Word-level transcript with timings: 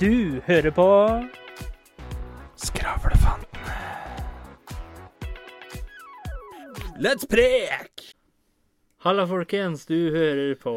Du 0.00 0.40
hører 0.42 0.72
på 0.74 0.84
Skravlefantene. 2.58 3.74
Let's 6.98 7.28
prek! 7.30 8.02
Halla, 9.06 9.28
folkens. 9.30 9.84
Du 9.86 10.10
hører 10.10 10.56
på 10.58 10.74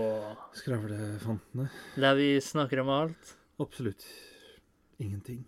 Skravlefantene. 0.59 1.65
der 1.95 2.13
vi 2.19 2.29
snakker 2.45 2.83
om 2.83 2.93
alt. 2.93 3.33
Absolutt 3.57 4.05
ingenting. 5.01 5.41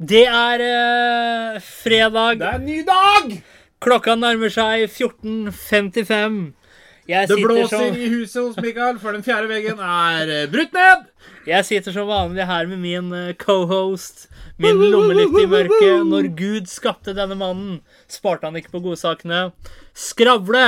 Det 0.00 0.24
er 0.24 0.64
eh, 0.64 1.60
fredag. 1.60 2.40
er 2.40 2.54
en 2.62 2.64
ny 2.64 2.80
dag! 2.88 3.42
Klokka 3.84 4.16
nærmer 4.16 4.48
seg 4.48 4.88
14.55. 4.88 6.54
Det 7.06 7.36
blåser 7.38 7.76
som, 7.76 7.96
i 7.96 8.08
huset 8.10 8.40
hos 8.42 8.56
Mikael, 8.58 8.96
for 8.98 9.14
den 9.14 9.22
fjerde 9.22 9.46
veggen 9.50 9.78
er 9.78 10.30
eh, 10.32 10.46
brutt 10.50 10.72
ned. 10.74 11.04
jeg 11.46 11.66
sitter 11.68 11.94
som 11.94 12.08
vanlig 12.08 12.46
her 12.48 12.66
med 12.66 12.80
min 12.82 13.12
eh, 13.14 13.34
cohost, 13.38 14.26
min 14.58 14.80
lommelykt 14.90 15.38
i 15.38 15.46
mørket. 15.46 16.02
Når 16.10 16.30
Gud 16.38 16.66
skapte 16.70 17.14
denne 17.14 17.36
mannen, 17.38 17.78
sparte 18.10 18.48
han 18.48 18.58
ikke 18.58 18.74
på 18.74 18.82
godsakene. 18.88 19.52
Skravle! 19.94 20.64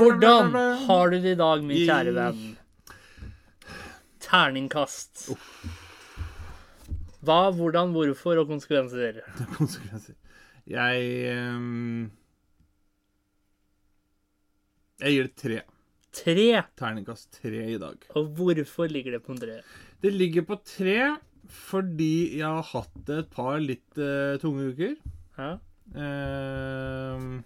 Hvordan 0.00 0.56
har 0.86 1.12
du 1.12 1.18
det 1.18 1.34
i 1.34 1.40
dag, 1.42 1.66
min 1.66 1.84
kjære 1.84 2.16
venn? 2.16 2.40
Terningkast. 4.24 5.28
Hva, 7.20 7.50
hvordan, 7.52 7.92
hvorfor 7.92 8.40
og 8.40 8.48
konsekvenser? 8.48 9.20
Konsekvenser. 9.58 10.16
Jeg 10.70 11.04
ehm, 11.34 12.08
Jeg 15.00 15.14
gir 15.16 15.28
det 15.28 15.36
tre. 15.40 15.58
Tre. 16.20 16.46
Terningkast 16.76 17.40
tre 17.40 17.62
i 17.74 17.78
dag. 17.80 18.04
Og 18.18 18.30
hvorfor 18.36 18.90
ligger 18.90 19.16
det 19.16 19.22
på 19.24 19.34
en 19.34 19.40
tre? 19.42 19.60
Det 20.02 20.12
ligger 20.14 20.46
på 20.48 20.58
tre 20.66 21.00
fordi 21.50 22.38
jeg 22.38 22.46
har 22.46 22.66
hatt 22.70 23.08
et 23.10 23.30
par 23.32 23.56
litt 23.62 23.98
uh, 23.98 24.36
tunge 24.42 24.70
uker. 24.74 24.94
Ja, 25.40 25.56
Uh, 25.90 27.40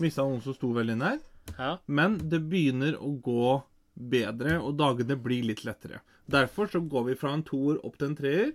Mista 0.00 0.24
noen 0.24 0.40
som 0.40 0.54
sto 0.56 0.70
veldig 0.72 0.94
nær. 0.96 1.18
ja. 1.58 1.74
Men 1.84 2.14
det 2.32 2.38
begynner 2.48 2.94
å 2.96 3.10
gå 3.20 3.58
bedre, 3.92 4.54
og 4.64 4.78
dagene 4.80 5.18
blir 5.20 5.44
litt 5.44 5.64
lettere. 5.68 6.00
Derfor 6.30 6.70
så 6.72 6.80
går 6.80 7.10
vi 7.10 7.16
fra 7.20 7.34
en 7.36 7.44
toer 7.44 7.76
opp 7.84 7.98
til 8.00 8.08
en 8.08 8.16
treer. 8.16 8.54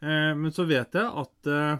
Eh, 0.00 0.32
men 0.34 0.50
så 0.52 0.66
vet 0.66 0.96
jeg 0.98 1.06
at 1.22 1.50
eh, 1.52 1.78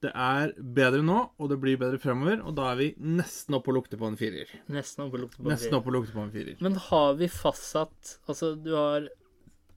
det 0.00 0.10
er 0.16 0.52
bedre 0.56 1.02
nå, 1.04 1.16
og 1.36 1.50
det 1.52 1.58
blir 1.60 1.78
bedre 1.80 1.98
fremover. 2.00 2.40
Og 2.46 2.54
da 2.56 2.70
er 2.72 2.78
vi 2.80 2.88
nesten 3.04 3.56
oppe 3.58 3.72
og 3.72 3.80
lukter 3.80 4.00
på 4.00 4.08
en 4.08 4.16
firer. 4.20 4.48
Nesten 4.72 5.04
oppe 5.04 5.18
og 5.18 5.26
lukter 5.26 5.42
på 5.44 5.50
en 5.50 5.58
tre. 5.60 5.72
oppe 5.76 5.90
og 5.92 5.96
lukter 5.98 6.16
på 6.16 6.24
en 6.24 6.32
firer. 6.34 6.56
Men 6.64 6.78
har 6.88 7.18
vi 7.20 7.28
fastsatt 7.28 8.14
Altså, 8.26 8.54
du 8.56 8.72
har 8.76 9.08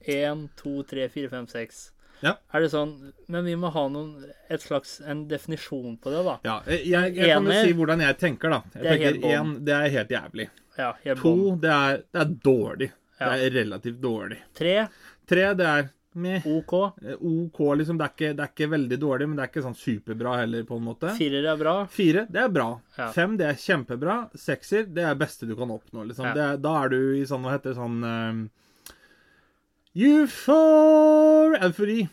én, 0.08 0.48
to, 0.60 0.82
tre, 0.88 1.10
fire, 1.12 1.32
fem, 1.32 1.48
seks. 1.52 1.90
Ja. 2.24 2.38
Er 2.56 2.64
det 2.64 2.70
sånn 2.72 2.92
Men 3.28 3.44
vi 3.44 3.56
må 3.60 3.68
ha 3.74 3.82
noen 3.92 4.24
Et 4.48 4.62
slags 4.64 5.02
en 5.02 5.26
definisjon 5.28 5.98
på 6.00 6.12
det, 6.14 6.22
da. 6.24 6.36
Ja, 6.46 6.54
jeg, 6.72 6.86
jeg, 6.88 7.16
jeg 7.18 7.34
kan 7.34 7.50
jo 7.50 7.58
si 7.66 7.74
hvordan 7.80 8.04
jeg 8.06 8.18
tenker, 8.22 8.54
da. 8.54 8.62
Jeg 8.76 8.84
Det 8.84 8.92
er 8.94 9.02
tenker 9.02 9.34
én, 9.34 9.56
det 9.68 9.74
er 9.76 9.90
helt 9.98 10.14
jævlig. 10.16 10.46
Ja, 10.78 10.92
helt 11.04 11.20
To, 11.26 11.34
det 11.62 11.74
er, 11.74 11.98
det 12.14 12.22
er 12.24 12.32
dårlig. 12.48 12.90
Ja. 13.20 13.26
Det 13.34 13.48
er 13.50 13.54
relativt 13.60 14.00
dårlig. 14.04 14.40
Tre, 14.56 14.78
Tre, 15.30 15.44
det 15.60 15.68
er 15.68 15.92
meh. 16.16 16.46
OK. 16.48 16.74
Eh, 17.04 17.18
OK, 17.20 17.60
liksom. 17.80 18.00
Det 18.00 18.08
er, 18.08 18.14
ikke, 18.16 18.32
det 18.38 18.46
er 18.46 18.52
ikke 18.54 18.70
veldig 18.74 19.00
dårlig, 19.02 19.30
men 19.30 19.38
det 19.40 19.46
er 19.46 19.52
ikke 19.52 19.66
sånn 19.66 19.78
superbra 19.78 20.38
heller, 20.42 20.66
på 20.70 20.80
en 20.80 20.88
måte. 20.88 21.14
Firer 21.18 21.48
er 21.52 21.60
bra. 21.60 21.76
Fire, 21.92 22.26
det 22.30 22.42
er 22.46 22.52
bra. 22.54 22.70
Ja. 22.98 23.12
Fem, 23.16 23.38
det 23.40 23.48
er 23.52 23.62
kjempebra. 23.62 24.18
Sekser, 24.38 24.90
det 24.90 25.06
er 25.10 25.20
beste 25.20 25.50
du 25.50 25.56
kan 25.60 25.72
oppnå. 25.74 26.08
liksom. 26.10 26.30
Ja. 26.32 26.36
Det 26.38 26.50
da 26.64 26.76
er 26.84 26.94
du 26.94 27.00
i 27.20 27.24
sånn, 27.30 27.46
hva 27.46 27.56
heter 27.58 27.74
det, 27.74 27.80
sånn 27.80 28.04
um, 28.04 28.44
Eufor 29.94 31.54
Eufori, 31.62 32.08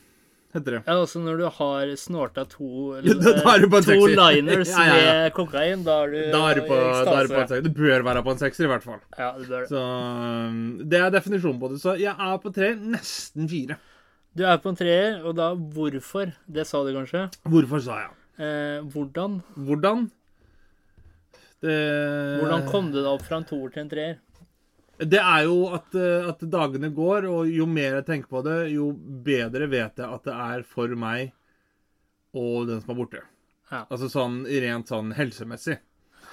heter 0.52 0.74
det. 0.74 0.80
Ja, 0.84 0.96
altså 1.00 1.20
når 1.22 1.38
du 1.40 1.44
har 1.56 1.92
snorta 1.96 2.44
to, 2.50 2.98
Ja, 3.06 3.14
to 3.16 4.08
liners 4.08 4.72
Ja, 4.74 4.84
ja, 4.84 4.96
med 5.22 5.32
kokain, 5.36 5.84
da 5.86 6.02
er 6.04 6.12
du 6.12 6.18
Da 6.34 6.42
er 6.50 6.60
du 6.60 6.66
på, 6.68 6.76
er 6.76 7.28
du 7.28 7.32
på 7.32 7.40
en 7.40 7.48
sekser. 7.48 7.62
Du 7.64 7.70
bør 7.76 8.04
være 8.04 8.24
på 8.26 8.34
en 8.34 8.42
sekser, 8.42 8.66
i 8.66 8.72
hvert 8.74 8.84
fall. 8.84 9.00
Ja, 9.16 9.30
det 9.38 9.48
bør. 9.48 9.64
Så 9.70 9.80
um, 9.80 10.58
Det 10.84 11.00
er 11.00 11.14
definisjonen 11.14 11.62
på 11.62 11.72
det. 11.72 11.80
Så 11.80 11.96
jeg 12.00 12.12
er 12.12 12.42
på 12.42 12.52
tre, 12.52 12.74
nesten 12.76 13.48
fire. 13.48 13.78
Du 14.36 14.44
er 14.46 14.60
på 14.62 14.70
en 14.70 14.78
treer, 14.78 15.18
og 15.26 15.34
da 15.38 15.50
hvorfor? 15.54 16.30
Det 16.46 16.62
sa 16.68 16.84
du 16.86 16.92
kanskje. 16.94 17.26
Hvorfor 17.50 17.82
sa 17.84 18.00
jeg 18.04 18.16
Eh, 18.40 18.80
hvordan? 18.88 19.34
Hvordan? 19.52 20.06
Det, 21.60 21.74
Hvordan 22.40 22.62
kom 22.70 22.86
du 22.88 23.02
deg 23.02 23.08
opp 23.10 23.26
fra 23.26 23.36
en 23.36 23.44
toer 23.44 23.74
til 23.74 23.82
en 23.82 23.90
treer? 23.90 24.14
Det 24.96 25.20
er 25.20 25.44
jo 25.44 25.58
at, 25.76 25.92
eh, 25.92 26.28
at 26.30 26.40
dagene 26.48 26.88
går, 26.96 27.26
og 27.28 27.50
jo 27.52 27.66
mer 27.68 27.98
jeg 27.98 28.06
tenker 28.06 28.32
på 28.32 28.40
det, 28.46 28.56
jo 28.72 28.94
bedre 28.96 29.68
vet 29.68 30.00
jeg 30.00 30.08
at 30.08 30.24
det 30.24 30.38
er 30.46 30.64
for 30.64 30.96
meg 30.96 31.34
og 32.32 32.70
den 32.70 32.80
som 32.80 32.94
er 32.94 33.00
borte. 33.02 33.22
Ja. 33.68 33.82
Altså 33.82 34.08
sånn 34.08 34.40
rent 34.48 34.88
sånn 34.88 35.12
helsemessig. 35.18 35.76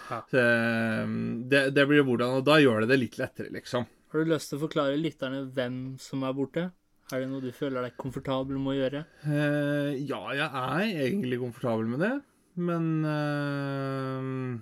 Ja. 0.07 0.21
Så, 0.31 0.39
eh, 0.39 1.13
det, 1.51 1.63
det 1.75 1.87
blir 1.91 2.07
hvordan, 2.07 2.39
og 2.39 2.47
da 2.47 2.61
gjør 2.63 2.85
det 2.85 2.93
det 2.93 3.01
litt 3.03 3.19
lettere, 3.19 3.51
liksom. 3.51 3.87
Har 4.13 4.23
du 4.23 4.31
lyst 4.31 4.53
til 4.53 4.61
å 4.61 4.63
forklare 4.63 4.95
lytterne 4.95 5.43
hvem 5.51 5.81
som 5.99 6.23
er 6.23 6.35
borte? 6.37 6.69
Er 7.07 7.21
det 7.23 7.27
noe 7.31 7.39
du 7.39 7.53
føler 7.55 7.85
deg 7.85 7.93
komfortabel 7.99 8.57
med 8.59 8.73
å 8.73 8.77
gjøre? 8.77 9.03
Uh, 9.23 9.93
ja, 9.95 10.19
jeg 10.35 10.47
er 10.47 11.05
egentlig 11.05 11.37
komfortabel 11.39 11.87
med 11.93 12.01
det, 12.03 12.15
men 12.59 12.89
uh, 13.07 14.57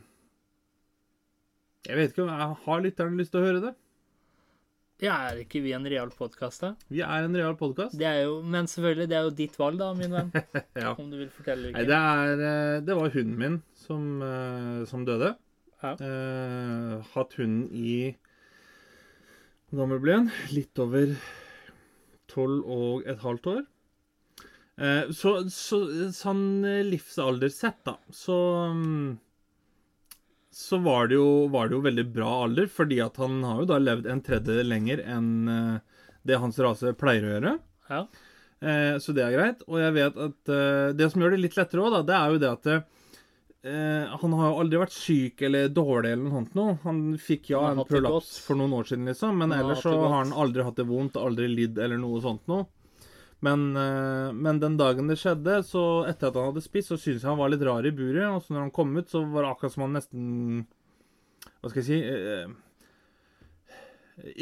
Jeg 1.87 1.97
vet 1.97 2.13
ikke 2.13 2.25
om 2.27 2.29
jeg 2.29 2.59
har 2.67 2.83
lytterne 2.85 3.17
lyst 3.17 3.33
til 3.33 3.41
å 3.41 3.47
høre 3.47 3.63
det. 3.63 3.71
Ja, 5.03 5.15
er 5.27 5.41
ikke 5.41 5.59
vi 5.59 5.73
en 5.75 5.87
real 5.91 6.11
podkast, 6.15 6.61
da? 6.63 6.69
Vi 6.87 7.01
er 7.03 7.25
en 7.25 7.33
real 7.35 7.57
podkast. 7.59 7.97
Men 7.97 8.69
selvfølgelig, 8.71 9.09
det 9.11 9.17
er 9.17 9.25
jo 9.25 9.33
ditt 9.41 9.57
valg, 9.59 9.81
da, 9.81 9.89
min 9.97 10.13
venn. 10.13 10.29
Ja. 10.85 10.93
Om 10.93 11.09
du 11.11 11.17
vil 11.19 11.31
fortelle 11.33 11.73
Nei, 11.73 11.83
det, 11.89 11.97
er, 11.97 12.43
eh, 12.45 12.77
det 12.85 12.95
var 12.95 13.11
hunden 13.11 13.35
min 13.41 13.57
som, 13.75 14.21
som 14.87 15.03
døde. 15.07 15.33
Ja. 15.81 15.91
Eh, 15.99 17.09
hatt 17.13 17.35
hunden 17.37 17.67
i 17.75 18.15
Hvor 19.69 19.83
gammel 19.83 19.99
ble 20.01 20.15
han? 20.21 20.29
Litt 20.55 20.79
over 20.81 21.11
tolv 22.31 22.65
og 22.71 23.07
et 23.09 23.21
halvt 23.23 23.49
år. 23.53 23.63
Eh, 24.75 25.11
så, 25.15 25.37
så 25.51 25.79
sånn 26.11 26.65
eh, 26.67 26.81
livsalder 26.83 27.51
sett, 27.53 27.79
da, 27.87 27.95
så 28.11 28.37
mm, 28.75 29.13
Så 30.55 30.79
var 30.83 31.07
det, 31.07 31.15
jo, 31.15 31.47
var 31.51 31.69
det 31.69 31.77
jo 31.77 31.85
veldig 31.85 32.05
bra 32.15 32.31
alder, 32.43 32.67
fordi 32.71 32.99
at 33.03 33.15
han 33.19 33.41
har 33.43 33.61
jo 33.61 33.69
da 33.71 33.79
levd 33.79 34.09
en 34.11 34.23
tredjedel 34.23 34.67
lenger 34.71 35.03
enn 35.03 35.31
eh, 35.51 36.01
det 36.25 36.41
hans 36.41 36.59
rase 36.59 36.91
pleier 36.97 37.27
å 37.27 37.33
gjøre. 37.35 37.55
Ja. 37.91 38.01
Eh, 38.65 38.95
så 39.03 39.13
det 39.15 39.23
er 39.23 39.35
greit. 39.35 39.63
Og 39.69 39.79
jeg 39.79 39.95
vet 39.95 40.19
at 40.27 40.51
eh, 40.51 40.91
det 40.97 41.09
som 41.11 41.23
gjør 41.23 41.35
det 41.35 41.41
litt 41.43 41.57
lettere 41.59 41.83
òg, 41.85 41.97
det 42.07 42.15
er 42.17 42.33
jo 42.33 42.41
det 42.41 42.51
at 42.51 42.71
eh, 43.65 44.15
han 44.21 44.37
har 44.37 44.51
jo 44.51 44.61
aldri 44.61 44.79
vært 44.81 44.95
syk 44.95 45.41
eller 45.47 45.67
dårlig 45.73 46.13
eller 46.13 46.23
noe 46.27 46.37
sånt 46.39 46.55
noe. 46.57 46.77
Han 46.85 47.01
fikk 47.21 47.51
ja 47.53 47.65
Han 47.67 47.81
en 47.81 47.89
prolaps 47.89 48.37
for 48.45 48.59
noen 48.59 48.75
år 48.77 48.89
siden, 48.91 49.09
liksom, 49.09 49.41
men 49.41 49.55
ellers 49.55 49.83
så 49.85 49.93
har 49.97 50.17
han 50.21 50.33
aldri 50.33 50.65
hatt 50.67 50.79
det 50.79 50.87
vondt, 50.89 51.19
aldri 51.19 51.49
lidd 51.51 51.81
eller 51.81 51.99
noe 52.01 52.21
sånt 52.23 52.45
noe. 52.51 52.67
Men, 53.45 53.75
eh, 53.77 54.31
men 54.33 54.59
den 54.59 54.77
dagen 54.77 55.09
det 55.11 55.19
skjedde, 55.21 55.59
så 55.67 56.05
etter 56.09 56.31
at 56.31 56.37
han 56.39 56.49
hadde 56.49 56.63
spist, 56.65 56.89
så 56.89 56.97
syntes 56.97 57.21
jeg 57.25 57.29
han 57.29 57.41
var 57.41 57.51
litt 57.53 57.65
rar 57.67 57.85
i 57.85 57.93
buret. 57.93 58.25
Og 58.31 58.41
så 58.41 58.55
når 58.55 58.67
han 58.67 58.75
kom 58.75 58.95
ut, 58.97 59.09
så 59.11 59.21
var 59.27 59.45
det 59.45 59.51
akkurat 59.51 59.75
som 59.75 59.85
han 59.85 59.97
nesten 59.99 60.23
Hva 61.61 61.69
skal 61.69 61.81
jeg 61.81 61.89
si 61.89 61.99
eh, 62.09 62.47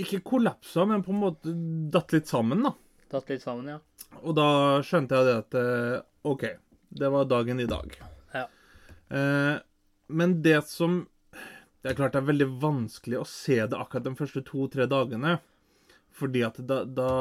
Ikke 0.06 0.22
kollapsa, 0.24 0.86
men 0.88 1.04
på 1.04 1.12
en 1.12 1.24
måte 1.24 1.56
datt 1.92 2.16
litt 2.16 2.32
sammen, 2.32 2.64
da. 2.70 2.76
Tatt 3.12 3.30
litt 3.34 3.44
sammen, 3.44 3.74
ja. 3.76 3.80
Og 4.24 4.38
da 4.38 4.48
skjønte 4.86 5.20
jeg 5.20 5.30
det 5.30 5.38
at 5.42 5.60
eh, 5.60 6.02
OK, 6.30 6.48
det 6.94 7.14
var 7.14 7.30
dagen 7.30 7.60
i 7.60 7.70
dag. 7.70 7.98
Ja. 9.14 9.20
Eh, 9.20 9.58
men 10.14 10.42
det 10.42 10.66
som 10.68 11.06
Det 11.84 11.92
er 11.92 11.96
klart 11.98 12.14
det 12.16 12.22
er 12.22 12.30
veldig 12.30 12.48
vanskelig 12.64 13.18
å 13.20 13.28
se 13.28 13.58
det 13.60 13.76
akkurat 13.76 14.06
de 14.06 14.16
første 14.16 14.42
to-tre 14.48 14.86
dagene. 14.88 15.34
Fordi 16.16 16.44
at 16.48 16.62
da, 16.64 16.84
da 16.88 17.14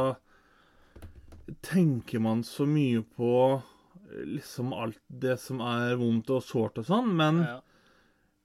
tenker 1.67 2.23
man 2.23 2.45
så 2.47 2.67
mye 2.71 3.03
på 3.17 3.33
eh, 3.59 4.23
liksom 4.37 4.71
alt 4.77 5.01
det 5.09 5.35
som 5.43 5.65
er 5.67 5.97
vondt 5.99 6.31
og 6.31 6.45
sårt 6.47 6.79
og 6.79 6.87
sånn, 6.87 7.11
men, 7.19 7.43
ja. 7.43 7.59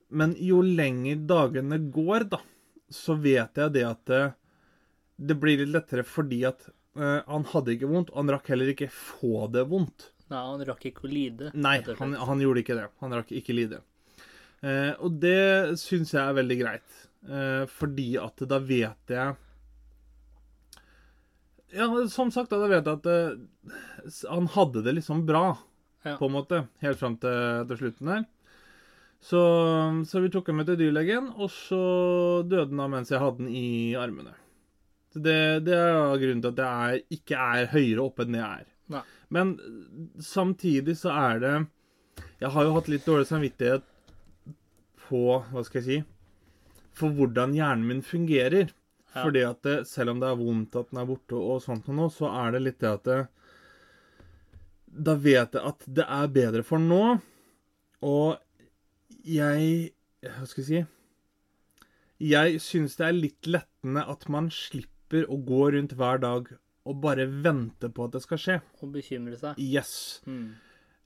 men 0.09 0.33
jo 0.41 0.63
lenger 0.65 1.21
dagene 1.29 1.79
går, 1.93 2.27
da, 2.33 2.41
så 2.89 3.19
vet 3.21 3.61
jeg 3.61 3.75
det 3.77 3.85
at 3.85 4.03
det, 4.09 4.23
det 5.17 5.37
blir 5.37 5.61
litt 5.61 5.75
lettere 5.75 6.07
fordi 6.07 6.43
at 6.49 6.69
uh, 6.97 7.21
han 7.27 7.45
hadde 7.53 7.75
ikke 7.75 7.91
vondt, 7.91 8.13
og 8.13 8.23
han 8.23 8.35
rakk 8.37 8.53
heller 8.53 8.73
ikke 8.73 8.89
få 8.93 9.47
det 9.53 9.67
vondt. 9.69 10.11
Nei, 10.27 10.39
han 10.43 10.63
rakk 10.67 10.85
ikke 10.89 11.05
å 11.07 11.11
lide. 11.11 11.51
Nei, 11.55 11.77
han, 11.99 12.13
han 12.29 12.41
gjorde 12.43 12.63
ikke 12.63 12.75
det. 12.75 12.87
Han 13.03 13.13
rakk 13.15 13.29
ikke 13.37 13.55
lide. 13.55 13.81
Eh, 14.65 14.93
og 15.05 15.19
det 15.21 15.77
syns 15.79 16.11
jeg 16.15 16.23
er 16.23 16.35
veldig 16.39 16.57
greit, 16.59 16.95
eh, 17.29 17.63
fordi 17.69 18.09
at 18.19 18.41
da 18.49 18.57
vet 18.59 19.13
jeg 19.13 19.35
Ja, 21.75 21.85
som 22.09 22.31
sagt, 22.31 22.49
da 22.55 22.63
vet 22.63 22.79
jeg 22.87 22.95
at 22.95 23.07
eh, 23.11 24.23
han 24.31 24.47
hadde 24.55 24.83
det 24.85 24.95
liksom 24.97 25.25
bra, 25.27 25.57
Ja. 26.05 26.15
på 26.17 26.25
en 26.29 26.35
måte, 26.37 26.61
helt 26.81 26.99
fram 26.99 27.17
til, 27.19 27.65
til 27.67 27.79
slutten 27.81 28.07
der. 28.13 28.25
Så, 29.19 29.39
så 30.07 30.21
vi 30.23 30.29
tok 30.31 30.47
ham 30.51 30.59
med 30.61 30.69
til 30.69 30.77
dyrlegen, 30.79 31.31
og 31.35 31.49
så 31.51 31.79
døde 32.47 32.69
han 32.69 32.79
da 32.83 32.87
mens 32.93 33.11
jeg 33.11 33.19
hadde 33.19 33.41
den 33.43 33.49
i 33.51 33.95
armene. 33.99 34.31
Så 35.11 35.19
det, 35.25 35.37
det 35.67 35.75
er 35.75 36.17
grunnen 36.21 36.43
til 36.45 36.53
at 36.53 36.61
jeg 36.63 36.95
er, 37.01 37.03
ikke 37.17 37.41
er 37.57 37.71
høyere 37.73 38.05
oppe 38.05 38.23
enn 38.27 38.37
jeg 38.39 38.61
er. 38.61 38.67
Men 39.33 39.57
samtidig 40.23 40.97
så 41.01 41.11
er 41.11 41.39
det 41.43 41.53
Jeg 42.39 42.51
har 42.53 42.63
jo 42.63 42.75
hatt 42.77 42.89
litt 42.91 43.05
dårlig 43.07 43.27
samvittighet 43.29 43.85
på 45.07 45.23
Hva 45.51 45.63
skal 45.67 45.81
jeg 45.81 45.87
si 45.87 45.97
For 46.97 47.13
hvordan 47.13 47.55
hjernen 47.57 47.87
min 47.89 48.03
fungerer. 48.05 48.71
Ja. 49.13 49.23
Fordi 49.23 49.43
at 49.47 49.63
det, 49.65 49.77
selv 49.89 50.15
om 50.15 50.21
det 50.21 50.29
er 50.29 50.39
vondt 50.39 50.75
at 50.79 50.91
den 50.91 51.01
er 51.01 51.09
borte, 51.09 51.37
og 51.37 51.61
sånt 51.63 51.87
og 51.89 51.97
noe, 51.97 52.13
så 52.13 52.29
er 52.43 52.55
det 52.55 52.63
litt 52.63 52.79
det 52.83 52.89
at 52.91 53.07
det, 53.07 53.19
Da 55.07 55.15
vet 55.15 55.57
jeg 55.57 55.63
at 55.71 55.87
det 55.99 56.05
er 56.05 56.33
bedre 56.33 56.65
for 56.65 56.81
nå. 56.81 57.17
Og 58.05 58.37
jeg 59.27 59.91
Hva 60.25 60.45
skal 60.49 60.63
jeg 60.63 60.69
si 60.69 62.29
Jeg 62.33 62.61
syns 62.63 62.97
det 62.99 63.07
er 63.07 63.17
litt 63.17 63.49
lettende 63.49 64.03
at 64.09 64.25
man 64.33 64.49
slipper 64.53 65.27
å 65.31 65.37
gå 65.47 65.67
rundt 65.75 65.93
hver 65.97 66.21
dag 66.23 66.49
og 66.87 67.01
bare 67.03 67.27
vente 67.27 67.91
på 67.93 68.07
at 68.07 68.15
det 68.15 68.23
skal 68.23 68.41
skje. 68.41 68.57
Og 68.81 68.93
bekymre 68.95 69.37
seg. 69.39 69.59
Yes. 69.61 70.23
Mm. 70.27 70.55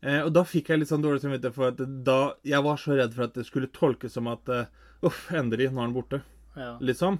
Eh, 0.01 0.21
og 0.25 0.31
da 0.33 0.45
fikk 0.47 0.71
jeg 0.71 0.81
litt 0.81 0.89
sånn 0.89 1.03
dårlig 1.03 1.21
samvittighet 1.21 1.53
for 1.53 1.69
at 1.69 1.81
da 2.05 2.33
Jeg 2.47 2.65
var 2.65 2.79
så 2.81 2.95
redd 2.97 3.11
for 3.13 3.27
at 3.27 3.35
det 3.37 3.43
skulle 3.45 3.69
tolkes 3.69 4.15
som 4.17 4.29
at 4.31 4.49
uh, 4.49 4.63
Uff, 5.05 5.27
endelig, 5.33 5.69
nå 5.69 5.81
er 5.81 5.87
han 5.87 5.93
borte. 5.97 6.21
Ja. 6.57 6.75
Liksom. 6.81 7.19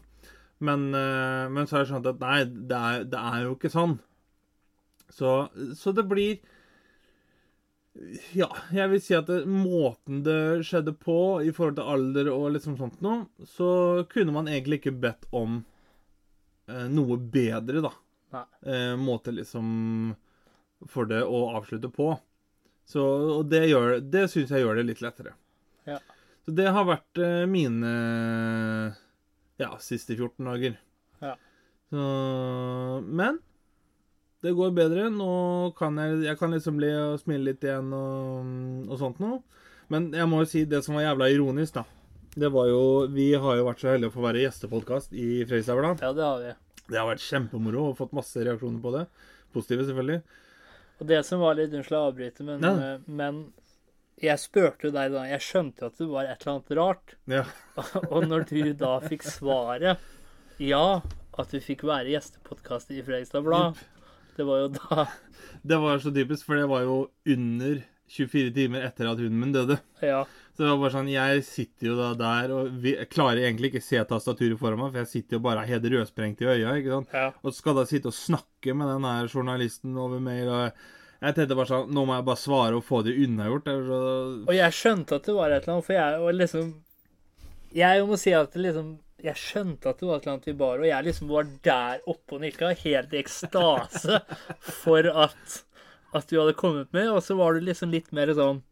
Men, 0.62 0.90
uh, 0.94 1.50
men 1.50 1.66
så 1.66 1.78
har 1.78 1.86
jeg 1.86 1.92
skjønt 1.92 2.10
at 2.12 2.22
nei, 2.22 2.40
det 2.46 2.80
er, 2.80 3.06
det 3.10 3.22
er 3.22 3.46
jo 3.46 3.54
ikke 3.58 3.74
sånn. 3.74 3.96
Så, 5.12 5.32
så 5.78 5.94
det 5.96 6.06
blir 6.10 6.40
Ja, 8.38 8.48
jeg 8.72 8.92
vil 8.94 9.02
si 9.04 9.16
at 9.18 9.28
det, 9.28 9.42
måten 9.50 10.22
det 10.24 10.64
skjedde 10.68 10.94
på 10.96 11.42
i 11.44 11.52
forhold 11.52 11.80
til 11.80 11.90
alder 11.96 12.30
og 12.32 12.54
liksom 12.56 12.78
sånt 12.80 13.02
noe, 13.04 13.26
så 13.44 14.06
kunne 14.14 14.36
man 14.36 14.48
egentlig 14.48 14.80
ikke 14.80 14.96
bedt 15.04 15.28
om 15.36 15.58
eh, 16.72 16.86
noe 16.88 17.18
bedre, 17.20 17.84
da. 17.84 17.92
Eh, 18.32 18.96
måte 19.00 19.34
liksom 19.36 20.16
for 20.90 21.10
det 21.10 21.22
å 21.24 21.44
avslutte 21.58 21.92
på. 21.94 22.14
Så, 22.88 23.04
og 23.38 23.46
det, 23.52 23.66
gjør, 23.70 24.00
det 24.02 24.26
syns 24.32 24.52
jeg 24.52 24.64
gjør 24.64 24.80
det 24.80 24.88
litt 24.90 25.04
lettere. 25.04 25.36
Ja. 25.88 26.00
Så 26.46 26.56
det 26.58 26.72
har 26.74 26.88
vært 26.88 27.22
eh, 27.22 27.46
mine 27.50 27.92
ja, 29.62 29.72
siste 29.84 30.18
14 30.18 30.50
dager. 30.50 30.76
Ja. 31.22 31.36
Så, 31.92 32.04
men 33.06 33.40
det 34.42 34.56
går 34.58 34.74
bedre. 34.76 35.08
Nå 35.14 35.32
kan 35.78 36.00
jeg, 36.02 36.24
jeg 36.26 36.40
kan 36.40 36.54
liksom 36.56 36.82
le 36.82 36.92
og 37.14 37.22
smile 37.22 37.52
litt 37.52 37.66
igjen 37.68 37.94
og, 37.94 38.54
og 38.90 39.02
sånt 39.02 39.22
noe. 39.22 39.42
Men 39.92 40.10
jeg 40.16 40.28
må 40.32 40.42
jo 40.42 40.50
si 40.50 40.64
det 40.70 40.82
som 40.86 40.98
var 40.98 41.10
jævla 41.10 41.28
ironisk, 41.34 41.82
da. 41.82 41.86
Det 42.32 42.48
var 42.48 42.70
jo 42.70 42.84
Vi 43.12 43.34
har 43.36 43.58
jo 43.60 43.66
vært 43.68 43.82
så 43.84 43.90
heldige 43.92 44.14
å 44.14 44.14
få 44.14 44.22
være 44.24 44.46
gjestepodkast 44.46 45.12
i 45.12 45.44
Fredrikstad 45.44 45.80
Blad. 45.80 46.04
ja, 46.04 46.14
det 46.16 46.24
har 46.24 46.38
vi. 46.40 46.54
Det 46.92 47.00
har 47.00 47.08
vært 47.08 47.24
kjempemoro 47.24 47.88
og 47.92 47.98
fått 48.02 48.14
masse 48.18 48.44
reaksjoner 48.44 48.82
på 48.84 48.92
det. 48.98 49.06
Positive, 49.56 49.86
selvfølgelig. 49.88 50.22
Og 51.02 51.08
det 51.10 51.22
som 51.26 51.42
var 51.42 51.56
litt 51.58 51.74
Unnskyld 51.74 51.98
å 51.98 52.06
avbryte, 52.12 52.44
men, 52.46 52.62
Ja. 52.62 52.74
eh, 52.94 53.00
men 53.08 53.40
jeg 54.22 54.38
spurte 54.38 54.86
jo 54.90 54.92
deg 54.94 55.12
da. 55.16 55.24
Jeg 55.32 55.42
skjønte 55.42 55.82
jo 55.82 55.88
at 55.90 55.98
det 55.98 56.08
var 56.12 56.28
et 56.30 56.44
eller 56.46 56.54
annet 56.54 56.76
rart. 56.78 57.16
Ja. 57.32 57.46
Og 58.14 58.28
når 58.30 58.46
du 58.52 58.74
da 58.78 59.00
fikk 59.02 59.24
svaret 59.26 59.98
ja, 60.62 61.02
at 61.40 61.50
du 61.56 61.58
fikk 61.64 61.82
være 61.88 62.12
gjestepodkast 62.14 62.92
i 62.94 63.02
Fredrikstad 63.02 63.42
Blad, 63.48 63.80
det 64.38 64.46
var 64.46 64.62
jo 64.66 64.68
da 64.76 65.08
Det 65.72 65.78
var 65.82 65.98
så 66.04 66.12
typisk, 66.14 66.46
for 66.46 66.56
det 66.60 66.68
var 66.70 66.84
jo 66.86 67.00
under 67.26 67.82
24 68.12 68.52
timer 68.54 68.84
etter 68.86 69.08
at 69.10 69.18
hunden 69.24 69.40
min 69.40 69.54
døde. 69.56 69.80
Ja. 70.04 70.26
Så 70.52 70.66
det 70.66 70.70
var 70.70 70.80
bare 70.82 70.94
sånn, 70.94 71.10
Jeg 71.12 71.44
sitter 71.48 71.88
jo 71.88 71.94
da 71.96 72.08
der 72.20 72.52
og 72.54 72.72
vi, 72.84 72.92
klarer 73.10 73.46
egentlig 73.46 73.72
ikke 73.72 73.84
se 73.86 74.02
tastaturet 74.10 74.60
foran 74.60 74.82
meg, 74.82 74.92
for 74.92 75.00
jeg 75.06 75.12
sitter 75.14 75.38
jo 75.38 75.44
bare 75.46 75.66
helt 75.70 75.86
rødsprengt 75.94 76.42
i 76.44 76.50
øya. 76.52 76.74
ikke 76.82 76.96
sant? 76.98 77.14
ja. 77.16 77.28
Og 77.44 77.56
skal 77.56 77.78
da 77.80 77.86
sitte 77.88 78.12
og 78.12 78.18
snakke 78.18 78.76
med 78.76 78.92
den 78.92 79.08
her 79.08 79.30
journalisten 79.32 79.96
over 79.98 80.20
mail. 80.20 80.50
og 80.50 80.72
Jeg 81.22 81.38
tenkte 81.38 81.56
bare 81.56 81.72
sånn 81.72 81.94
Nå 81.96 82.04
må 82.06 82.18
jeg 82.18 82.28
bare 82.28 82.42
svare 82.44 82.76
og 82.80 82.84
få 82.84 83.04
det 83.08 83.16
unnagjort. 83.24 83.72
Så, 83.88 84.02
Og 84.48 84.56
jeg 84.58 84.78
skjønte 84.80 85.16
at 85.22 85.30
det 85.30 85.38
var 85.38 85.52
et 85.52 85.62
eller 85.64 85.78
annet, 85.78 85.88
for 85.88 85.94
jeg 85.98 86.20
var 86.26 86.38
liksom 86.42 86.74
Jeg 87.82 88.06
må 88.10 88.18
si 88.20 88.34
at 88.36 88.52
det 88.52 88.66
liksom 88.66 88.92
Jeg 89.24 89.38
skjønte 89.38 89.90
at 89.94 90.00
det 90.02 90.08
var 90.10 90.18
et 90.18 90.26
eller 90.26 90.34
annet 90.36 90.50
vi 90.50 90.54
bar, 90.58 90.80
og 90.82 90.88
jeg 90.90 91.06
liksom 91.06 91.30
var 91.30 91.48
der 91.64 92.02
oppe 92.10 92.36
og 92.36 92.42
nikka, 92.42 92.74
helt 92.84 93.14
i 93.14 93.20
ekstase 93.22 94.20
for 94.82 95.06
at, 95.14 95.60
at 96.18 96.28
du 96.28 96.40
hadde 96.42 96.58
kommet 96.58 96.90
med, 96.92 97.08
og 97.14 97.22
så 97.24 97.38
var 97.38 97.54
du 97.54 97.62
liksom 97.68 97.94
litt 97.94 98.10
mer 98.18 98.34
sånn 98.34 98.64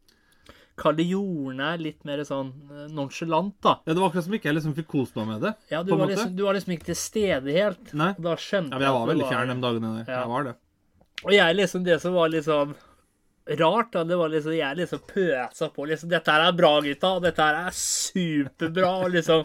Kall 0.80 0.96
det 0.96 1.06
jordnær, 1.10 1.80
litt 1.84 2.06
mer 2.08 2.22
sånn 2.28 2.54
eh, 2.72 2.86
nonchalant, 2.96 3.56
da. 3.66 3.76
ja, 3.84 3.94
Det 3.94 4.00
var 4.00 4.10
akkurat 4.12 4.28
som 4.30 4.36
ikke 4.38 4.50
jeg 4.52 4.58
liksom 4.60 4.76
fikk 4.78 4.88
kost 4.94 5.18
meg 5.20 5.28
med 5.34 5.42
det. 5.48 5.54
Ja, 5.74 5.82
du 5.84 5.92
var, 5.96 6.08
liksom, 6.08 6.36
du 6.38 6.44
var 6.48 6.56
liksom 6.56 6.76
ikke 6.78 6.90
til 6.92 7.00
stede 7.00 7.56
helt. 7.56 7.94
Nei. 8.00 8.14
Da 8.18 8.36
skjønte 8.40 8.72
Ja, 8.76 8.80
men 8.80 8.88
Jeg 8.88 8.98
var 8.98 9.10
veldig 9.14 9.32
fjern 9.32 9.52
de 9.54 9.58
dagene 9.66 9.96
der. 9.98 10.06
Ja. 10.08 10.22
Jeg 10.24 10.32
var 10.36 10.48
det. 10.48 10.56
Og 11.26 11.34
jeg 11.36 11.58
liksom, 11.60 11.84
det 11.84 11.98
som 12.00 12.16
var 12.16 12.38
sånn 12.46 12.78
rart, 13.60 13.92
da, 13.92 14.04
det 14.08 14.16
var 14.20 14.30
liksom 14.32 14.54
Jeg 14.56 14.78
liksom 14.78 15.02
pøsa 15.10 15.70
på 15.74 15.88
liksom 15.90 16.12
Dette 16.12 16.32
her 16.32 16.46
er 16.48 16.56
bra, 16.56 16.72
gutta. 16.86 17.16
og 17.18 17.26
Dette 17.26 17.44
her 17.50 17.60
er 17.66 17.76
superbra. 17.76 18.94
Og 19.04 19.12
liksom 19.18 19.44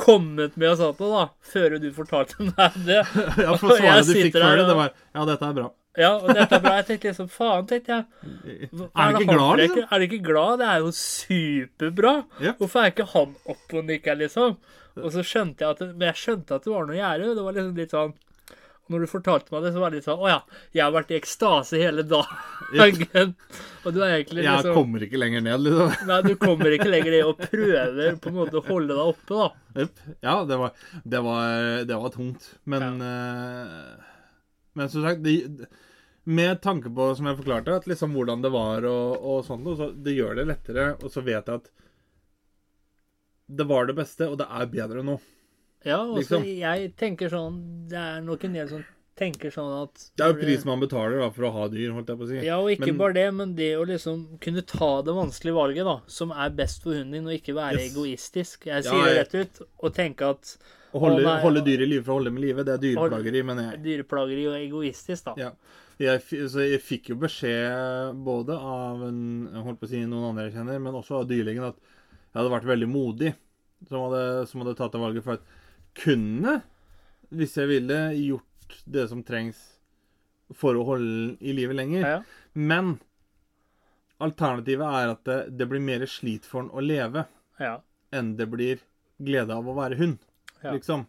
kommet 0.00 0.56
med 0.56 0.70
og 0.72 0.78
sånt 0.80 1.02
noe, 1.02 1.10
da. 1.12 1.26
Før 1.52 1.76
du 1.82 1.90
fortalte 1.92 2.46
meg 2.46 2.78
det. 2.86 3.02
Ja, 3.44 3.52
for 3.60 3.76
svaret 3.76 4.08
du 4.08 4.14
fikk 4.16 4.38
før 4.38 4.56
det, 4.56 4.66
det 4.70 4.78
var 4.78 4.94
Ja, 4.96 5.26
dette 5.28 5.50
er 5.50 5.58
bra. 5.60 5.68
Ja, 5.98 6.12
og 6.20 6.28
dette 6.30 6.54
er 6.54 6.62
bra. 6.62 6.76
Jeg 6.78 6.86
tenkte 6.86 7.10
liksom 7.10 7.30
Faen, 7.34 7.66
tenkte 7.66 7.96
jeg. 7.96 8.04
Er 8.94 9.10
du 9.10 9.24
ikke 9.24 9.34
glad, 9.34 9.58
liksom? 9.58 9.86
Er 9.86 9.98
du 9.98 10.06
ikke 10.06 10.22
glad? 10.22 10.60
Det 10.60 10.68
er 10.70 10.84
jo 10.84 10.92
superbra. 10.94 12.12
Ja. 12.38 12.52
Hvorfor 12.60 12.82
er 12.84 12.92
ikke 12.92 13.08
han 13.10 13.32
oppe 13.42 13.80
og 13.80 13.88
nikker, 13.88 14.18
liksom? 14.20 14.58
Og 15.00 15.12
så 15.14 15.24
skjønte 15.26 15.64
jeg 15.64 15.74
at 15.74 15.80
det, 15.82 15.92
Men 15.96 16.10
jeg 16.10 16.20
skjønte 16.22 16.58
at 16.58 16.66
det 16.66 16.74
var 16.74 16.86
noe 16.86 16.98
gjerde. 16.98 17.32
Det 17.38 17.46
var 17.46 17.56
liksom 17.56 17.78
litt 17.78 17.94
sånn 17.94 18.12
Når 18.90 19.04
du 19.04 19.08
fortalte 19.10 19.54
meg 19.54 19.64
det, 19.66 19.72
så 19.74 19.82
var 19.82 19.92
det 19.92 20.00
litt 20.00 20.06
sånn 20.08 20.22
Å 20.22 20.28
ja, 20.30 20.38
jeg 20.74 20.82
har 20.82 20.94
vært 20.94 21.10
i 21.10 21.16
ekstase 21.18 21.80
hele 21.82 22.04
dagen. 22.10 23.34
Og 23.84 23.94
du 23.96 24.00
er 24.02 24.16
egentlig 24.18 24.44
liksom 24.44 24.70
Jeg 24.70 24.76
kommer 24.76 25.06
ikke 25.06 25.22
lenger 25.22 25.42
ned, 25.46 25.64
liksom. 25.66 25.96
Nei, 26.10 26.20
du 26.26 26.34
kommer 26.38 26.76
ikke 26.76 26.90
lenger 26.90 27.16
ned 27.16 27.32
og 27.32 27.42
prøver 27.50 28.20
på 28.20 28.30
en 28.30 28.38
måte 28.38 28.60
å 28.60 28.64
holde 28.66 28.94
deg 28.94 29.10
oppe, 29.14 29.40
da. 29.40 29.88
Ja, 30.26 30.36
det 30.46 30.58
var, 30.60 30.86
det 31.02 31.22
var, 31.24 31.58
det 31.88 31.98
var 32.04 32.14
tungt. 32.14 32.50
Men 32.70 33.02
eh, 33.06 34.09
Men 34.80 34.88
som 34.92 35.04
sagt, 35.04 35.20
de, 35.24 35.66
med 36.30 36.60
tanke 36.64 36.88
på, 36.94 37.10
som 37.18 37.28
jeg 37.28 37.38
forklarte, 37.42 37.74
at 37.76 37.88
liksom 37.90 38.14
hvordan 38.16 38.44
det 38.44 38.52
var 38.54 38.86
og, 38.88 39.18
og 39.20 39.42
sånt, 39.44 39.68
så 39.76 39.90
det 39.92 40.16
gjør 40.16 40.40
det 40.40 40.46
lettere. 40.48 40.86
Og 41.00 41.12
så 41.12 41.24
vet 41.26 41.44
jeg 41.52 41.60
at 41.60 41.68
det 43.50 43.66
var 43.66 43.88
det 43.88 43.96
beste, 43.98 44.28
og 44.30 44.38
det 44.40 44.46
er 44.46 44.70
bedre 44.70 45.02
nå. 45.04 45.18
Ja, 45.84 45.98
og 46.04 46.20
så 46.20 46.38
Liksom. 46.38 46.42
jeg 46.60 46.90
tenker 47.00 47.30
sånn 47.32 47.54
Det 47.88 47.96
er 47.96 48.18
nok 48.20 48.42
en 48.44 48.56
del 48.58 48.66
som 48.68 48.82
tenker 49.20 49.52
sånn 49.54 49.70
at 49.82 50.02
Det 50.16 50.24
er 50.24 50.32
jo 50.32 50.38
pris 50.40 50.64
man 50.66 50.80
betaler 50.82 51.20
da, 51.20 51.28
for 51.36 51.46
å 51.46 51.52
ha 51.54 51.68
dyr, 51.72 51.92
holdt 51.94 52.08
jeg 52.10 52.18
på 52.18 52.24
å 52.26 52.28
si. 52.30 52.40
Ja, 52.46 52.56
og 52.58 52.70
ikke 52.72 52.88
Men- 52.88 52.98
bare 52.98 53.14
det, 53.20 53.26
men 53.36 53.54
det 53.58 53.70
å 53.76 53.84
liksom 53.86 54.24
kunne 54.40 54.64
ta 54.66 54.90
det 55.06 55.14
vanskelige 55.14 55.54
valget, 55.60 55.84
da, 55.84 56.00
som 56.08 56.32
er 56.32 56.50
best 56.50 56.82
for 56.82 56.96
hunden 56.96 57.12
din, 57.12 57.26
og 57.28 57.36
ikke 57.36 57.54
være 57.54 57.78
Yes. 57.78 57.92
egoistisk. 57.94 58.64
Jeg 58.66 58.84
Ja, 58.84 58.90
sier 58.90 59.04
det 59.04 59.16
rett 59.20 59.34
ut, 59.40 59.68
og 59.84 59.94
tenke 59.94 60.22
at 60.30 60.56
Å 60.92 60.98
holde, 60.98 61.22
Å, 61.22 61.40
holde 61.40 61.62
dyr 61.64 61.82
i 61.82 61.86
live 61.86 62.02
for 62.02 62.12
å 62.12 62.14
holde 62.18 62.32
dem 62.32 62.38
i 62.38 62.40
live, 62.48 62.64
det 62.64 62.74
er 62.74 62.78
dyreplageri, 62.82 63.44
mener 63.46 63.70
jeg. 63.70 63.82
dyreplageri 63.84 64.46
og 64.50 64.56
egoistisk, 64.58 65.22
da. 65.24 65.34
Ja. 65.38 65.50
Jeg, 66.00 66.20
så 66.50 66.64
jeg 66.66 66.80
fikk 66.82 67.10
jo 67.12 67.14
beskjed 67.20 68.24
både 68.24 68.56
av 68.58 69.02
en, 69.06 69.46
holdt 69.62 69.78
på 69.78 69.86
å 69.86 69.88
si 69.92 70.00
noen 70.04 70.30
andre 70.30 70.48
jeg 70.50 70.54
kjenner, 70.58 70.80
men 70.80 70.94
også 70.94 71.20
av 71.20 71.28
dyrlegen 71.28 71.62
at 71.68 71.76
jeg 71.76 72.42
hadde 72.42 72.50
vært 72.50 72.64
veldig 72.66 72.88
modig 72.90 73.34
som 73.88 74.10
hadde, 74.10 74.48
som 74.48 74.62
hadde 74.64 74.76
tatt 74.76 74.92
det 74.92 75.00
valget 75.00 75.22
for 75.22 75.32
at 75.34 75.40
kunne, 75.94 76.62
hvis 77.32 77.54
jeg 77.60 77.68
ville, 77.70 77.98
gjort 78.16 78.49
det 78.84 79.08
som 79.10 79.22
trengs 79.26 79.58
for 80.54 80.74
å 80.74 80.84
holde 80.88 81.10
den 81.10 81.36
i 81.40 81.52
live 81.54 81.74
lenger. 81.78 82.06
Ja, 82.06 82.20
Men 82.58 82.96
alternativet 84.20 84.86
er 85.00 85.12
at 85.14 85.22
det, 85.28 85.38
det 85.58 85.66
blir 85.70 85.80
mer 85.84 86.02
slit 86.10 86.46
for 86.48 86.64
den 86.64 86.72
å 86.76 86.82
leve 86.84 87.24
ja. 87.60 87.76
enn 88.12 88.34
det 88.38 88.48
blir 88.52 88.82
glede 89.20 89.54
av 89.56 89.68
å 89.68 89.76
være 89.76 89.98
hund, 90.00 90.18
Ja. 90.62 90.72
liksom. 90.74 91.06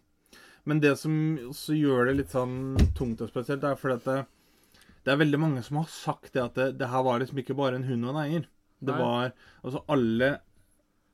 Men 0.64 0.80
det 0.80 0.94
som 1.02 1.14
også 1.50 1.74
gjør 1.74 2.06
det 2.12 2.14
litt 2.20 2.34
sånn 2.36 2.78
tungt 2.96 3.22
og 3.26 3.32
spesielt, 3.32 3.64
er 3.66 3.76
fordi 3.80 3.96
at 3.98 4.06
det, 4.06 4.86
det 5.04 5.14
er 5.16 5.20
veldig 5.24 5.40
mange 5.42 5.64
som 5.66 5.80
har 5.82 5.88
sagt 5.90 6.36
det 6.36 6.44
at 6.44 6.60
det, 6.60 6.68
det 6.78 6.90
her 6.92 7.02
var 7.08 7.18
liksom 7.24 7.40
ikke 7.42 7.56
bare 7.58 7.80
en 7.80 7.88
hund 7.88 8.06
og 8.06 8.14
en 8.14 8.20
eier. 8.22 8.46
Det 8.82 8.94
Nei. 8.94 9.02
var 9.02 9.32
Altså, 9.62 9.82
alle 9.94 10.28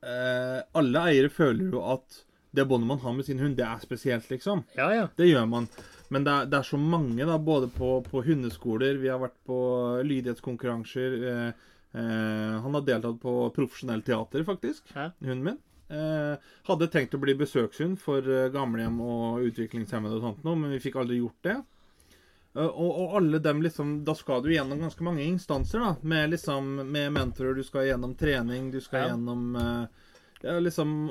eh, 0.04 0.60
Alle 0.80 1.02
eiere 1.10 1.28
føler 1.32 1.72
jo 1.74 1.82
at 1.96 2.22
det 2.56 2.64
båndet 2.68 2.88
man 2.88 3.00
har 3.02 3.12
med 3.16 3.26
sin 3.26 3.40
hund, 3.42 3.56
det 3.58 3.64
er 3.66 3.80
spesielt, 3.82 4.28
liksom. 4.32 4.62
ja, 4.76 4.86
ja. 4.94 5.08
Det 5.16 5.26
gjør 5.28 5.44
man. 5.50 5.66
Men 6.10 6.24
det 6.24 6.32
er, 6.32 6.46
det 6.48 6.58
er 6.62 6.66
så 6.68 6.78
mange, 6.80 7.24
da, 7.28 7.36
både 7.38 7.68
på, 7.68 7.88
på 8.06 8.22
hundeskoler 8.24 8.96
Vi 9.02 9.10
har 9.12 9.18
vært 9.20 9.36
på 9.44 9.58
lydighetskonkurranser. 10.08 11.16
Eh, 11.30 11.48
eh, 11.92 12.54
han 12.64 12.74
har 12.78 12.84
deltatt 12.86 13.18
på 13.20 13.34
profesjonelt 13.56 14.06
teater, 14.08 14.44
faktisk, 14.48 14.88
Hæ? 14.96 15.10
hunden 15.20 15.44
min. 15.50 15.58
Eh, 15.88 16.34
hadde 16.68 16.88
tenkt 16.92 17.14
å 17.16 17.20
bli 17.22 17.32
besøkshund 17.36 18.00
for 18.00 18.24
eh, 18.28 18.50
gamlehjem 18.52 18.98
og 19.00 19.44
utviklingshemmede 19.48 20.18
og 20.18 20.24
sånt 20.26 20.42
noe, 20.44 20.56
men 20.60 20.74
vi 20.76 20.80
fikk 20.84 20.98
aldri 21.00 21.20
gjort 21.22 21.44
det. 21.48 21.54
Eh, 22.56 22.64
og, 22.66 22.90
og 23.04 23.16
alle 23.20 23.38
dem 23.44 23.60
liksom 23.64 23.94
Da 24.08 24.14
skal 24.16 24.40
du 24.44 24.48
gjennom 24.52 24.80
ganske 24.84 25.04
mange 25.04 25.24
instanser, 25.28 25.80
da. 25.84 25.94
Med 26.08 26.30
liksom 26.32 26.68
Med 26.88 27.12
mentorer, 27.12 27.56
du 27.56 27.64
skal 27.64 27.88
gjennom 27.90 28.16
trening, 28.20 28.70
du 28.72 28.80
skal 28.84 29.00
Ja. 29.04 29.10
gjennom 29.12 29.56
eh, 29.56 30.06
ja, 30.44 30.58
liksom 30.62 31.10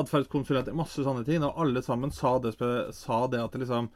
atferdskonsulenter, 0.00 0.72
masse 0.78 1.02
sånne 1.02 1.24
ting. 1.26 1.42
Og 1.42 1.56
alle 1.58 1.82
sammen 1.82 2.12
sa 2.14 2.36
det, 2.38 2.52
sa 2.94 3.26
det 3.26 3.40
at 3.42 3.56
liksom 3.58 3.88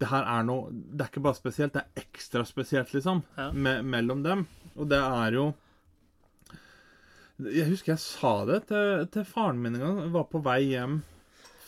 det 0.00 0.08
her 0.08 0.24
er 0.24 0.44
noe 0.48 0.70
Det 0.72 1.04
er 1.04 1.10
ikke 1.10 1.22
bare 1.26 1.36
spesielt, 1.38 1.74
det 1.76 1.82
er 1.84 2.00
ekstra 2.04 2.44
spesielt, 2.48 2.92
liksom, 2.96 3.22
Ja. 3.36 3.50
me 3.52 3.74
mellom 3.82 4.22
dem. 4.24 4.46
Og 4.76 4.88
det 4.88 4.98
er 5.00 5.32
jo 5.36 5.50
Jeg 7.40 7.68
husker 7.70 7.92
jeg 7.94 8.02
sa 8.02 8.32
det 8.48 8.66
til, 8.68 9.06
til 9.12 9.24
faren 9.24 9.60
min 9.62 9.74
en 9.76 9.80
gang. 9.80 10.00
Jeg 10.04 10.12
var 10.12 10.26
på 10.28 10.42
vei 10.44 10.58
hjem 10.74 10.98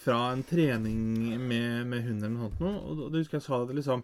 fra 0.02 0.32
en 0.32 0.42
trening 0.42 1.38
med, 1.48 1.86
med 1.86 2.02
hund 2.04 2.24
eller 2.24 2.32
noe 2.34 2.48
sånt 2.50 2.60
noe, 2.60 2.80
og 2.90 3.12
det 3.12 3.22
husker 3.22 3.38
jeg 3.38 3.46
sa 3.46 3.60
det 3.68 3.76
liksom 3.78 4.02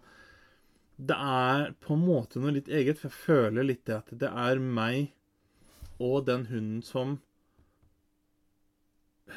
Det 1.10 1.16
er 1.18 1.72
på 1.84 1.94
en 1.96 2.04
måte 2.06 2.40
noe 2.40 2.54
litt 2.54 2.68
eget, 2.70 2.98
for 3.00 3.08
jeg 3.10 3.18
føler 3.26 3.66
litt 3.66 3.84
det 3.86 3.96
at 3.98 4.12
det 4.22 4.30
er 4.30 4.58
meg 4.62 5.10
og 5.98 6.24
den 6.28 6.46
hunden 6.46 6.82
som 6.86 7.16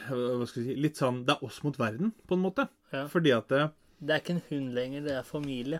Hva 0.07 0.45
skal 0.47 0.63
jeg 0.63 0.75
si 0.75 0.81
Litt 0.85 0.99
sånn 1.01 1.23
Det 1.25 1.35
er 1.35 1.45
oss 1.47 1.61
mot 1.65 1.77
verden, 1.79 2.13
på 2.27 2.37
en 2.37 2.43
måte. 2.45 2.67
Ja. 2.93 3.07
Fordi 3.11 3.33
at 3.35 3.49
det, 3.51 3.65
Det 4.01 4.15
er 4.15 4.21
ikke 4.23 4.33
en 4.33 4.45
hund 4.49 4.71
lenger, 4.73 5.03
det 5.05 5.13
er 5.13 5.23
familie. 5.27 5.79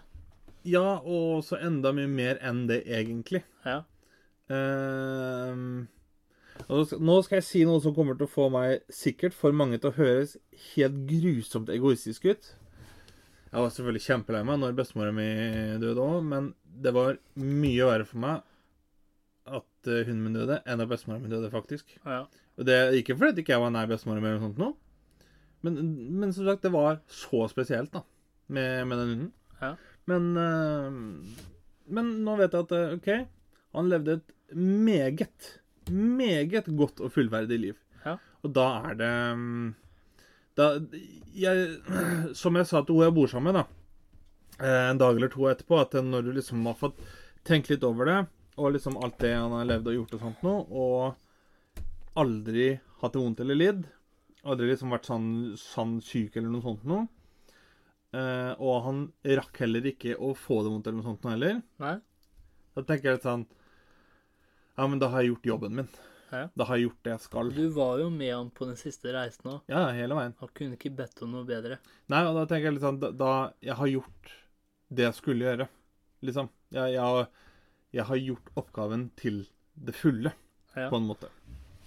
Ja, 0.68 1.00
og 1.02 1.42
så 1.44 1.58
enda 1.58 1.90
mye 1.96 2.10
mer 2.10 2.38
enn 2.46 2.68
det, 2.70 2.84
egentlig. 2.86 3.42
Ja. 3.66 3.80
Uh, 4.52 5.88
og 6.70 6.92
nå 7.02 7.16
skal- 7.24 7.40
jeg 7.40 7.44
si 7.48 7.64
noe 7.66 7.82
som 7.82 7.96
kommer 7.96 8.18
til 8.18 8.28
å 8.28 8.30
få 8.32 8.50
meg 8.52 8.84
sikkert 8.92 9.34
for 9.34 9.52
mange 9.52 9.80
til 9.80 9.90
å 9.90 9.96
høres 9.98 10.38
helt 10.76 11.08
grusomt 11.10 11.70
egoistisk 11.74 12.26
ut. 12.30 12.52
Jeg 13.52 13.60
var 13.60 13.70
selvfølgelig 13.70 14.06
kjempelei 14.06 14.46
meg 14.46 14.60
når 14.60 14.76
bestemora 14.78 15.12
mi 15.12 15.26
døde 15.82 16.00
òg, 16.00 16.22
men 16.24 16.54
det 16.64 16.94
var 16.94 17.18
mye 17.36 17.86
verre 17.90 18.06
for 18.06 18.22
meg 18.24 18.44
at 19.48 19.88
eh, 19.90 20.06
hunden 20.06 20.24
min 20.24 20.34
døde, 20.38 20.62
enn 20.66 20.80
at 20.80 20.88
bestemora 20.88 21.20
mi 21.20 21.28
døde, 21.32 21.50
faktisk. 21.52 21.98
ja. 22.06 22.26
Og 22.60 22.66
det 22.68 22.76
er 22.76 22.92
ikke 22.94 23.16
fordi 23.18 23.42
jeg 23.42 23.46
ikke 23.46 23.54
jeg 23.56 23.62
var 23.64 23.72
nær 23.74 23.88
bestemora 23.90 24.22
mi 24.22 24.28
eller 24.30 24.40
noe 24.40 24.52
sånt 24.52 24.62
nå, 24.62 24.76
men, 25.62 25.78
men 26.20 26.34
som 26.34 26.48
sagt, 26.48 26.64
det 26.66 26.74
var 26.74 27.00
så 27.12 27.46
spesielt, 27.52 27.94
da, 27.94 28.04
med, 28.48 28.88
med 28.88 28.98
den 28.98 29.12
hunden. 29.14 29.32
Ja. 29.62 29.76
Men, 30.10 30.32
eh, 30.38 30.92
men 31.94 32.12
nå 32.26 32.38
vet 32.40 32.56
jeg 32.56 32.68
at 32.68 32.74
eh, 32.78 32.96
OK, 32.98 33.12
han 33.78 33.92
levde 33.92 34.18
et 34.20 34.34
meget, 34.58 35.54
meget 35.92 36.72
godt 36.78 37.04
og 37.04 37.14
fullverdig 37.14 37.60
liv. 37.62 37.78
Ja. 38.06 38.18
Og 38.42 38.56
da 38.56 38.68
er 38.90 38.98
det 39.00 39.14
mm, 39.38 39.70
da, 40.58 40.68
jeg, 41.38 41.78
Som 42.42 42.58
jeg 42.60 42.68
sa 42.68 42.82
til 42.82 42.98
hun 42.98 43.06
jeg 43.06 43.16
bor 43.16 43.32
sammen 43.32 43.54
med, 43.54 43.62
da, 43.62 44.60
eh, 44.60 44.90
en 44.90 45.02
dag 45.02 45.16
eller 45.16 45.32
to 45.32 45.48
etterpå, 45.52 45.80
at 45.80 45.98
når 46.04 46.28
du 46.28 46.36
liksom 46.36 46.66
har 46.70 46.80
fått 46.80 47.00
tenkt 47.48 47.72
litt 47.72 47.86
over 47.88 48.10
det, 48.10 48.20
og 48.62 48.74
liksom 48.76 49.00
alt 49.02 49.18
det 49.22 49.34
han 49.34 49.54
har 49.56 49.70
levd 49.70 49.90
og 49.90 50.00
gjort 50.00 50.16
og 50.18 50.26
sånt 50.26 50.44
noe, 50.46 50.66
og 50.70 51.86
aldri 52.22 52.74
hatt 53.02 53.14
det 53.16 53.22
vondt 53.22 53.42
eller 53.42 53.58
lidd, 53.58 53.86
aldri 54.46 54.70
liksom 54.72 54.94
vært 54.94 55.06
sånn, 55.10 55.28
sånn 55.60 55.98
syk 56.06 56.36
eller 56.40 56.50
noe 56.54 56.64
sånt 56.66 56.86
noe, 56.90 57.08
eh, 58.18 58.54
og 58.60 58.78
han 58.88 59.02
rakk 59.40 59.60
heller 59.64 59.86
ikke 59.92 60.16
å 60.18 60.32
få 60.38 60.62
det 60.66 60.72
vondt 60.74 60.88
eller 60.90 61.00
noe 61.02 61.10
sånt 61.12 61.26
noe 61.28 61.36
heller, 61.36 61.60
Nei? 61.84 61.98
da 62.76 62.84
tenker 62.88 63.10
jeg 63.12 63.20
litt 63.20 63.28
sånn 63.28 63.46
Ja, 64.78 64.88
men 64.88 65.00
da 65.02 65.10
har 65.12 65.22
jeg 65.22 65.34
gjort 65.34 65.46
jobben 65.52 65.76
min. 65.76 65.90
Ja. 66.32 66.46
Da 66.58 66.64
har 66.66 66.78
jeg 66.80 66.86
gjort 66.88 67.02
det 67.04 67.12
jeg 67.12 67.22
skal. 67.26 67.50
Du 67.54 67.66
var 67.76 68.00
jo 68.00 68.06
med 68.10 68.32
han 68.34 68.48
på 68.56 68.66
den 68.66 68.78
siste 68.80 69.12
reisen 69.14 69.50
òg. 69.52 69.66
Ja, 69.70 69.82
hele 69.92 70.16
veien. 70.16 70.32
Han 70.40 70.50
kunne 70.56 70.78
ikke 70.78 70.94
bedt 70.96 71.20
om 71.26 71.34
noe 71.36 71.44
bedre. 71.46 71.76
Nei, 72.10 72.22
og 72.24 72.38
da 72.40 72.46
tenker 72.48 72.70
jeg 72.70 72.78
litt 72.78 72.86
sånn 72.86 73.02
Da, 73.04 73.10
da 73.12 73.32
jeg 73.62 73.76
har 73.78 73.92
gjort 73.92 74.32
det 74.96 75.04
jeg 75.10 75.18
skulle 75.20 75.46
gjøre, 75.50 75.68
liksom. 76.24 76.48
Jeg, 76.72 76.96
jeg, 76.96 77.28
jeg 78.00 78.08
har 78.08 78.22
gjort 78.24 78.50
oppgaven 78.64 79.04
til 79.20 79.42
det 79.76 79.94
fulle, 80.00 80.32
Ja. 80.72 80.88
på 80.88 80.96
en 81.02 81.08
måte. 81.12 81.28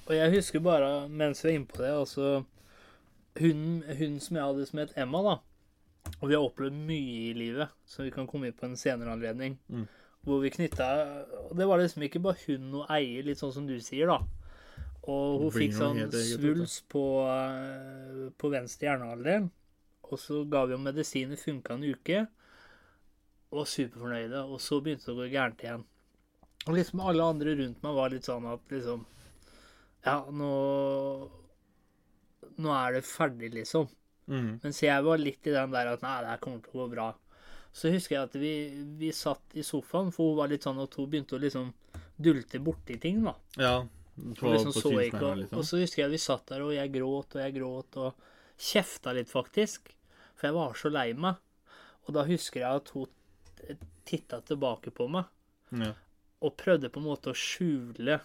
Og 0.05 0.13
jeg 0.17 0.35
husker 0.37 0.61
bare, 0.61 1.09
mens 1.09 1.41
vi 1.45 1.51
er 1.51 1.59
inne 1.59 1.71
på 1.71 1.81
det, 1.81 1.93
altså 1.93 2.45
Hun, 3.41 3.83
hun 3.99 4.21
som 4.21 4.37
jeg 4.37 4.45
hadde 4.45 4.67
som 4.69 4.79
het 4.79 4.93
Emma, 5.01 5.23
da. 5.25 5.37
Og 6.21 6.29
vi 6.29 6.37
har 6.37 6.45
opplevd 6.45 6.77
mye 6.87 7.31
i 7.31 7.33
livet, 7.35 7.73
så 7.89 8.05
vi 8.05 8.13
kan 8.15 8.29
komme 8.31 8.47
inn 8.47 8.57
på 8.57 8.69
en 8.69 8.77
senere 8.79 9.11
anledning. 9.11 9.57
Mm. 9.69 9.89
Hvor 10.25 10.39
vi 10.41 10.53
knytta 10.55 10.87
Og 11.51 11.57
det 11.59 11.67
var 11.69 11.81
liksom 11.81 12.05
ikke 12.07 12.23
bare 12.23 12.39
hun 12.47 12.69
og 12.79 12.93
eier, 12.93 13.25
litt 13.27 13.41
sånn 13.41 13.53
som 13.57 13.67
du 13.67 13.75
sier, 13.83 14.13
da. 14.13 14.21
Og 15.11 15.43
hun 15.43 15.53
fikk 15.53 15.75
sånn 15.77 15.99
svulst 16.15 16.87
på, 16.93 17.05
eh, 17.29 18.31
på 18.39 18.51
venstre 18.53 18.89
hjernehalvdel. 18.89 19.51
Og 20.11 20.21
så 20.21 20.45
ga 20.49 20.65
vi 20.65 20.77
henne 20.77 20.93
medisiner, 20.93 21.41
funka 21.41 21.75
en 21.75 21.85
uke. 21.85 22.23
Og 23.51 23.59
var 23.59 23.73
superfornøyde. 23.73 24.45
Og 24.47 24.63
så 24.63 24.81
begynte 24.81 25.11
det 25.11 25.17
å 25.17 25.19
gå 25.19 25.29
gærent 25.33 25.65
igjen. 25.65 25.85
Og 26.65 26.79
liksom 26.79 27.03
alle 27.05 27.27
andre 27.35 27.57
rundt 27.59 27.83
meg 27.85 27.99
var 27.99 28.15
litt 28.15 28.25
sånn 28.29 28.47
at 28.49 28.73
liksom 28.73 29.05
Ja, 30.05 30.19
nå 30.31 30.51
Nå 32.61 32.71
er 32.71 32.93
det 32.99 33.03
ferdig, 33.09 33.49
liksom. 33.55 33.89
Mm. 34.31 34.61
Mens 34.63 34.79
jeg 34.85 35.03
var 35.05 35.19
litt 35.19 35.47
i 35.49 35.53
den 35.55 35.73
der 35.75 35.89
at 35.91 36.05
nei, 36.05 36.13
det 36.23 36.29
her 36.31 36.43
kommer 36.45 36.61
til 36.63 36.77
å 36.77 36.85
gå 36.85 36.91
bra. 36.93 37.07
Så 37.75 37.91
husker 37.91 38.15
jeg 38.15 38.29
at 38.29 38.37
vi, 38.39 38.53
vi 39.01 39.09
satt 39.17 39.57
i 39.59 39.65
sofaen, 39.67 40.13
for 40.15 40.31
hun 40.31 40.37
var 40.39 40.53
litt 40.53 40.63
sånn 40.63 40.79
at 40.85 40.95
hun 40.95 41.09
begynte 41.11 41.35
å 41.35 41.41
liksom 41.43 41.73
dulte 42.15 42.61
borti 42.63 42.95
ting, 43.03 43.25
da. 43.27 43.35
Ja. 43.59 43.73
Og 44.15 44.37
På, 44.39 44.53
liksom 44.53 44.71
på 44.77 44.85
så 44.85 44.93
ikke, 45.03 45.19
og, 45.27 45.41
liksom. 45.41 45.59
og 45.59 45.67
så 45.67 45.81
husker 45.83 46.05
jeg 46.05 46.07
at 46.07 46.15
vi 46.15 46.23
satt 46.23 46.47
der, 46.53 46.63
og 46.63 46.71
jeg 46.77 46.93
gråt 46.95 47.35
og 47.35 47.43
jeg 47.43 47.57
gråt 47.57 47.99
og 48.05 48.29
kjefta 48.69 49.17
litt, 49.19 49.33
faktisk. 49.33 49.91
For 50.39 50.47
jeg 50.47 50.55
var 50.61 50.79
så 50.79 50.93
lei 50.95 51.09
meg. 51.19 51.41
Og 52.07 52.15
da 52.15 52.23
husker 52.29 52.63
jeg 52.63 52.83
at 52.85 52.95
hun 52.95 53.81
titta 54.07 54.39
tilbake 54.47 54.93
på 54.95 55.09
meg 55.11 55.25
Ja. 55.75 55.91
og 56.45 56.55
prøvde 56.61 56.93
på 56.93 57.01
en 57.03 57.09
måte 57.09 57.33
å 57.33 57.39
skjule 57.39 58.21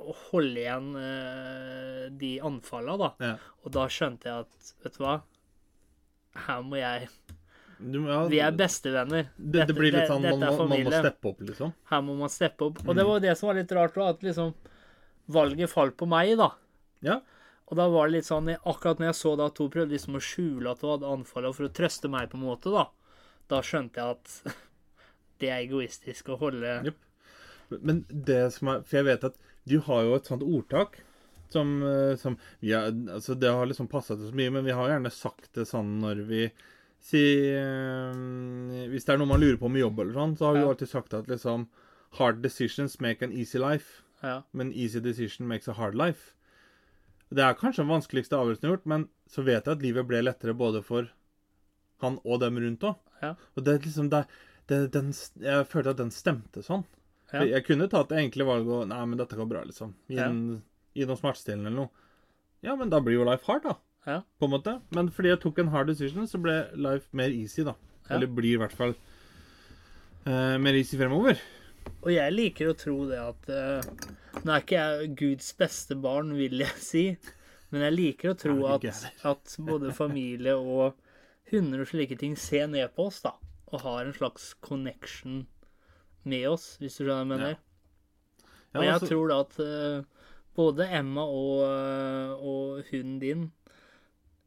og 0.00 0.16
holde 0.30 0.58
igjen 0.60 0.90
uh, 0.98 2.06
de 2.18 2.32
anfallene, 2.44 2.98
da. 2.98 3.10
Ja. 3.22 3.34
Og 3.62 3.74
da 3.76 3.86
skjønte 3.92 4.28
jeg 4.30 4.46
at, 4.46 4.72
vet 4.84 4.96
du 4.98 5.04
hva 5.04 5.14
Her 6.46 6.64
må 6.66 6.80
jeg 6.80 7.08
Du, 7.78 8.00
ja, 8.08 8.24
Vi 8.30 8.40
er 8.42 8.56
bestevenner. 8.58 9.28
det, 9.36 9.68
det 9.68 9.76
blir 9.76 9.94
litt 9.94 10.10
sånn 10.10 10.24
man, 10.24 10.40
dette 10.40 10.50
man, 10.50 10.58
må- 10.58 10.74
man 10.74 10.88
må 10.88 10.94
steppe 10.94 11.30
opp, 11.30 11.44
liksom. 11.46 11.74
Her 11.90 12.02
må 12.06 12.16
man 12.18 12.32
steppe 12.32 12.66
opp. 12.68 12.82
Mm. 12.82 12.88
Og 12.90 12.98
det 12.98 13.06
var 13.10 13.22
det 13.22 13.36
som 13.38 13.50
var 13.50 13.58
litt 13.60 13.72
rart 13.76 13.96
at 14.02 14.26
liksom 14.26 14.52
valget 15.34 15.70
falt 15.72 15.96
på 16.00 16.08
meg, 16.10 16.34
da. 16.40 16.50
Ja. 17.04 17.20
Og 17.70 17.78
da 17.78 17.86
var 17.88 18.08
det 18.08 18.18
litt 18.18 18.28
sånn 18.28 18.50
Akkurat 18.54 19.00
når 19.00 19.10
jeg 19.10 19.18
så 19.20 19.32
da 19.40 19.48
at 19.50 19.58
hun 19.62 19.72
prøvde 19.72 19.96
liksom 19.96 20.18
å 20.18 20.22
skjule 20.22 20.74
at 20.74 20.84
hun 20.84 20.94
hadde 20.94 21.14
anfallet 21.16 21.56
for 21.56 21.68
å 21.68 21.72
trøste 21.78 22.10
meg 22.12 22.30
på 22.32 22.38
en 22.38 22.46
måte, 22.46 22.72
da, 22.74 22.88
da 23.52 23.62
skjønte 23.64 24.00
jeg 24.00 24.18
at 24.18 24.60
det 25.40 25.50
er 25.50 25.64
egoistisk 25.64 26.30
å 26.34 26.38
holde 26.40 26.78
yep. 26.90 27.00
Men 27.74 28.04
det 28.08 28.42
som 28.54 28.68
er 28.70 28.82
For 28.84 29.00
jeg 29.00 29.08
vet 29.08 29.24
at 29.30 29.38
du 29.66 29.78
har 29.86 30.02
jo 30.04 30.14
et 30.18 30.26
sånt 30.28 30.42
ordtak 30.44 30.98
som, 31.52 31.82
eh, 31.86 32.16
som 32.20 32.36
ja, 32.60 32.84
altså 32.90 33.34
Det 33.38 33.50
har 33.52 33.66
liksom 33.66 33.88
passa 33.88 34.16
til 34.16 34.28
så 34.30 34.34
mye, 34.36 34.50
men 34.52 34.64
vi 34.66 34.74
har 34.76 34.90
gjerne 34.90 35.12
sagt 35.14 35.52
det 35.54 35.66
sånn 35.70 35.98
når 36.02 36.24
vi 36.28 36.44
Si 37.04 37.20
eh, 37.52 38.88
Hvis 38.88 39.04
det 39.04 39.12
er 39.14 39.18
noe 39.20 39.28
man 39.28 39.42
lurer 39.42 39.58
på 39.60 39.68
med 39.68 39.82
jobb 39.82 40.00
eller 40.00 40.16
sånn, 40.16 40.36
så 40.38 40.46
har 40.48 40.54
vi 40.56 40.62
jo 40.64 40.70
alltid 40.72 40.90
sagt 40.90 41.14
at 41.16 41.28
liksom 41.28 41.66
Hard 42.18 42.40
decisions 42.44 43.00
make 43.02 43.24
an 43.26 43.32
easy 43.34 43.58
life, 43.58 44.02
Ja. 44.22 44.42
men 44.52 44.72
easy 44.72 45.00
decision 45.00 45.48
makes 45.48 45.66
a 45.68 45.72
hard 45.74 45.96
life. 45.98 46.32
Det 47.34 47.42
er 47.42 47.56
kanskje 47.58 47.82
den 47.82 47.90
vanskeligste 47.90 48.38
avgjørelsen 48.38 48.70
gjort, 48.70 48.84
men 48.86 49.08
så 49.28 49.42
vet 49.42 49.66
jeg 49.66 49.72
at 49.74 49.82
livet 49.82 50.06
ble 50.06 50.20
lettere 50.22 50.54
både 50.54 50.80
for 50.86 51.08
han 52.04 52.20
og 52.24 52.38
dem 52.40 52.56
rundt 52.62 52.86
òg. 52.86 52.94
Ja. 53.20 53.32
Og 53.56 53.64
det 53.66 53.74
er 53.74 53.82
liksom 53.88 54.10
det, 54.12 54.22
det, 54.70 54.78
den, 54.94 55.10
Jeg 55.42 55.66
følte 55.66 55.90
at 55.90 56.00
den 56.04 56.14
stemte 56.14 56.62
sånn. 56.62 56.84
Ja. 57.34 57.42
Jeg 57.56 57.64
kunne 57.66 57.88
tatt 57.90 58.12
det 58.12 58.20
enkle 58.22 58.46
valget 58.46 58.72
og 58.76 58.88
Nei, 58.90 59.00
men 59.10 59.18
dette 59.20 59.38
går 59.38 59.48
bra, 59.50 59.64
liksom. 59.66 59.94
Gi, 60.08 60.20
Ja. 60.20 60.28
en, 60.30 60.62
gi 60.94 61.06
noe 61.08 61.18
smertestillende 61.18 61.72
eller 61.72 61.84
noe. 61.84 61.90
Ja, 62.64 62.76
men 62.78 62.92
da 62.92 63.00
blir 63.04 63.18
jo 63.18 63.26
life 63.26 63.44
hard, 63.50 63.64
da. 63.66 63.74
Ja. 64.06 64.20
På 64.38 64.46
en 64.46 64.54
måte. 64.54 64.78
Men 64.94 65.10
fordi 65.12 65.32
jeg 65.32 65.40
tok 65.42 65.58
en 65.60 65.72
hard 65.72 65.90
decision, 65.90 66.28
så 66.30 66.40
ble 66.40 66.54
life 66.76 67.08
mer 67.16 67.34
easy, 67.34 67.64
da. 67.66 67.74
Eller 68.12 68.28
blir 68.28 68.54
i 68.54 68.60
hvert 68.60 68.72
fall 68.76 68.94
uh, 70.26 70.56
mer 70.60 70.76
easy 70.78 70.98
fremover. 71.00 71.40
Og 72.04 72.10
jeg 72.12 72.32
liker 72.32 72.70
å 72.70 72.76
tro 72.76 72.96
det 73.08 73.20
at 73.20 73.48
uh, 73.52 74.04
Nå 74.44 74.52
er 74.52 74.62
ikke 74.62 74.80
jeg 74.80 75.10
Guds 75.20 75.50
beste 75.56 75.96
barn, 76.00 76.32
vil 76.36 76.64
jeg 76.64 76.80
si, 76.80 77.04
men 77.72 77.84
jeg 77.86 77.96
liker 77.96 78.32
å 78.32 78.38
tro 78.38 78.54
at, 78.72 78.86
at 79.24 79.56
både 79.64 79.92
familie 79.96 80.56
og 80.56 80.96
hunder 81.52 81.84
og 81.84 81.90
slike 81.90 82.16
ting 82.20 82.36
ser 82.40 82.66
ned 82.72 82.92
på 82.96 83.08
oss, 83.10 83.20
da, 83.24 83.34
og 83.72 83.84
har 83.84 84.04
en 84.04 84.16
slags 84.16 84.52
connection 84.64 85.44
med 86.28 86.48
oss, 86.50 86.74
hvis 86.80 86.98
du 86.98 87.04
skjønner 87.04 87.14
hva 87.14 87.22
jeg 87.24 87.32
mener. 87.32 87.58
Ja, 88.74 88.78
og 88.78 88.84
jeg 88.84 88.94
altså- 88.94 89.10
tror 89.12 89.28
da 89.30 89.40
at 89.44 89.58
uh, 89.60 90.30
både 90.56 90.88
Emma 90.98 91.26
og, 91.26 91.62
uh, 91.68 92.32
og 92.42 92.90
hunden 92.90 93.20
din 93.22 93.52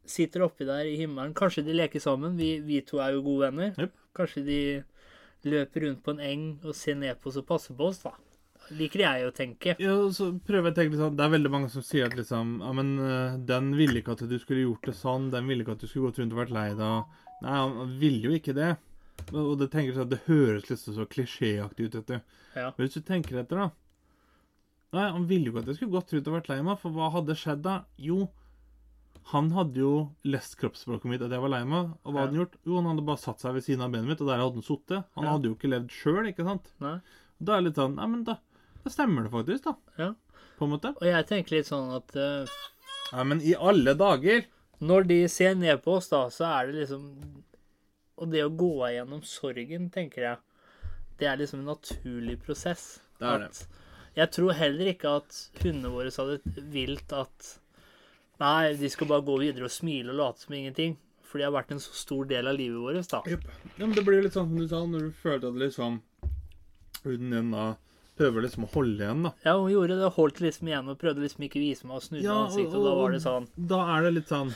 sitter 0.08 0.46
oppi 0.46 0.64
der 0.64 0.88
i 0.88 0.96
himmelen. 0.96 1.34
Kanskje 1.36 1.64
de 1.66 1.76
leker 1.76 2.00
sammen. 2.00 2.36
Vi, 2.38 2.58
vi 2.64 2.80
to 2.86 3.00
er 3.04 3.16
jo 3.16 3.24
gode 3.26 3.48
venner. 3.48 3.74
Yep. 3.78 3.92
Kanskje 4.16 4.44
de 4.46 4.60
løper 5.48 5.84
rundt 5.86 6.02
på 6.04 6.14
en 6.16 6.24
eng 6.24 6.46
og 6.64 6.74
ser 6.74 6.96
ned 6.98 7.20
på 7.20 7.30
oss 7.30 7.38
og 7.40 7.46
passer 7.48 7.76
på 7.78 7.90
oss, 7.90 8.00
da. 8.02 8.14
Liker 8.74 9.00
jeg 9.04 9.28
å 9.28 9.32
tenke. 9.32 9.74
Ja, 9.80 9.94
så 10.12 10.30
prøver 10.44 10.68
jeg 10.68 10.74
å 10.74 10.76
tenke 10.76 10.92
litt 10.92 11.00
sånn 11.00 11.14
Det 11.16 11.24
er 11.24 11.30
veldig 11.32 11.52
mange 11.54 11.70
som 11.72 11.84
sier 11.86 12.10
at 12.10 12.16
liksom 12.18 12.58
Ja, 12.60 12.72
men 12.76 12.90
eh, 13.00 13.38
den 13.48 13.70
ville 13.78 14.02
ikke 14.02 14.12
at 14.12 14.26
du 14.28 14.34
skulle 14.42 14.66
gjort 14.66 14.90
det 14.90 14.96
sånn. 14.98 15.30
Den 15.32 15.48
ville 15.48 15.64
ikke 15.64 15.78
at 15.78 15.84
du 15.84 15.88
skulle 15.88 16.10
gått 16.10 16.20
rundt 16.20 16.34
og 16.36 16.42
vært 16.42 16.52
lei 16.52 16.66
deg. 16.76 17.16
Nei, 17.46 17.54
han 17.54 17.96
ville 18.02 18.28
jo 18.28 18.36
ikke 18.36 18.56
det. 18.56 18.74
Og 19.32 19.58
det 19.60 19.70
tenker 19.72 19.92
sånn, 19.96 20.08
det 20.08 20.22
høres 20.26 20.68
litt 20.70 20.80
så 20.80 21.04
klisjéaktig 21.06 21.88
ut, 21.88 21.94
vet 21.98 22.06
du. 22.06 22.18
Ja. 22.56 22.70
Men 22.76 22.86
hvis 22.86 22.94
du 22.96 23.00
tenker 23.04 23.40
etter, 23.42 23.56
da 23.66 23.70
Nei, 24.96 25.10
han 25.12 25.26
ville 25.28 25.50
jo 25.50 25.52
ikke 25.52 25.60
at 25.60 25.66
jeg 25.68 25.76
skulle 25.82 25.98
gått 25.98 26.12
rundt 26.14 26.28
og 26.30 26.34
vært 26.38 26.46
lei 26.48 26.62
meg, 26.64 26.78
for 26.80 26.94
hva 26.96 27.10
hadde 27.12 27.34
skjedd 27.36 27.60
da? 27.66 27.74
Jo, 28.00 28.30
Han 29.28 29.50
hadde 29.52 29.76
jo 29.82 29.90
lest 30.24 30.54
kroppsspråket 30.56 31.04
mitt 31.10 31.20
at 31.20 31.28
jeg 31.34 31.42
var 31.42 31.50
lei 31.52 31.60
meg. 31.68 31.90
Og 32.06 32.14
hva 32.14 32.22
Ja. 32.22 32.24
hadde 32.24 32.32
han 32.32 32.38
gjort? 32.40 32.54
Jo, 32.64 32.76
han 32.78 32.86
hadde 32.88 33.04
bare 33.04 33.20
satt 33.20 33.40
seg 33.44 33.52
ved 33.52 33.64
siden 33.66 33.82
av 33.84 33.90
benet 33.92 34.08
mitt, 34.08 34.20
og 34.22 34.28
der 34.30 34.38
hadde 34.40 34.56
han 34.56 34.62
sittet. 34.64 35.04
Han 35.18 35.24
Ja. 35.24 35.30
hadde 35.34 35.44
jo 35.50 35.54
ikke 35.54 35.68
levd 35.68 35.90
sjøl, 35.92 36.28
ikke 36.32 36.44
sant? 36.48 36.70
Nei. 36.80 37.00
Da 37.38 37.52
er 37.52 37.60
det 37.60 37.64
litt 37.66 37.74
sånn 37.76 37.94
Nei, 37.96 38.06
men 38.06 38.24
da, 38.24 38.38
da 38.82 38.88
stemmer 38.90 39.24
det 39.24 39.30
faktisk, 39.30 39.64
da. 39.64 39.74
Ja. 39.98 40.14
På 40.58 40.64
en 40.64 40.70
måte. 40.72 40.94
Og 40.96 41.02
jeg 41.04 41.26
tenker 41.28 41.50
litt 41.58 41.66
sånn 41.68 41.92
at 41.94 42.16
uh... 42.16 42.46
Nei, 43.12 43.24
men 43.24 43.40
i 43.42 43.52
alle 43.54 43.92
dager 43.94 44.46
når 44.80 45.06
de 45.06 45.28
ser 45.28 45.54
ned 45.54 45.82
på 45.82 45.98
oss, 45.98 46.08
da, 46.08 46.28
så 46.30 46.46
er 46.48 46.72
det 46.72 46.88
liksom 46.88 47.44
Og 48.18 48.30
det 48.32 48.44
å 48.44 48.50
gå 48.50 48.72
igjennom 48.88 49.22
sorgen, 49.26 49.88
tenker 49.94 50.24
jeg, 50.24 50.38
det 51.18 51.28
er 51.30 51.38
liksom 51.40 51.62
en 51.62 51.72
naturlig 51.72 52.38
prosess. 52.44 53.00
Det 53.18 53.26
er 53.26 53.44
det. 53.44 53.50
At 53.50 54.18
Jeg 54.18 54.32
tror 54.34 54.56
heller 54.58 54.90
ikke 54.92 55.16
at 55.20 55.40
hundene 55.62 55.92
våre 55.94 56.10
hadde 56.14 56.66
vilt 56.74 57.12
at 57.14 57.54
Nei, 58.38 58.74
de 58.78 58.86
skal 58.86 59.08
bare 59.10 59.24
gå 59.26 59.34
videre 59.40 59.66
og 59.66 59.72
smile 59.74 60.12
og 60.12 60.18
late 60.20 60.44
som 60.44 60.54
ingenting. 60.54 60.92
For 61.26 61.40
de 61.40 61.46
har 61.48 61.54
vært 61.56 61.72
en 61.74 61.82
så 61.82 61.90
stor 61.98 62.28
del 62.30 62.46
av 62.46 62.54
livet 62.54 62.78
vårt, 62.78 63.08
da. 63.10 63.18
Yep. 63.26 63.48
Ja, 63.74 63.82
men 63.82 63.96
det 63.96 64.04
blir 64.06 64.22
litt 64.22 64.36
sånn 64.36 64.46
som 64.46 64.60
du 64.62 64.68
sa, 64.70 64.84
når 64.86 65.08
du 65.08 65.18
følte 65.24 65.50
at 65.50 65.58
liksom 65.58 65.98
Huden 67.02 67.34
din 67.34 67.50
da 67.54 67.66
prøver 68.18 68.42
liksom 68.42 68.64
å 68.66 68.70
holde 68.72 69.04
igjen, 69.04 69.26
da. 69.28 69.32
Ja, 69.44 69.54
hun 69.58 69.70
gjorde 69.70 69.98
det. 70.00 70.08
Holdt 70.16 70.40
liksom 70.42 70.70
igjen 70.70 70.90
og 70.90 70.98
prøvde 70.98 71.22
liksom 71.22 71.44
ikke 71.46 71.62
vise 71.62 71.86
meg 71.86 72.00
og 72.00 72.06
snudde 72.06 72.26
Ja, 72.26 72.38
ansiktet, 72.46 72.74
og 72.74 72.86
da 72.88 72.94
var 72.98 73.14
det 73.14 73.20
sånn. 73.22 73.46
Da 73.74 73.82
er 73.94 74.06
det 74.06 74.14
litt 74.16 74.32
sånn 74.32 74.54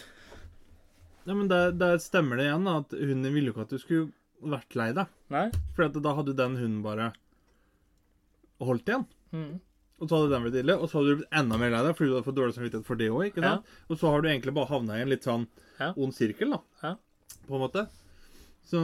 Ja, 1.27 1.35
men 1.39 1.49
der, 1.51 1.71
der 1.79 1.99
stemmer 2.03 2.37
det 2.41 2.49
igjen, 2.49 2.65
da, 2.67 2.79
at 2.83 2.95
hunden 2.99 3.33
ville 3.35 3.51
jo 3.51 3.55
ikke 3.55 3.67
at 3.69 3.75
du 3.75 3.79
skulle 3.79 4.09
vært 4.43 4.75
lei 4.79 4.89
deg. 4.97 5.11
Nei? 5.31 5.45
For 5.77 5.87
da 6.03 6.15
hadde 6.19 6.35
den 6.39 6.57
hunden 6.59 6.81
bare 6.83 7.13
holdt 8.63 8.91
igjen. 8.91 9.05
Mm. 9.35 9.53
Og 10.03 10.09
så 10.11 10.19
hadde 10.19 10.33
den 10.35 10.43
blitt 10.49 10.57
ille, 10.65 10.75
og 10.83 10.91
så 10.91 10.99
hadde 10.99 11.13
du 11.15 11.21
blitt 11.23 11.37
enda 11.39 11.59
mer 11.63 11.71
lei 11.71 11.83
deg 11.87 11.95
fordi 11.95 12.11
du 12.11 12.17
hadde 12.17 12.27
fått 12.27 12.39
dårlig 12.41 12.57
samvittighet 12.57 12.89
for 12.89 12.99
det 12.99 13.11
òg. 13.15 13.37
sant? 13.39 13.69
Og 13.89 14.01
så 14.01 14.11
har 14.11 14.23
du 14.25 14.29
egentlig 14.33 14.55
bare 14.57 14.71
havna 14.73 14.99
i 14.99 15.05
en 15.05 15.13
litt 15.15 15.27
sånn 15.29 15.47
Ja. 15.79 15.93
ond 15.97 16.15
sirkel, 16.17 16.51
da. 16.57 16.61
Ja. 16.83 16.97
På 17.47 17.55
en 17.59 17.63
måte. 17.63 17.87
Så 18.67 18.81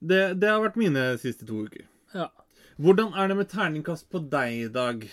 det, 0.00 0.20
det 0.40 0.50
har 0.52 0.60
vært 0.62 0.76
mine 0.78 1.06
siste 1.20 1.46
to 1.48 1.64
uker. 1.66 1.86
Ja. 2.14 2.28
Hvordan 2.78 3.14
er 3.18 3.28
det 3.32 3.36
med 3.40 3.50
terningkast 3.50 4.06
på 4.12 4.20
deg 4.30 4.52
i 4.66 4.68
dag? 4.72 5.08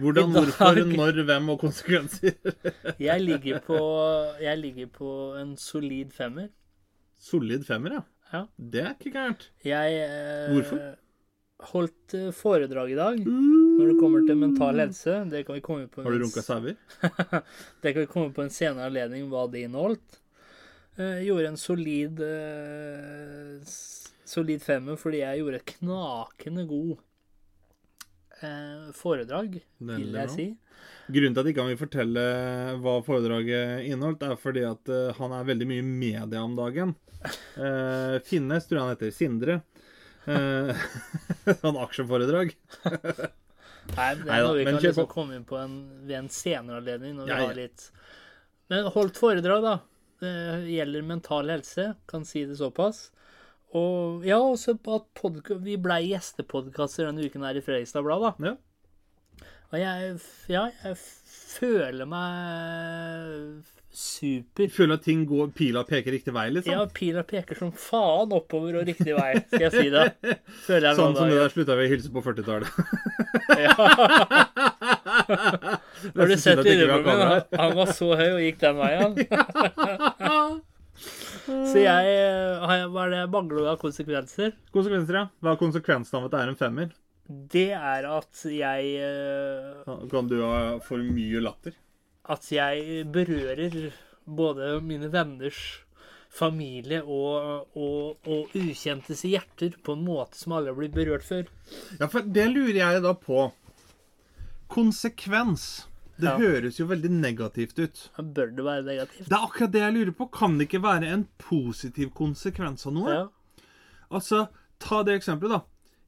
Hvordan, 0.00 0.32
dag? 0.32 0.46
hvorfor, 0.46 0.80
når, 0.96 1.22
hvem 1.28 1.52
og 1.52 1.60
konsekvenser? 1.60 2.32
Jeg 3.08 3.20
ligger 3.20 3.60
på, 3.66 3.78
jeg 4.40 4.58
ligger 4.58 4.88
på 4.94 5.10
en 5.40 5.56
solid 5.56 6.12
femmer. 6.16 6.48
Solid 7.20 7.64
femmer, 7.66 7.98
ja. 7.98 8.02
Ja. 8.32 8.46
Det 8.56 8.80
er 8.80 8.94
ikke 8.96 9.12
gærent. 9.12 9.50
Jeg 9.64 9.96
eh, 10.00 10.52
Hvorfor? 10.54 10.78
holdt 11.72 12.14
eh, 12.16 12.30
foredrag 12.34 12.94
i 12.94 12.96
dag 12.96 13.18
når 13.22 13.90
det 13.90 13.98
kommer 14.00 14.24
til 14.26 14.38
mental 14.40 14.80
helse. 14.80 15.18
Det 15.30 15.44
kan 15.46 15.58
vi 15.58 15.64
komme 15.64 15.88
på 15.92 16.04
Har 16.04 16.16
du 16.16 16.24
runka 16.24 16.42
sauer? 16.44 16.76
Det 17.82 17.92
kan 17.92 18.00
vi 18.00 18.08
komme 18.10 18.32
på 18.32 18.44
en 18.46 18.52
senere 18.52 18.88
anledning 18.88 19.28
hva 19.30 19.44
det 19.52 19.66
inneholdt. 19.66 20.20
Eh, 20.96 21.22
gjorde 21.26 21.52
en 21.52 21.60
solid 21.60 22.20
eh, 22.24 23.60
solid 24.32 24.64
femmer 24.64 24.98
fordi 25.00 25.22
jeg 25.22 25.42
gjorde 25.42 25.60
et 25.60 25.72
knakende 25.76 26.66
god 26.68 26.96
foredrag, 28.98 29.60
vil 29.78 30.16
jeg 30.18 30.32
si. 30.32 30.46
Grunnen 31.12 31.34
til 31.34 31.42
at 31.42 31.50
ikke 31.50 31.64
han 31.64 31.72
vil 31.72 31.80
fortelle 31.80 32.22
hva 32.82 32.94
foredraget 33.06 33.86
inneholdt, 33.90 34.22
er 34.26 34.38
fordi 34.40 34.64
at 34.66 34.90
eh, 34.92 35.12
han 35.18 35.34
er 35.36 35.48
veldig 35.48 35.68
mye 35.68 35.82
i 35.82 35.86
media 35.86 36.42
om 36.42 36.54
dagen. 36.58 36.94
Uh, 37.54 38.18
Finnes, 38.26 38.66
tror 38.66 38.78
jeg 38.78 38.82
han 38.82 38.94
heter. 38.96 39.14
Sindre. 39.14 39.60
Sånn 41.62 41.78
aksjeforedrag. 41.82 42.52
Nei, 43.96 44.10
det 44.20 44.30
er 44.30 44.44
noe 44.46 44.58
vi 44.58 44.66
kan 44.68 44.78
liksom 44.78 45.08
komme 45.10 45.34
inn 45.38 45.46
på 45.46 45.56
en, 45.58 45.72
ved 46.06 46.20
en 46.20 46.28
senere 46.30 46.78
anledning 46.78 47.16
når 47.18 47.26
vi 47.26 47.32
Ja, 47.32 47.38
ja. 47.40 47.48
har 47.48 47.56
litt 47.58 47.88
Men 48.70 48.86
holdt 48.94 49.18
foredrag, 49.18 49.64
da. 49.66 49.72
Det 50.22 50.34
gjelder 50.70 51.02
mental 51.02 51.50
helse, 51.50 51.88
kan 52.06 52.22
si 52.28 52.44
det 52.46 52.60
såpass. 52.60 53.08
Og 53.78 54.26
ja, 54.28 54.36
også 54.36 54.76
at 54.76 55.52
vi 55.64 55.78
blei 55.80 56.02
gjestepodkaster 56.10 57.08
denne 57.08 57.24
uken 57.24 57.46
her 57.46 57.56
i 57.56 57.64
Fredrikstad 57.64 58.04
Blad, 58.04 58.26
da. 58.26 58.52
Ja. 58.52 58.56
Og 59.72 59.78
jeg, 59.80 60.16
ja, 60.52 60.66
jeg 60.84 60.96
føler 61.00 62.04
meg 62.04 63.62
super. 63.92 64.68
Føler 64.72 64.98
at 64.98 65.04
ting 65.04 65.22
går, 65.28 65.46
pila 65.56 65.82
peker 65.88 66.12
riktig 66.12 66.34
vei, 66.36 66.50
liksom. 66.52 66.72
Ja, 66.74 66.84
pila 66.92 67.22
peker 67.28 67.56
som 67.56 67.72
faen 67.76 68.32
oppover 68.36 68.80
og 68.80 68.88
riktig 68.88 69.14
vei, 69.16 69.30
skal 69.46 69.64
jeg 69.66 69.72
si 69.72 69.88
det. 69.92 70.04
Føler 70.68 70.90
jeg 70.90 70.98
sånn 71.00 71.16
som 71.16 71.32
det 71.32 71.38
der 71.40 71.54
slutta 71.54 71.76
vi 71.80 71.88
å 71.88 71.92
hilse 71.94 72.12
på 72.12 72.24
40-tallet. 72.28 72.68
Ja. 73.52 73.74
Har 76.16 76.28
du 76.30 76.34
sett 76.40 76.62
lillebroren 76.64 77.04
min? 77.04 77.58
han 77.58 77.74
var 77.76 77.90
så 77.92 78.08
høy 78.16 78.28
og 78.30 78.40
gikk 78.40 78.60
den 78.62 78.78
veien. 78.78 80.62
Så 81.46 81.82
jeg 81.82 82.10
eh, 82.14 82.88
Hva 82.92 83.06
er 83.06 83.12
det 83.12 83.20
jeg 83.22 83.30
mangler 83.32 83.70
av 83.72 83.78
konsekvenser? 83.82 84.56
Konsekvenser, 84.74 85.18
ja. 85.18 85.24
Hva 85.42 85.54
er 85.54 85.62
konsekvensen 85.62 86.18
av 86.18 86.28
at 86.28 86.34
det 86.34 86.42
er 86.42 86.52
en 86.52 86.60
femmer? 86.60 86.92
Det 87.52 87.68
er 87.76 88.08
at 88.10 88.42
jeg 88.50 88.92
eh, 89.02 89.94
Kan 90.12 90.28
du 90.30 90.38
ha 90.44 90.78
for 90.84 91.02
mye 91.02 91.42
latter? 91.42 91.76
At 92.30 92.46
jeg 92.54 93.06
berører 93.10 93.90
både 94.24 94.76
mine 94.84 95.10
venners 95.10 95.82
familie 96.32 97.02
og, 97.02 97.66
og, 97.76 98.28
og 98.30 98.54
ukjentes 98.56 99.24
hjerter 99.28 99.74
på 99.84 99.96
en 99.96 100.04
måte 100.06 100.38
som 100.38 100.54
aldri 100.56 100.72
har 100.72 100.78
blitt 100.78 100.94
berørt 100.94 101.26
før. 101.26 101.50
Ja, 101.98 102.08
for 102.08 102.24
det 102.24 102.46
lurer 102.54 102.78
jeg 102.78 103.02
da 103.04 103.12
på. 103.18 103.50
Konsekvens. 104.72 105.88
Det 106.22 106.30
Ja. 106.30 106.38
høres 106.38 106.76
jo 106.78 106.86
veldig 106.86 107.10
negativt 107.10 107.78
ut. 107.82 108.00
Da 108.16 108.22
bør 108.22 108.50
det 108.56 108.64
være 108.64 108.84
negativt. 108.86 109.26
Det 109.28 109.34
er 109.34 109.46
akkurat 109.46 109.72
det 109.74 109.80
jeg 109.82 109.94
lurer 109.96 110.14
på. 110.14 110.28
Kan 110.30 110.56
det 110.58 110.68
ikke 110.68 110.82
være 110.84 111.08
en 111.10 111.24
positiv 111.42 112.12
konsekvens 112.14 112.86
av 112.86 112.94
noe? 112.94 113.10
Ja. 113.16 113.24
Altså, 114.12 114.44
ta 114.78 115.02
det 115.02 115.16
eksempelet, 115.20 115.50
da. 115.56 115.62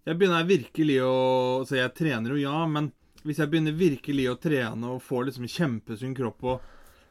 Jeg 0.06 0.18
begynner 0.20 0.44
virkelig 0.46 1.00
å 1.02 1.60
Altså, 1.62 1.76
jeg 1.80 1.94
trener 1.96 2.30
jo, 2.30 2.36
ja, 2.44 2.66
men 2.66 2.92
hvis 3.24 3.38
jeg 3.40 3.50
begynner 3.50 3.72
virkelig 3.76 4.26
å 4.30 4.38
trene 4.38 4.84
og 4.94 5.02
får 5.02 5.26
liksom 5.30 5.48
kjempesunn 5.48 6.14
kropp 6.14 6.44
og 6.44 6.60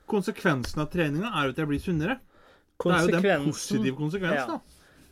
Konsekvensen 0.08 0.82
av 0.84 0.90
treninga 0.92 1.30
er 1.34 1.46
jo 1.48 1.54
at 1.54 1.60
jeg 1.62 1.68
blir 1.68 1.80
sunnere. 1.80 2.20
Det 2.84 2.92
er 2.92 3.06
jo 3.08 3.08
den 3.08 3.24
positive 3.24 3.46
positiv 3.48 3.96
konsekvens, 3.98 4.36
Ja. 4.36 4.46
da. 4.48 4.60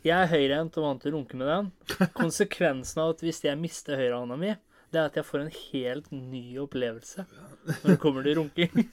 Jeg 0.04 0.18
er 0.18 0.28
høyrehendt 0.32 0.76
og 0.78 0.84
vant 0.84 1.00
til 1.02 1.12
å 1.12 1.14
runke 1.16 1.34
med 1.34 1.46
den. 1.48 1.72
Konsekvensen 2.12 2.98
av 3.02 3.10
at 3.14 3.20
hvis 3.24 3.40
jeg 3.42 3.56
mister 3.58 3.96
høyrehånda 3.96 4.36
mi, 4.38 4.54
det 4.92 5.00
er 5.00 5.08
at 5.08 5.18
jeg 5.18 5.26
får 5.26 5.44
en 5.44 5.52
helt 5.56 6.08
ny 6.12 6.44
opplevelse 6.62 7.24
når 7.26 7.94
det 7.94 7.98
kommer 8.02 8.26
til 8.26 8.40
runking. 8.42 8.72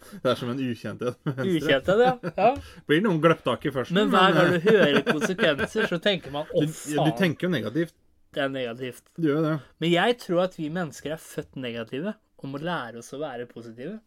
Det 0.00 0.30
er 0.30 0.38
som 0.40 0.48
en 0.48 0.60
ukjent 0.64 1.02
en. 1.04 1.16
Ukjent 1.44 1.88
en, 1.92 2.00
ja. 2.00 2.12
Ja. 2.32 2.46
Blir 2.88 3.02
noen 3.04 3.18
gløpptak 3.20 3.66
i 3.68 3.72
først. 3.74 3.92
Men 3.92 4.08
hver 4.08 4.32
gang 4.32 4.54
eh, 4.54 4.54
du 4.56 4.70
hører 4.70 5.02
konsekvenser, 5.04 5.88
så 5.90 5.98
tenker 6.02 6.32
man 6.34 6.48
å, 6.56 6.62
du, 6.64 6.72
du 6.72 7.10
tenker 7.18 7.46
jo 7.46 7.50
negativt. 7.52 7.92
det 8.32 8.42
er 8.46 8.48
negativt. 8.54 9.04
Du 9.20 9.28
gjør 9.28 9.44
det. 9.44 9.52
Men 9.84 9.92
jeg 9.92 10.16
tror 10.24 10.40
at 10.46 10.56
vi 10.56 10.70
mennesker 10.72 11.14
er 11.14 11.20
født 11.20 11.60
negative 11.60 12.14
og 12.40 12.48
må 12.48 12.62
lære 12.64 13.02
oss 13.02 13.12
å 13.12 13.20
være 13.20 13.44
positive. 13.50 13.98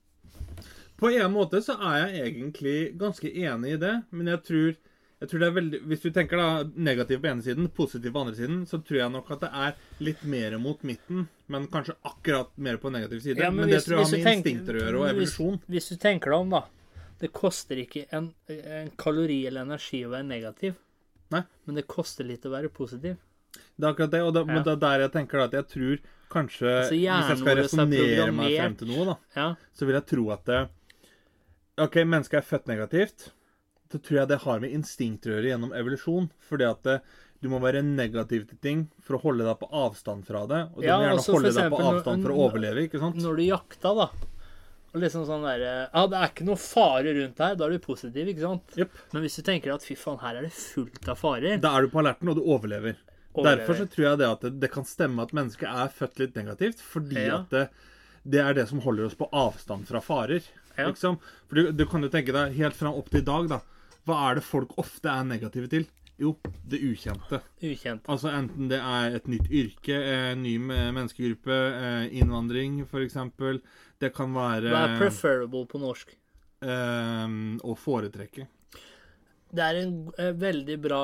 På 0.98 1.12
en 1.14 1.30
måte 1.34 1.62
så 1.62 1.78
er 1.78 2.08
jeg 2.08 2.26
egentlig 2.32 2.78
ganske 2.98 3.30
enig 3.30 3.76
i 3.76 3.80
det, 3.86 3.94
men 4.10 4.34
jeg 4.34 4.42
tror, 4.50 4.76
jeg 5.24 5.30
tror 5.32 5.40
det 5.40 5.48
er 5.48 5.56
veldig 5.56 5.80
Hvis 5.88 6.02
du 6.04 6.10
tenker 6.12 6.40
da 6.42 6.48
negativ 6.76 7.22
på 7.24 7.30
ene 7.32 7.44
siden, 7.46 7.68
positiv 7.72 8.12
på 8.12 8.22
andre 8.26 8.36
siden, 8.36 8.62
så 8.68 8.80
tror 8.84 8.98
jeg 9.00 9.12
nok 9.14 9.32
at 9.32 9.44
det 9.46 9.50
er 9.66 9.76
litt 10.04 10.24
mer 10.28 10.58
mot 10.60 10.82
midten, 10.84 11.26
men 11.48 11.68
kanskje 11.72 11.96
akkurat 12.10 12.50
mer 12.58 12.78
på 12.82 12.92
negativ 12.92 13.22
side. 13.24 13.40
Ja, 13.40 13.50
men, 13.52 13.70
hvis- 13.70 13.86
det 13.86 13.88
tror 13.88 13.98
jeg 14.00 14.06
har 14.06 14.12
med 14.12 14.26
tenker- 14.28 14.38
instinkter 14.52 14.80
å 14.80 14.84
gjøre, 14.84 15.00
og 15.00 15.10
evolusjon. 15.14 15.60
Hvis, 15.68 15.70
hvis 15.78 15.90
du 15.90 15.96
tenker 16.04 16.32
deg 16.36 16.40
om, 16.40 16.50
da. 16.58 16.64
Det 17.24 17.32
koster 17.32 17.80
ikke 17.80 18.06
en, 18.12 18.34
en 18.50 18.90
kalori 19.00 19.46
eller 19.48 19.62
energi 19.64 20.02
å 20.04 20.10
være 20.12 20.28
negativ. 20.28 20.76
Nei. 21.32 21.44
Men 21.66 21.76
det 21.80 21.88
koster 21.88 22.26
litt 22.28 22.44
å 22.44 22.52
være 22.52 22.68
positiv. 22.70 23.16
Det 23.78 23.86
er 23.88 23.94
akkurat 23.94 24.12
det, 24.12 24.22
og 24.22 24.34
men 24.48 24.58
Ja. 24.58 24.64
det 24.64 24.72
er 24.74 24.82
der 24.84 25.00
jeg 25.08 25.12
tenker 25.14 25.38
da 25.40 25.44
at 25.46 25.52
jeg 25.54 25.68
tror 25.70 26.00
kanskje 26.34 26.68
Altså, 26.68 26.98
Hvis 26.98 27.30
jeg 27.30 27.38
skal 27.38 27.48
er 27.48 27.62
resonnere 27.64 28.32
meg 28.34 28.58
frem 28.58 28.76
til 28.76 28.88
noe, 28.88 29.06
da, 29.06 29.16
Ja. 29.40 29.56
så 29.74 29.86
vil 29.86 29.94
jeg 29.96 30.06
tro 30.08 30.30
at 30.32 30.44
det, 30.46 30.70
OK, 31.78 31.96
mennesket 32.04 32.38
er 32.42 32.46
født 32.50 32.68
negativt. 32.68 33.32
Så 33.94 34.00
tror 34.02 34.24
jeg 34.24 34.30
det 34.34 34.42
har 34.42 34.60
med 34.64 34.74
instinkt 34.74 35.28
å 35.30 35.36
gjøre 35.36 35.52
gjennom 35.54 35.74
evolusjon. 35.78 36.32
Fordi 36.50 36.66
at 36.66 36.82
det, 36.88 36.98
du 37.44 37.50
må 37.52 37.60
være 37.62 37.84
negativ 37.86 38.48
til 38.50 38.58
ting 38.64 38.80
for 39.06 39.20
å 39.20 39.24
holde 39.28 39.46
deg 39.46 39.60
på 39.62 39.70
avstand 39.70 40.26
fra 40.26 40.46
det. 40.50 40.62
Og 40.74 40.82
du 40.82 40.88
Ja, 40.88 40.96
må 40.98 41.06
gjerne 41.06 41.18
altså, 41.20 41.36
holde 41.38 41.52
deg 41.54 41.74
på 41.76 41.82
avstand 41.92 42.26
for 42.26 42.34
å 42.34 42.46
overleve, 42.48 42.88
ikke 42.88 43.02
sant? 43.04 43.20
Når 43.22 43.38
du 43.38 43.44
jakta, 43.46 43.92
da. 44.00 44.08
Og 44.94 45.02
liksom 45.02 45.24
sånn 45.26 45.42
derre 45.46 45.70
Ja, 45.90 46.04
det 46.10 46.18
er 46.20 46.28
ikke 46.30 46.46
noe 46.46 46.60
fare 46.62 47.14
rundt 47.18 47.40
her. 47.42 47.56
Da 47.58 47.66
er 47.66 47.74
du 47.76 47.82
positiv, 47.86 48.28
ikke 48.34 48.44
sant? 48.46 48.76
Yep. 48.78 48.98
Men 49.14 49.26
hvis 49.26 49.38
du 49.40 49.46
tenker 49.46 49.74
at 49.74 49.86
fy 49.86 49.96
faen, 49.98 50.20
her 50.22 50.38
er 50.38 50.46
det 50.48 50.54
fullt 50.58 51.10
av 51.10 51.18
farer 51.22 51.58
Da 51.62 51.72
er 51.78 51.86
du 51.88 51.94
på 51.94 52.02
alerten, 52.04 52.30
og 52.30 52.38
du 52.38 52.44
overlever. 52.46 52.98
Overlever. 53.34 53.64
Derfor 53.64 53.80
så 53.82 53.88
tror 53.90 54.06
jeg 54.06 54.20
det 54.22 54.28
at 54.30 54.46
det, 54.46 54.52
det 54.62 54.70
kan 54.74 54.86
stemme 54.86 55.26
at 55.26 55.34
mennesket 55.34 55.66
er 55.70 55.90
født 55.98 56.22
litt 56.22 56.36
negativt, 56.38 56.82
fordi 56.86 57.24
Ja. 57.26 57.40
at 57.42 57.50
det, 57.54 57.64
det 58.24 58.42
er 58.46 58.54
det 58.54 58.68
som 58.70 58.82
holder 58.86 59.10
oss 59.10 59.18
på 59.18 59.30
avstand 59.34 59.90
fra 59.90 60.02
farer. 60.06 60.46
Ja. 60.78 60.88
Liksom. 60.90 61.18
For 61.50 61.56
du, 61.58 61.72
du 61.74 61.86
kan 61.90 62.02
jo 62.06 62.10
tenke 62.14 62.34
deg 62.34 62.54
helt 62.62 62.78
fram 62.78 62.94
opp 62.98 63.10
til 63.10 63.22
i 63.22 63.26
dag, 63.26 63.50
da. 63.50 63.60
Hva 64.08 64.18
er 64.30 64.40
det 64.40 64.44
folk 64.46 64.74
ofte 64.82 65.10
er 65.12 65.24
negative 65.28 65.70
til? 65.72 65.86
Jo, 66.22 66.36
det 66.70 66.78
ukjente. 66.86 67.40
Ukjent. 67.64 68.06
Altså 68.12 68.30
enten 68.36 68.68
det 68.70 68.78
er 68.80 69.16
et 69.18 69.28
nytt 69.32 69.48
yrke, 69.50 69.96
en 69.98 70.44
ny 70.46 70.58
menneskegruppe, 70.62 71.56
eh, 71.74 72.04
innvandring 72.22 72.84
f.eks. 72.86 73.16
Det 74.00 74.12
kan 74.14 74.36
være 74.36 74.70
Hva 74.74 74.84
er 74.92 75.00
preferable 75.02 75.66
på 75.72 75.82
norsk? 75.82 76.14
eh, 76.64 77.28
å 77.64 77.74
foretrekke. 77.76 78.46
Det 79.54 79.62
er 79.62 79.82
en 79.84 79.98
eh, 80.18 80.32
veldig 80.40 80.78
bra 80.82 81.02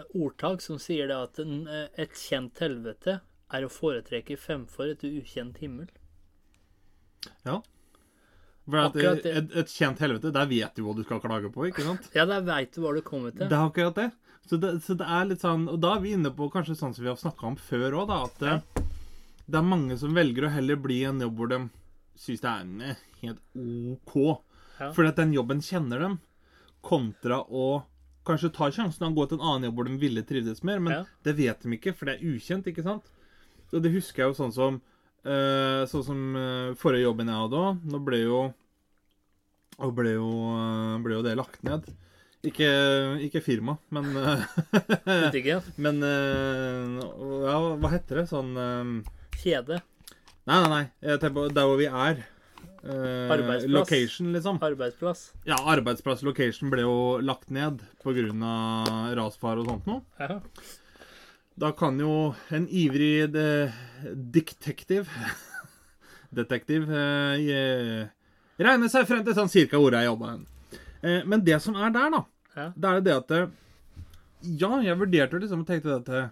eh, 0.00 0.16
ordtak 0.20 0.60
som 0.64 0.80
sier 0.82 1.08
det 1.08 1.16
at 1.16 1.38
en, 1.44 1.60
eh, 1.68 1.86
et 2.02 2.16
kjent 2.18 2.58
helvete 2.60 3.20
er 3.54 3.64
å 3.64 3.70
foretrekke 3.70 4.36
fremfor 4.40 4.90
et 4.96 5.04
ukjent 5.06 5.60
himmel. 5.62 5.86
Ja. 7.46 7.60
For 8.66 8.80
at 8.82 8.96
Akkurat 8.96 9.26
et, 9.30 9.52
et 9.62 9.70
kjent 9.70 10.00
helvete, 10.02 10.32
der 10.34 10.46
vet 10.50 10.74
du 10.74 10.82
hva 10.82 10.94
du 10.96 11.04
skal 11.06 11.20
klage 11.22 11.50
på, 11.54 11.68
ikke 11.68 11.84
sant? 11.86 12.08
Ja, 12.16 12.24
der 12.26 12.42
veit 12.46 12.74
du 12.74 12.80
hva 12.82 12.94
du 12.96 13.02
kommer 13.06 13.30
til. 13.30 13.46
Det 13.46 13.54
er 13.54 13.62
akkurat 13.62 13.94
det. 14.00 14.08
Så, 14.46 14.58
det. 14.62 14.72
så 14.82 14.94
det 14.98 15.06
er 15.10 15.24
litt 15.26 15.42
sånn 15.42 15.64
Og 15.72 15.80
da 15.82 15.96
er 15.96 16.02
vi 16.04 16.12
inne 16.14 16.30
på 16.30 16.46
kanskje 16.52 16.76
sånn 16.78 16.92
som 16.94 17.02
vi 17.02 17.10
har 17.10 17.18
snakka 17.18 17.48
om 17.48 17.56
før 17.58 17.96
òg, 18.02 18.10
da. 18.10 18.18
At 18.26 18.42
det, 18.42 18.84
det 19.46 19.58
er 19.58 19.66
mange 19.66 19.98
som 19.98 20.14
velger 20.14 20.46
å 20.46 20.52
heller 20.54 20.78
bli 20.82 21.00
i 21.02 21.08
en 21.10 21.22
jobb 21.22 21.40
hvor 21.40 21.50
de 21.50 21.60
syns 22.18 22.42
det 22.44 22.52
er 22.52 22.90
eh, 22.90 23.02
helt 23.22 23.42
OK. 23.96 24.16
Ja. 24.80 24.90
Fordi 24.92 25.10
at 25.12 25.20
den 25.22 25.34
jobben 25.34 25.62
kjenner 25.64 26.02
dem, 26.02 26.18
kontra 26.86 27.40
å 27.46 27.84
kanskje 28.26 28.50
ta 28.54 28.68
sjansen 28.74 29.06
og 29.06 29.18
gå 29.18 29.28
til 29.30 29.38
en 29.38 29.46
annen 29.50 29.68
jobb 29.68 29.78
hvor 29.80 29.88
de 29.88 29.98
ville 30.02 30.26
trivdes 30.26 30.62
mer. 30.66 30.82
Men 30.82 30.92
Ja. 30.98 31.02
det 31.26 31.36
vet 31.38 31.62
de 31.62 31.74
ikke, 31.78 31.94
for 31.94 32.10
det 32.10 32.18
er 32.18 32.34
ukjent, 32.34 32.66
ikke 32.66 32.84
sant? 32.86 33.06
Og 33.72 33.82
det 33.82 33.94
husker 33.94 34.22
jeg 34.24 34.30
jo 34.34 34.38
sånn 34.42 34.54
som 34.54 34.80
eh, 35.26 35.82
Sånn 35.90 36.04
som 36.06 36.20
eh, 36.38 36.74
forrige 36.80 37.06
jobben 37.08 37.30
jeg 37.32 37.42
hadde 37.42 37.60
òg. 37.60 37.82
Nå 37.92 38.00
ble 38.06 38.22
jo 38.22 38.40
ble 39.96 40.14
jo, 40.14 40.28
eh, 40.56 40.94
ble 41.04 41.18
jo 41.18 41.24
det 41.26 41.34
lagt 41.38 41.62
ned. 41.66 41.88
Ikke, 42.46 42.68
ikke 43.26 43.42
firma, 43.42 43.74
men 43.90 44.12
Butikken. 44.14 45.64
Men 45.82 45.98
Ja, 46.04 47.56
hva 47.74 47.90
heter 47.90 48.20
det? 48.22 48.26
Sånn 48.30 48.52
Kjede. 49.36 49.80
Nei, 50.46 50.60
nei, 50.62 50.70
nei. 50.70 50.84
Jeg 51.02 51.18
tenker 51.18 51.34
på 51.40 51.46
der 51.50 51.66
hvor 51.66 51.80
vi 51.80 51.88
er. 51.90 52.22
Eh, 52.86 53.30
Arbeidsplass. 53.34 53.72
Location, 53.72 54.32
liksom. 54.36 54.58
Arbeidsplass. 54.62 55.22
Ja, 55.48 55.58
arbeidsplass 55.72 56.22
location 56.26 56.70
ble 56.70 56.84
jo 56.84 56.96
lagt 57.18 57.50
ned 57.50 57.82
pga. 58.04 58.52
rasfare 59.18 59.62
og 59.64 59.70
sånt 59.72 59.88
noe. 59.90 60.02
Ja. 60.20 60.38
Da 61.56 61.70
kan 61.72 61.96
jo 62.00 62.34
en 62.52 62.66
ivrig 62.68 63.30
de, 63.32 63.44
detektiv 64.34 65.08
Detektiv 66.36 66.84
eh, 66.92 68.08
regne 68.60 68.88
seg 68.92 69.06
frem 69.08 69.22
til 69.24 69.36
sånn 69.36 69.48
cirka 69.52 69.78
hvor 69.80 69.94
jeg 69.96 70.08
jobba 70.08 70.32
hen. 70.34 70.42
Eh, 71.00 71.22
men 71.28 71.44
det 71.46 71.56
som 71.64 71.76
er 71.80 71.92
der, 71.94 72.10
da, 72.12 72.22
Ja. 72.56 72.66
det 72.76 72.90
er 72.90 73.00
det 73.06 73.14
at 73.14 73.30
eh, 73.36 73.46
Ja, 74.60 74.70
jeg 74.84 74.98
vurderte 75.00 75.40
liksom 75.40 75.62
og 75.64 75.68
tenkte 75.70 75.96
at 76.00 76.08
eh, 76.12 76.28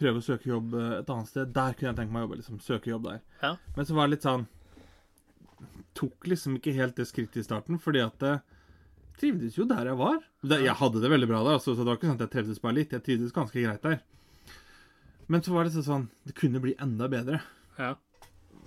Prøve 0.00 0.18
å 0.18 0.24
søke 0.26 0.50
jobb 0.50 0.74
eh, 0.74 0.96
et 0.98 1.10
annet 1.14 1.30
sted. 1.30 1.52
Der 1.54 1.76
kunne 1.78 1.92
jeg 1.92 1.98
tenke 2.00 2.12
meg 2.16 2.24
å 2.24 2.26
jobbe. 2.26 2.40
liksom, 2.40 2.58
søke 2.64 2.90
jobb 2.90 3.04
der. 3.06 3.20
Ja. 3.44 3.52
Men 3.76 3.86
så 3.86 3.94
var 3.94 4.08
det 4.08 4.16
litt 4.16 4.26
sånn 4.26 4.48
Tok 5.94 6.26
liksom 6.26 6.56
ikke 6.58 6.74
helt 6.74 6.96
det 6.98 7.06
skrittet 7.06 7.38
i 7.38 7.46
starten, 7.46 7.78
fordi 7.78 8.00
at 8.02 8.24
eh, 8.26 8.40
trivdes 9.20 9.58
jo 9.58 9.66
der 9.68 9.90
jeg 9.90 9.98
var. 10.00 10.18
Jeg 10.44 10.76
hadde 10.80 11.02
det 11.02 11.10
veldig 11.12 11.28
bra 11.30 11.42
der, 11.44 11.58
altså, 11.58 11.74
så 11.74 11.82
det 11.82 11.90
var 11.92 12.00
ikke 12.00 12.10
sånn 12.10 12.18
at 12.18 12.26
jeg 12.26 12.34
trivdes 12.34 12.62
bare 12.64 12.78
litt. 12.78 12.94
Jeg 12.96 13.04
trivdes 13.06 13.34
ganske 13.36 13.64
greit 13.64 13.86
der. 13.86 14.00
Men 15.32 15.44
så 15.44 15.54
var 15.54 15.64
det 15.64 15.84
sånn 15.84 16.10
Det 16.26 16.34
kunne 16.36 16.60
bli 16.60 16.74
enda 16.82 17.08
bedre. 17.08 17.40
Ja. 17.78 17.94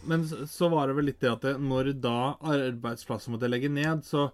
Men 0.08 0.24
så, 0.28 0.46
så 0.50 0.70
var 0.72 0.88
det 0.90 0.98
vel 0.98 1.10
litt 1.12 1.22
det 1.22 1.32
at 1.32 1.46
det, 1.46 1.58
når 1.62 1.92
da 2.02 2.38
arbeidsplasser 2.42 3.34
måtte 3.34 3.50
legge 3.50 3.70
ned, 3.70 4.06
så 4.08 4.30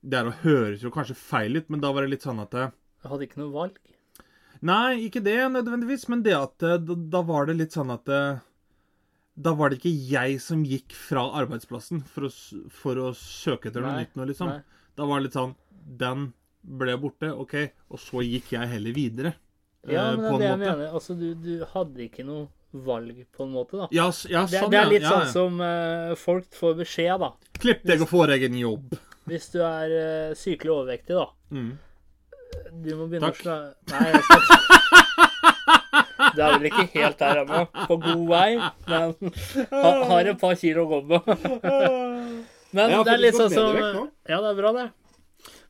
Det 0.00 0.18
er 0.18 0.28
å 0.30 0.36
høres 0.42 0.84
jo 0.84 0.92
kanskje 0.92 1.18
feil 1.18 1.60
ut, 1.60 1.68
men 1.68 1.82
da 1.82 1.92
var 1.92 2.04
det 2.04 2.14
litt 2.14 2.26
sånn 2.26 2.40
at 2.42 2.52
det, 2.56 2.70
Jeg 3.02 3.12
hadde 3.12 3.26
ikke 3.28 3.42
noe 3.42 3.54
valg. 3.54 3.80
Nei, 4.60 5.06
ikke 5.06 5.22
det 5.24 5.38
nødvendigvis, 5.54 6.06
men 6.12 6.24
det 6.24 6.36
at 6.36 6.56
det, 6.60 6.78
da, 6.88 6.96
da 7.16 7.20
var 7.24 7.48
det 7.48 7.56
litt 7.56 7.76
sånn 7.76 7.92
at 7.94 8.04
det, 8.08 8.24
Da 9.40 9.54
var 9.56 9.70
det 9.70 9.80
ikke 9.80 9.94
jeg 10.10 10.40
som 10.44 10.64
gikk 10.68 10.92
fra 10.96 11.22
arbeidsplassen 11.40 12.02
for 12.04 12.28
å, 12.28 12.32
for 12.82 13.00
å 13.00 13.14
søke 13.16 13.70
etter 13.70 13.84
noe 13.84 13.96
nytt 14.02 14.18
nå, 14.18 14.28
liksom. 14.28 14.52
nei. 14.52 14.79
Da 15.00 15.06
var 15.08 15.20
det 15.20 15.30
litt 15.30 15.36
sånn 15.38 15.54
Den 16.00 16.26
ble 16.60 16.94
borte, 17.00 17.30
OK, 17.40 17.54
og 17.88 18.00
så 18.02 18.20
gikk 18.20 18.50
jeg 18.52 18.68
heller 18.68 18.92
videre. 18.92 19.30
eh, 19.88 19.94
Ja, 19.94 20.10
men 20.12 20.26
det 20.26 20.28
er 20.28 20.38
det 20.42 20.48
jeg 20.50 20.58
mener. 20.60 20.90
Altså, 20.92 21.14
du, 21.16 21.30
du 21.40 21.64
hadde 21.72 22.02
ikke 22.04 22.26
noe 22.28 22.50
valg, 22.84 23.22
på 23.32 23.46
en 23.46 23.54
måte, 23.54 23.78
da. 23.80 23.86
Ja, 23.96 24.10
ja, 24.28 24.44
Det, 24.44 24.60
sånn, 24.60 24.70
det 24.70 24.78
er 24.78 24.90
litt 24.92 25.06
ja. 25.06 25.14
sånn 25.14 25.30
som 25.32 25.56
uh, 25.64 26.12
folk 26.20 26.52
får 26.54 26.76
beskjed, 26.82 27.16
da. 27.24 27.32
Klipp 27.58 27.80
deg 27.88 28.04
og 28.04 28.10
få 28.12 28.26
deg 28.30 28.44
en 28.46 28.58
jobb. 28.60 28.92
Hvis 29.30 29.48
du 29.54 29.58
er 29.64 29.94
uh, 29.96 30.36
sykelig 30.38 30.74
overvektig, 30.76 31.16
da. 31.16 31.26
Mm. 31.50 31.72
Du 32.84 32.90
må 32.98 33.08
begynne 33.08 33.30
Takk. 33.30 33.40
å 33.40 33.42
slå 33.42 33.56
Nei, 33.94 34.06
jeg 34.10 34.22
skal 34.26 34.40
Du 36.36 36.40
er 36.44 36.52
vel 36.58 36.66
ikke 36.68 36.84
helt 36.92 37.18
der 37.18 37.40
ennå. 37.42 37.64
På 37.88 37.96
god 38.04 38.24
vei, 38.30 38.50
men 38.90 39.14
ha, 39.72 39.90
har 40.12 40.28
et 40.34 40.38
par 40.44 40.54
kilo 40.60 40.84
å 40.84 40.90
gå 40.92 41.00
på. 41.08 41.18
Men 42.72 42.92
det 43.04 43.12
er 43.14 43.22
litt 43.22 43.38
sånn 43.38 43.50
som. 43.52 43.76
Ja, 44.28 44.40
det 44.40 44.50
er 44.52 44.58
bra, 44.58 44.72
det. 44.76 44.88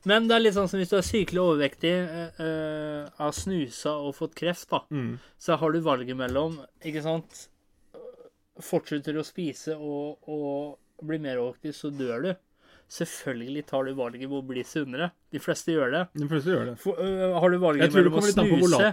Men 0.09 0.27
det 0.27 0.35
er 0.35 0.43
litt 0.43 0.55
sånn 0.57 0.67
som 0.69 0.81
hvis 0.81 0.89
du 0.91 0.97
er 0.97 1.05
sykelig 1.05 1.41
overvektig, 1.41 1.93
eh, 2.41 3.09
har 3.17 3.33
snusa 3.37 3.93
og 4.01 4.15
fått 4.17 4.35
kreft, 4.35 4.67
da, 4.69 4.81
Mm. 4.89 5.19
så 5.39 5.57
har 5.57 5.71
du 5.71 5.79
valget 5.81 6.17
mellom, 6.17 6.59
ikke 6.83 7.03
sant 7.03 7.47
Fortsetter 8.61 9.13
du 9.15 9.21
å 9.21 9.25
spise 9.25 9.73
og, 9.73 10.17
og 10.27 10.77
blir 11.07 11.21
mer 11.23 11.37
overvektig, 11.37 11.71
så 11.73 11.89
dør 11.89 12.21
du. 12.21 12.31
Selvfølgelig 12.91 13.63
tar 13.65 13.85
du 13.87 13.93
valget 13.97 14.27
om 14.27 14.35
å 14.37 14.45
bli 14.45 14.61
sunnere. 14.67 15.07
De 15.31 15.39
fleste 15.39 15.71
gjør 15.71 15.91
det. 15.95 16.01
De 16.19 16.27
fleste 16.27 16.51
gjør 16.51 16.65
det. 16.67 16.75
For, 16.83 16.99
uh, 16.99 17.39
har 17.39 17.49
du 17.49 17.57
valget 17.57 17.93
mellom 17.95 18.19
å 18.19 18.21
snuse 18.27 18.91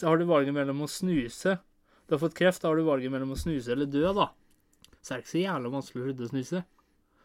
har 0.00 0.16
du 0.16 0.24
valget 0.24 0.54
mellom 0.56 0.80
å 0.80 0.88
snuse 0.88 1.58
Du 2.08 2.14
har 2.16 2.18
fått 2.22 2.34
kreft, 2.34 2.62
da 2.62 2.68
har 2.70 2.76
du 2.80 2.82
valget 2.82 3.12
mellom 3.12 3.34
å 3.34 3.38
snuse 3.38 3.68
eller 3.70 3.86
dø, 3.86 4.08
da. 4.16 4.30
Så 5.04 5.12
er 5.12 5.20
det 5.20 5.26
ikke 5.26 5.34
så 5.36 5.42
jævla 5.44 5.70
vanskelig 5.76 6.00
å 6.00 6.06
slutte 6.08 6.24
å 6.26 6.30
snuse. 6.32 6.62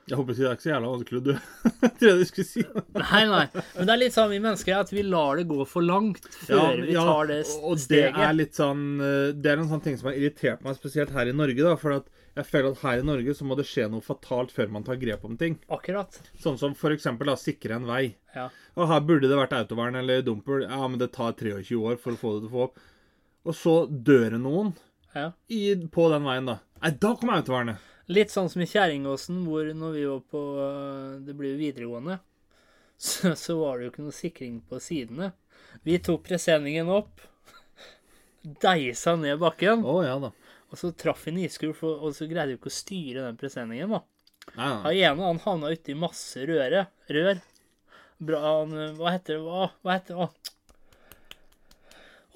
Jeg 0.06 0.20
håper 0.20 0.36
ikke 0.36 0.44
det 0.44 0.50
er 0.50 0.58
ikke 0.58 0.66
så 0.66 0.70
jævla 0.70 0.90
vanskelig 0.92 1.20
å 1.20 1.24
dø. 1.26 1.34
Tror 1.98 2.10
jeg 2.12 2.18
du 2.20 2.28
skulle 2.30 2.46
si. 2.46 2.64
Nei, 3.00 3.22
nei. 3.32 3.46
Men 3.74 3.88
det 3.88 3.94
er 3.96 4.00
litt 4.04 4.14
sånn 4.14 4.28
vi 4.30 4.42
mennesker 4.44 4.76
at 4.78 4.92
vi 4.94 5.06
lar 5.06 5.40
det 5.40 5.48
gå 5.50 5.66
for 5.66 5.86
langt 5.86 6.28
før 6.44 6.78
vi 6.84 6.94
tar 6.94 7.32
det 7.32 7.40
steget. 7.48 7.64
og 7.66 7.88
det 7.90 8.04
er 8.28 8.36
litt 8.38 8.60
sånn 8.60 8.84
eh, 9.02 9.32
Det 9.34 9.50
er 9.50 9.64
en 9.64 9.72
sånn 9.72 9.82
ting 9.88 9.98
som 9.98 10.12
har 10.12 10.20
irritert 10.20 10.62
meg 10.66 10.78
spesielt 10.78 11.16
her 11.16 11.32
i 11.32 11.34
Norge. 11.34 11.58
da, 11.66 11.74
For 11.82 11.98
at 11.98 12.12
jeg 12.36 12.50
føler 12.52 12.70
at 12.76 12.84
her 12.84 13.02
i 13.02 13.08
Norge 13.08 13.34
så 13.40 13.48
må 13.50 13.58
det 13.58 13.66
skje 13.70 13.88
noe 13.90 14.06
fatalt 14.06 14.54
før 14.54 14.70
man 14.76 14.86
tar 14.86 15.00
grep 15.02 15.26
om 15.26 15.40
ting. 15.42 15.58
Akkurat. 15.74 16.22
Sånn 16.44 16.60
som 16.62 16.78
for 16.78 16.94
eksempel 16.94 17.32
da, 17.32 17.38
sikre 17.40 17.80
en 17.80 17.90
vei. 17.90 18.04
Ja. 18.36 18.50
Og 18.76 18.92
her 18.92 19.02
burde 19.08 19.32
det 19.32 19.40
vært 19.40 19.56
autovern 19.58 19.98
eller 19.98 20.22
dumper. 20.26 20.68
Ja, 20.68 20.84
men 20.86 21.00
det 21.02 21.14
tar 21.16 21.34
23 21.34 21.80
år 21.80 21.98
for 21.98 22.14
å 22.14 22.22
få 22.22 22.36
det 22.36 22.46
til 22.46 22.52
å 22.52 22.56
få 22.58 22.68
opp. 22.70 22.86
Og 23.46 23.58
så 23.58 23.76
dør 23.90 24.36
det 24.36 24.44
noen 24.44 24.74
ja. 25.16 25.32
i, 25.48 25.64
på 25.90 26.10
den 26.14 26.28
veien, 26.28 26.54
da. 26.54 26.60
Nei, 26.84 26.94
da 27.02 27.16
kommer 27.18 27.40
autovernet. 27.40 27.92
Litt 28.14 28.34
sånn 28.34 28.52
som 28.52 28.62
i 28.62 28.68
Kjerringåsen, 28.70 29.42
hvor 29.48 29.66
når 29.74 29.94
vi 29.96 30.04
var 30.06 30.20
på 30.30 30.42
øh, 30.62 31.14
Det 31.26 31.34
blir 31.34 31.56
jo 31.56 31.62
videregående, 31.62 32.20
så, 33.08 33.34
så 33.40 33.58
var 33.60 33.78
det 33.78 33.88
jo 33.88 33.94
ikke 33.94 34.06
noe 34.06 34.16
sikring 34.16 34.60
på 34.70 34.82
sidene. 34.84 35.32
Vi 35.86 35.98
tok 36.04 36.24
presenningen 36.28 36.92
opp, 36.94 37.24
deisa 38.66 39.16
ned 39.20 39.42
bakken. 39.42 39.86
Å 39.86 39.96
ja 40.06 40.20
da. 40.28 40.32
Og 40.70 40.80
så 40.82 40.92
traff 40.98 41.26
vi 41.26 41.34
en 41.34 41.44
iskur, 41.46 41.74
og 41.74 42.12
så 42.18 42.28
greide 42.30 42.54
vi 42.54 42.60
ikke 42.60 42.74
å 42.74 42.78
styre 42.78 43.26
den 43.26 43.40
presenningen. 43.42 43.98
da. 43.98 44.04
Nei, 44.54 44.70
nei. 44.70 44.80
Han 44.84 44.96
ene 45.02 45.30
han 45.30 45.44
havna 45.46 45.74
uti 45.74 45.98
masse 45.98 46.46
røre, 46.46 46.86
rør. 47.10 47.42
Bra, 48.26 48.42
han, 48.46 48.76
hva 49.00 49.16
heter 49.16 49.40
det? 49.40 49.44
Hva, 49.44 49.70
hva 49.84 49.98
heter 49.98 50.22
det? 50.22 50.54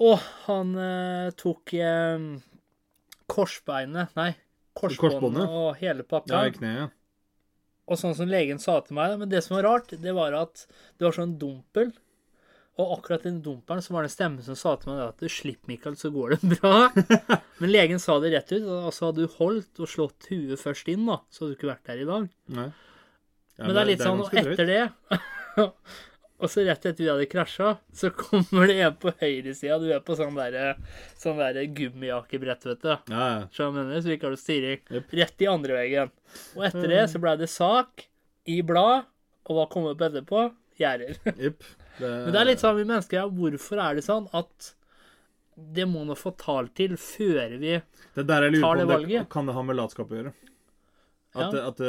Å, 0.00 0.14
han 0.46 0.70
eh, 0.80 1.30
tok 1.36 1.74
eh, 1.76 2.22
korsbeinet 3.28 4.14
Nei, 4.16 4.30
korsbåndet 4.76 5.48
og 5.48 5.76
hele 5.80 6.04
Ja, 6.04 6.08
pakka. 6.08 6.46
i 6.46 6.52
kneet. 6.56 6.90
og 7.90 7.98
sånn 7.98 8.14
som 8.14 8.28
legen 8.30 8.58
sa 8.62 8.80
til 8.80 8.94
meg, 8.94 9.18
men 9.18 9.28
det 9.28 9.42
som 9.44 9.56
var 9.56 9.64
rart, 9.66 9.88
det 10.00 10.12
var 10.14 10.32
at 10.38 10.66
det 10.98 11.04
var 11.08 11.12
sånn 11.16 11.38
dumpel. 11.38 11.92
Og 12.78 12.92
akkurat 12.98 13.22
den 13.26 13.42
dumperen 13.42 13.82
så 13.82 13.92
var 13.92 14.02
det 14.06 14.08
en 14.12 14.14
stemme 14.14 14.42
som 14.46 14.54
sa 14.56 14.76
til 14.76 14.92
meg 14.92 15.02
at 15.08 15.18
du 15.18 15.28
slipper, 15.28 15.68
Mikael, 15.68 15.96
så 16.00 16.08
går 16.14 16.36
det 16.38 16.60
bra. 16.60 16.88
Men 17.60 17.72
legen 17.74 17.98
sa 18.00 18.18
det 18.22 18.30
rett 18.32 18.52
ut. 18.54 18.62
Altså 18.86 19.10
hadde 19.10 19.26
du 19.26 19.34
holdt 19.36 19.80
og 19.82 19.88
slått 19.90 20.30
huet 20.30 20.56
først 20.62 20.88
inn, 20.88 21.04
da, 21.10 21.18
så 21.28 21.44
hadde 21.44 21.56
du 21.56 21.58
ikke 21.58 21.72
vært 21.74 21.84
der 21.90 22.00
i 22.00 22.06
dag. 22.08 22.30
Nei. 22.56 22.68
Ja, 23.58 23.64
Men 23.66 23.74
det 23.74 23.82
er 23.82 23.90
litt 23.90 24.00
sånn, 24.06 24.22
og 24.22 24.30
drøyt. 24.30 24.54
etter 24.54 24.70
det 24.70 25.18
Og 26.40 26.48
så 26.48 26.62
rett 26.64 26.86
etter 26.88 27.04
vi 27.04 27.08
hadde 27.10 27.26
krasja, 27.28 27.74
så 27.92 28.08
kommer 28.16 28.70
det 28.70 28.78
en 28.80 28.94
på 29.00 29.12
høyresida. 29.20 29.76
Du 29.82 29.90
er 29.92 30.00
på 30.04 30.16
sånn 30.16 30.36
derre 30.38 30.74
sånn 31.20 31.36
der 31.40 31.58
gummijakebrett, 31.76 32.64
vet 32.70 32.80
du. 32.86 32.92
Ja, 33.12 33.26
ja. 33.34 33.42
Så 33.52 33.68
mener, 33.74 34.00
så 34.00 34.14
ikke 34.14 34.30
har 34.30 34.36
du 34.36 34.40
styring. 34.40 34.80
Yep. 34.88 35.12
Rett 35.20 35.44
i 35.44 35.50
andre 35.52 35.76
veggen. 35.76 36.12
Og 36.56 36.64
etter 36.70 36.88
det 36.94 37.02
så 37.12 37.20
ble 37.22 37.34
det 37.42 37.50
sak 37.52 38.06
i 38.48 38.60
blad, 38.66 39.04
og 39.50 39.58
hva 39.58 39.68
kom 39.72 39.90
opp 39.90 40.04
etterpå? 40.08 40.48
Gjerder. 40.80 41.16
Yep. 41.36 41.64
Det, 42.00 42.08
Men 42.08 42.32
det 42.32 42.40
er 42.40 42.48
litt 42.48 42.62
sånn 42.62 42.78
vi 42.78 42.84
mennesker 42.88 43.18
ja, 43.18 43.26
Hvorfor 43.28 43.80
er 43.84 43.98
det 43.98 44.04
sånn 44.06 44.28
at 44.32 44.70
det 45.76 45.84
må 45.90 46.06
noe 46.08 46.30
tall 46.40 46.70
til 46.72 46.94
før 46.96 47.58
vi 47.60 47.74
Det 48.14 48.24
tar 48.24 48.46
det 48.48 48.86
valget? 48.88 49.10
det, 49.18 49.24
kan 49.28 49.44
det 49.50 49.52
ha 49.58 49.64
med 49.66 49.76
latskap 49.76 50.08
å 50.08 50.16
gjøre. 50.16 50.32
At, 51.34 51.52
Ja. 51.52 51.66
at 51.68 51.82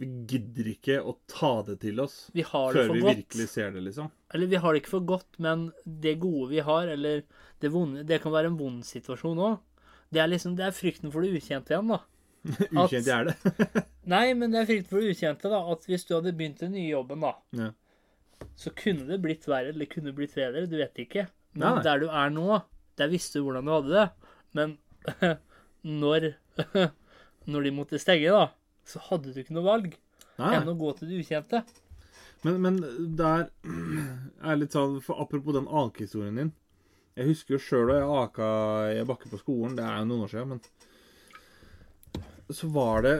Vi 0.00 0.06
gidder 0.30 0.68
ikke 0.72 0.94
å 1.04 1.12
ta 1.28 1.50
det 1.66 1.74
til 1.82 1.98
oss 2.00 2.14
Vi 2.32 2.44
har 2.48 2.72
det 2.72 2.86
før 2.86 2.94
vi 2.94 3.02
godt. 3.04 3.18
virkelig 3.18 3.46
ser 3.52 3.74
det, 3.74 3.82
liksom. 3.84 4.08
Eller 4.32 4.48
vi 4.48 4.60
har 4.62 4.72
det 4.72 4.80
ikke 4.82 4.94
for 4.94 5.04
godt, 5.10 5.36
men 5.44 5.66
det 5.84 6.14
gode 6.22 6.48
vi 6.54 6.62
har, 6.64 6.88
eller 6.88 7.20
det 7.60 7.70
vonde 7.74 8.06
Det 8.08 8.22
kan 8.22 8.32
være 8.32 8.48
en 8.52 8.56
vond 8.56 8.80
situasjon 8.88 9.42
òg. 9.50 9.58
Det 10.12 10.22
er 10.22 10.30
liksom, 10.32 10.56
det 10.56 10.64
er 10.64 10.74
frykten 10.76 11.12
for 11.12 11.24
det 11.24 11.36
ukjente 11.36 11.74
igjen, 11.74 11.92
da. 11.92 12.00
Ukjent 12.82 13.10
er 13.12 13.28
det. 13.30 13.84
Nei, 14.10 14.24
men 14.34 14.52
det 14.52 14.62
er 14.62 14.68
frykten 14.70 14.90
for 14.90 15.04
det 15.04 15.12
ukjente, 15.14 15.52
da. 15.52 15.60
At 15.76 15.84
hvis 15.88 16.08
du 16.08 16.16
hadde 16.16 16.34
begynt 16.40 16.64
den 16.64 16.72
nye 16.76 16.88
jobben, 16.90 17.22
da, 17.24 17.34
ja. 17.60 17.68
så 18.58 18.72
kunne 18.76 19.06
det 19.08 19.20
blitt 19.24 19.46
verre, 19.48 19.72
eller 19.76 19.88
kunne 19.92 20.10
det 20.10 20.16
blitt 20.18 20.34
bedre. 20.36 20.64
Du 20.68 20.76
vet 20.80 21.04
ikke. 21.04 21.28
Men 21.52 21.66
Nei, 21.68 21.74
nei. 21.76 21.84
der 21.86 22.02
du 22.02 22.08
er 22.08 22.32
nå, 22.32 22.62
der 23.00 23.12
visste 23.12 23.40
du 23.40 23.46
hvordan 23.46 23.68
du 23.68 23.74
hadde 23.76 23.94
det. 23.98 24.08
Men 24.56 24.74
når 26.02 26.32
Når 27.52 27.64
de 27.66 27.70
måtte 27.74 27.98
stenge, 27.98 28.30
da, 28.30 28.42
så 28.88 29.00
hadde 29.08 29.32
du 29.32 29.40
ikke 29.42 29.54
noe 29.56 29.66
valg 29.66 29.94
Nei, 30.40 30.54
enn 30.58 30.70
å 30.72 30.74
gå 30.78 30.90
til 30.98 31.10
det 31.12 31.20
ukjente. 31.22 31.62
Men, 32.42 32.56
men 32.64 32.78
der 33.18 33.48
er 34.48 34.58
litt 34.58 34.74
sånn 34.74 34.96
for 35.04 35.20
Apropos 35.22 35.54
den 35.54 35.68
akehistorien 35.68 36.40
din. 36.40 36.52
Jeg 37.14 37.28
husker 37.28 37.54
jo 37.58 37.60
sjøl 37.62 37.90
da 37.92 37.98
jeg 38.00 38.08
aka 38.22 38.46
i 38.96 39.02
bakke 39.06 39.28
på 39.30 39.38
skolen. 39.42 39.76
Det 39.76 39.84
er 39.84 40.00
jo 40.00 40.08
noen 40.08 40.24
år 40.24 40.32
siden, 40.32 40.54
men 40.56 40.62
Så 42.56 42.70
var 42.72 43.04
det 43.04 43.14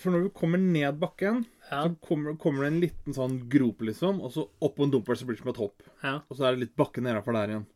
For 0.00 0.10
når 0.10 0.24
du 0.26 0.30
kommer 0.34 0.58
ned 0.58 0.96
bakken, 0.98 1.44
Ja, 1.70 1.84
så 1.84 1.92
kommer, 2.02 2.34
kommer 2.40 2.64
det 2.64 2.72
en 2.72 2.80
liten 2.82 3.14
sånn 3.14 3.36
grop, 3.52 3.84
liksom. 3.86 4.18
Og 4.24 4.32
så 4.34 4.48
opp 4.64 4.74
på 4.80 4.88
en 4.88 4.90
dumper 4.96 5.14
så 5.20 5.28
blir 5.28 5.36
det 5.38 5.44
som 5.44 5.52
et 5.52 5.60
hopp. 5.62 5.84
ja. 6.02 6.16
Og 6.28 6.36
så 6.36 6.48
er 6.48 6.56
det 6.56 6.64
litt 6.64 6.74
bakke 6.80 7.04
nedafor 7.04 7.36
der 7.36 7.52
igjen. 7.54 7.68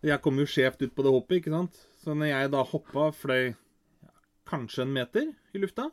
Og 0.00 0.08
jeg 0.10 0.22
kom 0.24 0.38
jo 0.40 0.46
skjevt 0.48 0.82
ut 0.86 0.94
på 0.96 1.04
det 1.04 1.12
hoppet, 1.12 1.38
ikke 1.42 1.52
sant. 1.52 1.78
Så 2.00 2.14
når 2.16 2.30
jeg 2.30 2.50
da 2.54 2.62
hoppa, 2.70 3.10
fløy 3.16 3.54
kanskje 4.46 4.84
en 4.86 4.92
meter 4.94 5.28
i 5.52 5.60
lufta. 5.60 5.90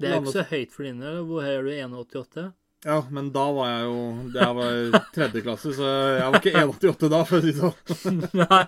Det 0.00 0.08
er 0.10 0.14
jo 0.16 0.24
ikke 0.24 0.34
så 0.34 0.44
høyt 0.50 0.72
for 0.74 0.86
dine. 0.88 1.16
Hvor 1.28 1.44
høy 1.46 1.54
er 1.54 1.66
du? 1.66 1.72
1,88? 1.86 2.44
Ja, 2.84 2.98
men 3.16 3.30
da 3.32 3.44
var 3.56 3.68
jeg 3.70 3.84
jo 3.88 4.00
Jeg 4.34 4.56
var 4.58 5.04
tredje 5.14 5.40
klasse, 5.40 5.70
så 5.72 5.86
jeg 6.18 6.24
var 6.34 6.34
ikke 6.42 6.52
1,88 6.60 7.08
da, 7.14 7.20
for 7.24 7.38
å 7.38 7.40
si 7.40 7.52
det 7.54 7.96
sånn. 8.02 8.18
Nei, 8.42 8.58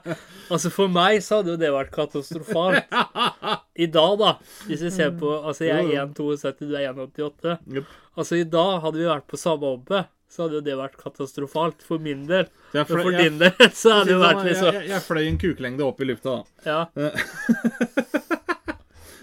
altså 0.56 0.70
for 0.72 0.88
meg 0.88 1.18
så 1.26 1.40
hadde 1.42 1.52
jo 1.52 1.58
det 1.60 1.68
vært 1.74 1.92
katastrofalt. 1.92 2.96
I 3.84 3.88
dag, 3.92 4.14
da, 4.22 4.30
hvis 4.70 4.86
vi 4.86 4.92
ser 4.94 5.12
på 5.20 5.34
Altså, 5.42 5.66
jeg 5.68 5.90
er 5.92 6.06
1,72, 6.06 6.64
du 6.70 6.76
er 6.80 6.86
1,88. 6.94 7.58
Yep. 7.76 7.92
Altså, 8.16 8.38
i 8.40 8.46
dag 8.56 8.72
hadde 8.86 9.02
vi 9.02 9.10
vært 9.10 9.28
på 9.28 9.36
samme 9.42 9.74
hoppet, 9.74 10.08
så 10.32 10.46
hadde 10.46 10.58
jo 10.62 10.64
det 10.70 10.78
vært 10.80 10.96
katastrofalt 11.02 11.84
for 11.84 12.00
min 12.02 12.24
del. 12.30 12.48
Men 12.72 12.88
for 12.88 13.04
jeg, 13.12 13.20
din 13.20 13.36
del 13.44 13.68
så 13.82 13.98
hadde 13.98 14.14
det 14.14 14.20
vært 14.24 14.40
jeg, 14.40 14.48
liksom 14.54 14.80
jeg, 14.80 14.88
jeg 14.94 15.04
fløy 15.10 15.24
en 15.28 15.40
kuklengde 15.44 15.84
opp 15.90 16.00
i 16.00 16.08
lufta, 16.08 16.38
da. 16.40 16.42
Ja. 16.64 16.80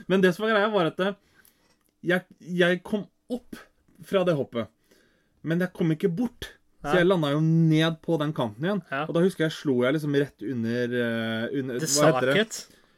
Men 0.06 0.22
det 0.22 0.36
som 0.36 0.46
var 0.46 0.54
greia, 0.54 0.70
var 0.70 0.94
at 0.94 0.98
det- 1.02 1.16
jeg, 2.04 2.26
jeg 2.44 2.82
kom 2.84 3.06
opp 3.32 3.56
fra 4.04 4.24
det 4.28 4.36
hoppet. 4.36 4.68
Men 5.44 5.64
jeg 5.64 5.74
kom 5.76 5.92
ikke 5.96 6.10
bort. 6.12 6.52
Så 6.84 6.98
jeg 7.00 7.08
landa 7.08 7.30
jo 7.32 7.40
ned 7.40 8.02
på 8.04 8.18
den 8.20 8.34
kanten 8.36 8.66
igjen. 8.68 8.82
Ja. 8.92 9.06
Og 9.08 9.14
da 9.16 9.22
husker 9.24 9.46
jeg 9.46 9.54
slo 9.56 9.78
jeg 9.86 9.96
liksom 9.96 10.16
rett 10.20 10.44
under, 10.44 10.96
eh, 11.00 11.46
under 11.62 11.80
det 11.80 11.88
Hva 11.94 12.10
heter 12.12 12.34
det? 12.34 12.44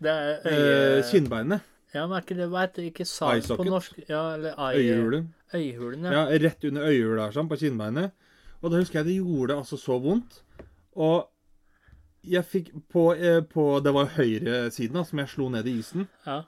Det 0.01 0.09
er 0.11 0.31
Eh, 0.49 0.55
øye... 0.97 1.03
kinnbeinet. 1.11 1.61
Ja, 1.93 2.07
men 2.07 2.17
er 2.17 2.25
ikke 2.25 2.35
det 2.39 2.47
Hva 2.49 2.63
heter? 2.65 2.87
Ikke 2.89 3.05
sak 3.05 3.45
på 3.51 3.67
norsk? 3.67 3.99
Ja, 4.09 4.23
eller 4.33 4.57
eye... 4.57 4.81
Øyehulen. 4.81 5.27
Øyehulen, 5.53 6.03
ja. 6.09 6.11
Ja, 6.17 6.39
rett 6.47 6.65
under 6.67 6.89
øyehula 6.89 7.29
sånn, 7.31 7.47
på 7.47 7.59
kinnbeinet. 7.61 8.11
Og 8.63 8.71
da 8.73 8.81
husker 8.81 8.99
jeg 9.03 9.11
det 9.11 9.19
gjorde 9.21 9.59
altså 9.61 9.77
så 9.77 9.99
vondt. 10.01 10.41
Og 10.97 11.29
jeg 12.25 12.41
fikk 12.49 12.71
på, 12.89 13.11
eh, 13.13 13.41
på 13.45 13.67
Det 13.85 13.93
var 13.93 14.09
høyresiden 14.17 14.97
da, 14.97 15.03
som 15.05 15.19
jeg 15.21 15.29
slo 15.29 15.49
ned 15.53 15.67
i 15.69 15.77
isen. 15.79 16.07
ja. 16.25 16.41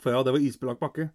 For 0.00 0.14
ja, 0.14 0.22
det 0.22 0.32
var 0.32 0.40
isbelagt 0.40 0.80
bakke. 0.80 1.10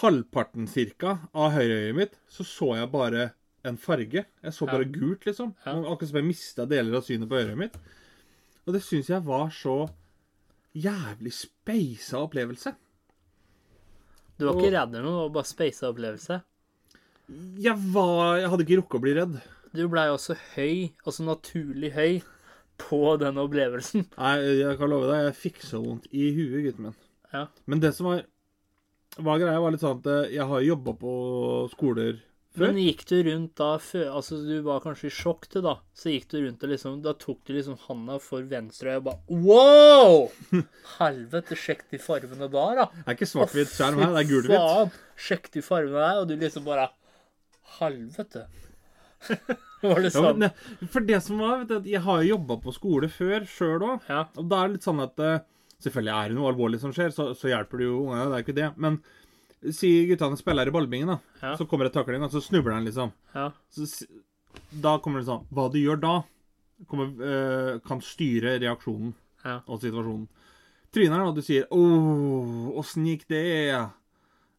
Halvparten 0.00 0.66
cirka 0.70 1.16
av 1.34 1.52
høyreøyet 1.54 1.94
mitt 1.96 2.16
så 2.32 2.44
så 2.46 2.72
jeg 2.76 2.90
bare 2.92 3.30
en 3.66 3.76
farge. 3.82 4.24
Jeg 4.42 4.54
så 4.54 4.66
bare 4.68 4.86
gult, 4.90 5.24
liksom. 5.26 5.54
Ja. 5.66 5.72
Akkurat 5.90 6.08
som 6.10 6.18
jeg 6.20 6.28
mista 6.28 6.66
deler 6.70 6.98
av 6.98 7.02
synet 7.06 7.28
på 7.30 7.38
øret 7.40 7.58
mitt. 7.58 7.74
Og 8.66 8.74
det 8.76 8.82
syns 8.86 9.08
jeg 9.10 9.22
var 9.26 9.48
så 9.54 9.88
jævlig 10.76 11.32
speisa 11.34 12.20
opplevelse. 12.22 12.74
Du 14.38 14.44
var 14.46 14.54
Og- 14.54 14.62
ikke 14.62 14.72
redd 14.76 14.94
eller 14.94 15.02
noe, 15.02 15.16
det 15.16 15.22
var 15.26 15.34
bare 15.40 15.50
speisa 15.50 15.88
opplevelse. 15.90 16.42
Jeg 17.58 17.76
var 17.92 18.36
Jeg 18.38 18.50
hadde 18.50 18.64
ikke 18.66 18.78
rukket 18.82 18.98
å 18.98 19.02
bli 19.02 19.14
redd. 19.14 19.42
Du 19.74 19.88
blei 19.88 20.06
også 20.08 20.36
høy, 20.54 20.92
altså 21.04 21.24
naturlig 21.26 21.92
høy, 21.92 22.22
på 22.78 23.18
den 23.18 23.34
opplevelsen. 23.40 24.06
Nei, 24.18 24.36
jeg 24.60 24.78
kan 24.78 24.90
love 24.90 25.08
deg, 25.10 25.24
jeg 25.34 25.52
fikk 25.52 25.62
så 25.64 25.80
vondt 25.82 26.06
i 26.12 26.30
huet, 26.36 26.62
gutten 26.66 26.82
min. 26.84 26.94
Ja. 27.32 27.46
Men 27.66 27.80
det 27.80 27.94
som 27.96 28.06
var, 28.06 28.22
var 29.16 29.40
greia, 29.40 29.60
var 29.60 29.74
litt 29.74 29.84
sånn 29.84 30.00
at 30.00 30.08
eh, 30.12 30.32
jeg 30.36 30.46
har 30.50 30.64
jobba 30.64 30.94
på 31.00 31.12
skoler 31.72 32.18
før. 32.56 32.64
Men 32.66 32.80
gikk 32.80 33.04
du 33.08 33.16
rundt 33.26 33.54
da 33.60 33.68
før 33.82 34.10
Altså, 34.16 34.38
du 34.44 34.54
var 34.64 34.82
kanskje 34.84 35.10
i 35.10 35.14
sjokk, 35.14 35.48
til, 35.52 35.64
da. 35.66 35.76
Så 35.96 36.12
gikk 36.12 36.28
du 36.32 36.38
rundt 36.40 36.64
og 36.64 36.72
liksom 36.72 36.98
Da 37.04 37.12
tok 37.20 37.42
du 37.44 37.54
liksom 37.56 37.78
handa 37.86 38.18
for 38.22 38.46
venstre 38.48 38.96
og 38.96 39.02
og 39.02 39.08
bare 39.10 39.42
Wow! 39.46 40.28
Helvete, 40.98 41.58
sjekk 41.60 41.86
de 41.92 42.00
fargene 42.02 42.48
der, 42.52 42.82
da. 42.82 42.86
Det 42.92 43.06
er 43.06 43.18
ikke 43.18 43.30
svart-hvitt 43.32 43.74
skjerm 43.74 44.00
her, 44.02 44.14
det 44.16 44.22
er 44.22 44.30
gul-hvitt. 44.30 45.00
Sjekk 45.28 45.50
de 45.56 45.64
fargene 45.64 46.00
der, 46.00 46.22
og 46.22 46.30
du 46.30 46.36
liksom 46.40 46.64
bare 46.68 46.90
Helvete. 47.76 48.46
var 49.82 50.00
det 50.04 50.12
sånn? 50.14 50.44
Ja, 50.46 50.52
for 50.92 51.04
det 51.04 51.18
som 51.24 51.40
var, 51.42 51.62
vet 51.62 51.84
du, 51.84 51.90
jeg 51.90 52.02
har 52.04 52.22
jo 52.22 52.34
jobba 52.36 52.58
på 52.62 52.74
skole 52.74 53.10
før 53.12 53.46
sjøl 53.50 53.84
òg. 53.84 54.08
Ja. 54.10 54.24
Og 54.38 54.48
da 54.50 54.62
er 54.62 54.68
det 54.68 54.78
litt 54.78 54.86
sånn 54.86 55.02
at 55.04 55.22
eh, 55.24 55.42
Selvfølgelig 55.84 56.12
er 56.14 56.28
det 56.32 56.36
noe 56.38 56.50
alvorlig 56.52 56.80
som 56.80 56.92
skjer, 56.96 57.10
så, 57.12 57.30
så 57.36 57.50
hjelper 57.50 57.82
det 57.82 57.88
jo 57.88 57.98
ungene. 58.06 58.28
Det 58.30 58.38
er 58.38 58.44
ikke 58.46 58.56
det. 58.56 58.68
Men 58.80 59.00
si 59.76 59.90
guttene 60.08 60.38
spiller 60.40 60.68
i 60.70 60.74
ballbingen, 60.74 61.12
da. 61.14 61.18
Ja. 61.42 61.52
Så 61.58 61.66
kommer 61.68 61.88
det 61.88 61.94
takling, 61.96 62.22
og 62.24 62.32
så 62.32 62.40
snubler 62.44 62.76
han, 62.78 62.86
liksom. 62.88 63.12
Ja. 63.34 63.50
Så, 63.74 63.86
da 64.72 64.96
kommer 65.04 65.20
det 65.20 65.28
sånn 65.28 65.44
Hva 65.52 65.66
du 65.72 65.76
gjør 65.78 65.98
da, 66.00 66.14
kommer, 66.88 67.10
øh, 67.20 67.78
kan 67.84 68.00
styre 68.04 68.56
reaksjonen 68.62 69.12
Ja. 69.44 69.60
og 69.68 69.80
situasjonen. 69.84 70.26
Tryner 70.96 71.18
han, 71.18 71.28
og 71.28 71.36
du 71.36 71.42
sier 71.44 71.66
'Å, 71.68 72.76
åssen 72.80 73.04
gikk 73.04 73.26
det?' 73.28 73.90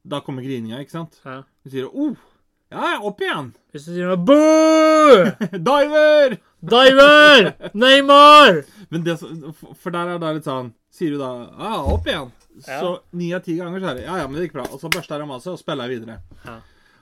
Da 0.07 0.19
kommer 0.21 0.43
grininga, 0.45 0.79
ikke 0.79 0.91
sant? 0.93 1.19
Du 1.65 1.69
sier 1.69 1.89
'Å, 1.89 2.15
ja, 2.71 2.93
ja, 2.93 2.99
opp 3.01 3.19
igjen'. 3.19 3.53
Hvis 3.73 3.85
du 3.87 3.93
sier 3.95 4.07
noe 4.07 4.17
Boo! 4.17 5.23
Diver! 5.69 6.37
Diver! 6.61 7.53
Neymar! 7.73 8.65
Men 8.91 9.03
det, 9.03 9.17
for 9.19 9.89
der 9.91 10.13
er 10.15 10.19
det 10.19 10.35
litt 10.35 10.47
sånn 10.47 10.73
Sier 10.97 11.13
du 11.13 11.19
da 11.21 11.31
ja, 11.45 11.75
opp 11.93 12.07
igjen, 12.09 12.31
Ja. 12.65 12.79
så 12.81 12.91
ni 13.13 13.27
av 13.37 13.43
ti 13.45 13.53
ganger 13.59 13.83
så 13.83 13.91
er 13.91 13.99
det 13.99 14.05
ja, 14.07 14.15
ja, 14.17 14.25
men 14.27 14.39
det 14.39 14.47
gikk 14.47 14.55
bra. 14.57 14.63
Og 14.73 14.81
så 14.81 14.89
børster 14.89 15.21
jeg 15.21 15.29
av 15.29 15.43
seg 15.43 15.53
og 15.53 15.61
spiller 15.61 15.91
videre. 15.91 16.15
Ja. 16.47 16.55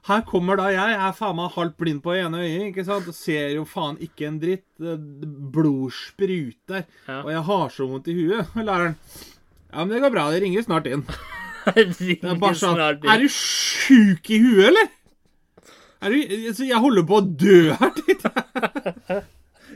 Her 0.05 0.21
kommer 0.27 0.59
da 0.59 0.67
jeg, 0.69 0.91
jeg 0.91 1.01
er 1.01 1.15
faen 1.17 1.37
meg 1.39 1.53
halvt 1.55 1.77
blind 1.81 2.01
på 2.05 2.11
ene 2.13 2.43
øyet, 2.43 2.65
ikke 2.73 2.83
sant? 2.85 3.07
Ser 3.17 3.55
jo 3.55 3.63
faen 3.65 3.95
ikke 4.05 4.27
en 4.27 4.35
dritt. 4.43 4.65
Blod 5.55 5.95
spruter. 5.95 6.83
Ja. 7.07 7.21
Og 7.23 7.31
jeg 7.33 7.41
har 7.47 7.71
så 7.73 7.87
vondt 7.89 8.11
i 8.11 8.17
huet. 8.19 8.51
Læreren 8.67 8.97
Ja, 9.71 9.79
men 9.81 9.95
det 9.95 10.03
går 10.03 10.13
bra, 10.13 10.27
det 10.31 10.43
ringer 10.43 10.67
snart 10.67 10.91
inn. 10.91 11.07
Det 11.65 12.19
er 12.21 12.35
bare 12.37 12.53
sånn 12.53 12.77
Er 12.77 12.93
du 13.17 13.25
sjuk 13.33 14.27
i 14.29 14.37
huet, 14.43 14.67
eller? 14.67 14.91
Er 16.05 16.13
du, 16.13 16.19
altså, 16.51 16.67
jeg 16.69 16.77
holder 16.83 17.07
på 17.09 17.17
å 17.17 17.23
dø 17.25 17.55
her. 17.73 17.95
tenkte 17.97 18.29
jeg. 19.09 19.23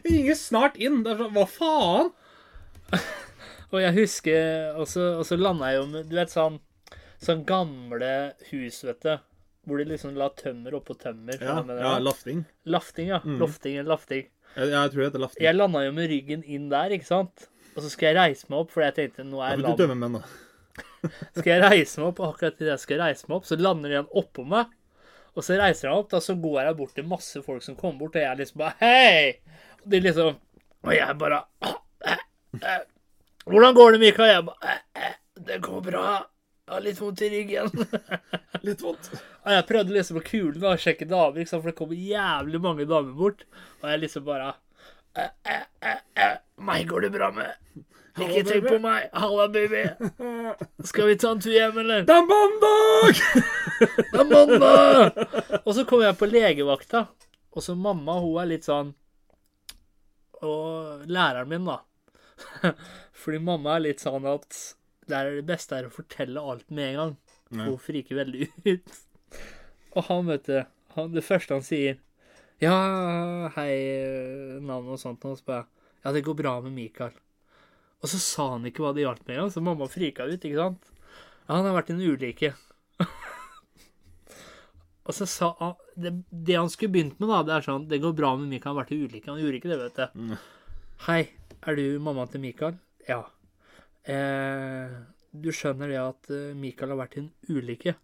Ringer 0.05 0.37
snart 0.37 0.77
inn. 0.77 0.99
Det 1.01 1.15
er 1.15 1.23
sånn 1.23 1.33
Hva 1.33 1.47
faen? 1.49 2.11
Og 3.69 3.83
jeg 3.83 3.93
husker 3.99 4.75
Og 4.79 4.87
så, 4.89 5.03
og 5.19 5.25
så 5.27 5.37
landa 5.37 5.69
jeg 5.69 5.79
jo 5.81 5.85
med 5.91 6.09
Du 6.09 6.15
vet 6.17 6.33
sånn 6.33 6.59
Sånn 7.19 7.43
gamle 7.43 8.09
hus, 8.47 8.77
vet 8.87 9.03
du. 9.03 9.17
Hvor 9.67 9.81
de 9.81 9.85
liksom 9.89 10.13
la 10.15 10.29
tømmer 10.39 10.77
oppå 10.77 10.95
tømmer. 10.95 11.35
Ja, 11.43 11.57
ja 11.67 11.89
lafting. 11.99 12.45
Lafting, 12.63 13.09
ja. 13.11 13.19
Lofting 13.41 13.75
eller 13.75 13.97
lafting. 13.97 14.29
Jeg, 14.55 14.69
jeg 14.71 14.91
tror 14.93 15.01
det 15.01 15.07
heter 15.09 15.23
lafting. 15.25 15.43
Jeg 15.43 15.57
landa 15.57 15.81
jo 15.83 15.91
med 15.97 16.07
ryggen 16.13 16.45
inn 16.47 16.69
der, 16.71 16.93
ikke 16.95 17.09
sant? 17.09 17.49
Og 17.73 17.83
så 17.83 17.91
skal 17.91 18.13
jeg 18.13 18.17
reise 18.21 18.47
meg 18.47 18.61
opp, 18.63 18.71
for 18.71 18.85
jeg 18.85 18.95
tenkte 18.95 19.25
nå 19.27 19.41
er 19.43 19.51
jeg 19.51 19.59
men 19.59 19.65
du 19.65 19.69
lam. 19.69 19.79
dømmer 19.81 19.99
menn, 19.99 20.15
da. 20.15 20.23
Skal 21.41 21.51
jeg 21.51 21.61
reise 21.65 21.99
meg 21.99 22.07
opp, 22.09 22.21
og 22.23 22.33
akkurat 22.33 22.61
idet 22.63 22.71
jeg 22.71 22.83
skal 22.85 23.01
reise 23.03 23.27
meg 23.27 23.35
opp, 23.37 23.47
så 23.49 23.57
lander 23.59 23.95
han 23.97 24.09
oppå 24.21 24.45
meg. 24.47 24.71
Og 25.35 25.45
så 25.45 25.57
reiser 25.59 25.91
han 25.91 25.99
opp, 26.01 26.09
da, 26.11 26.21
så 26.23 26.35
går 26.39 26.61
jeg 26.63 26.77
bort 26.79 26.95
til 26.97 27.07
masse 27.07 27.43
folk 27.45 27.65
som 27.67 27.77
kommer 27.79 28.05
bort, 28.05 28.15
og 28.15 28.25
jeg 28.25 28.39
liksom 28.41 28.63
bare 28.63 28.75
Hei! 28.79 29.59
Og 29.83 29.91
de 29.91 30.01
liksom 30.07 30.39
Og 30.87 30.95
jeg 30.95 31.19
bare 31.19 31.43
«Eh, 32.09 32.23
eh, 32.63 32.81
Hvordan 33.49 33.73
går 33.75 33.91
det, 33.95 33.99
Mikael? 34.03 34.29
Jeg 34.29 34.45
bare 34.45 34.73
«Eh, 34.73 35.05
eh, 35.07 35.13
Det 35.49 35.57
går 35.65 35.81
bra. 35.81 36.05
Jeg 36.69 36.75
har 36.75 36.83
litt 36.85 36.99
vondt 37.01 37.21
i 37.25 37.29
ryggen. 37.33 37.71
Litt 38.67 38.81
vondt. 38.83 39.07
Og 39.15 39.53
jeg 39.55 39.65
prøvde 39.65 39.95
liksom 39.95 40.19
å 40.19 40.21
kule 40.25 40.67
og 40.69 40.81
sjekke 40.83 41.07
damer, 41.09 41.47
sant? 41.47 41.63
for 41.63 41.71
det 41.71 41.77
kommer 41.79 41.97
jævlig 41.97 42.59
mange 42.61 42.85
damer 42.85 43.15
bort. 43.17 43.45
Og 43.79 43.87
jeg 43.89 44.01
liksom 44.03 44.27
bare 44.27 44.51
Meg 46.59 46.85
går 46.91 47.07
det 47.07 47.11
bra 47.15 47.31
med. 47.33 47.55
Ikke 48.19 48.43
tenk 48.45 48.67
på 48.67 48.77
meg. 48.83 49.07
Halla, 49.15 49.47
baby. 49.49 49.81
Skal 50.85 51.09
vi 51.09 51.17
ta 51.17 51.31
en 51.33 51.41
tur 51.41 51.55
hjem, 51.55 51.79
eller? 51.81 52.05
Det 52.05 52.19
er 52.19 52.29
mandag! 52.29 53.23
Det 54.11 54.19
er 54.19 54.27
mandag! 54.27 55.19
Og 55.63 55.73
så 55.73 55.85
kommer 55.87 56.09
jeg 56.09 56.19
på 56.19 56.27
legevakta, 56.29 57.05
og 57.55 57.63
så 57.65 57.73
mamma, 57.79 58.19
hun 58.19 58.41
er 58.43 58.49
litt 58.51 58.67
sånn 58.67 58.91
Og 60.43 61.05
læreren 61.07 61.47
min, 61.49 61.65
da. 61.65 61.79
Fordi 63.21 63.39
mamma 63.43 63.77
er 63.77 63.87
litt 63.87 64.03
sånn 64.03 64.27
at 64.29 64.57
der 65.09 65.25
er 65.25 65.39
det 65.39 65.47
beste 65.49 65.77
er 65.77 65.87
å 65.87 65.93
fortelle 65.93 66.41
alt 66.41 66.67
med 66.69 66.91
en 66.91 66.99
gang. 66.99 67.15
Hun 67.49 67.79
friker 67.81 68.19
veldig 68.19 68.49
ut. 68.67 68.99
Og 69.97 70.05
han, 70.05 70.27
vet 70.29 70.45
du, 70.45 70.59
han, 70.93 71.09
det 71.15 71.25
første 71.25 71.55
han 71.57 71.65
sier 71.65 71.97
Ja, 72.61 72.75
hei, 73.55 73.73
navn 74.61 74.91
og 74.93 75.01
sånt, 75.01 75.25
og 75.25 75.39
så 75.39 75.47
bare 75.47 75.65
Ja, 76.03 76.13
det 76.13 76.23
går 76.27 76.37
bra 76.37 76.59
med 76.61 76.75
Mikael. 76.75 77.15
Og 77.99 78.11
så 78.11 78.19
sa 78.21 78.51
han 78.53 78.67
ikke 78.69 78.83
hva 78.85 78.93
det 78.95 79.03
hjalp 79.03 79.25
med 79.25 79.35
engang, 79.35 79.51
så 79.51 79.63
mamma 79.65 79.89
frika 79.91 80.27
ut, 80.29 80.37
ikke 80.37 80.59
sant? 80.59 80.91
Ja, 81.47 81.57
han 81.57 81.65
har 81.65 81.75
vært 81.75 81.89
i 81.89 81.95
en 81.97 82.05
ulykke. 82.05 82.53
og 85.09 85.17
så 85.17 85.27
sa 85.27 85.49
han 85.59 85.73
det, 85.99 86.13
det 86.29 86.55
han 86.55 86.71
skulle 86.71 86.93
begynt 86.93 87.17
med, 87.19 87.31
da, 87.33 87.41
det 87.47 87.57
er 87.57 87.65
sånn 87.65 87.89
Det 87.89 87.99
går 88.03 88.15
bra 88.15 88.35
med 88.37 88.53
Mikael, 88.53 88.71
han 88.71 88.77
har 88.77 88.85
vært 88.85 88.95
i 88.95 89.01
ulykke. 89.01 89.31
Han 89.33 89.41
gjorde 89.41 89.59
ikke 89.59 89.73
det, 89.73 89.81
vet 89.81 89.99
du. 89.99 90.21
Mm. 90.21 90.37
Hei, 91.07 91.21
er 91.67 91.77
du 91.79 91.85
mammaen 92.03 92.29
til 92.31 92.41
Mikael? 92.43 92.75
Ja. 93.07 93.21
Eh, 94.09 94.91
du 95.31 95.49
skjønner 95.55 95.91
det 95.91 95.99
at 96.01 96.31
eh, 96.33 96.51
Mikael 96.57 96.93
har 96.93 96.99
vært 96.99 97.17
i 97.17 97.23
en 97.23 97.31
ulykke. 97.55 97.95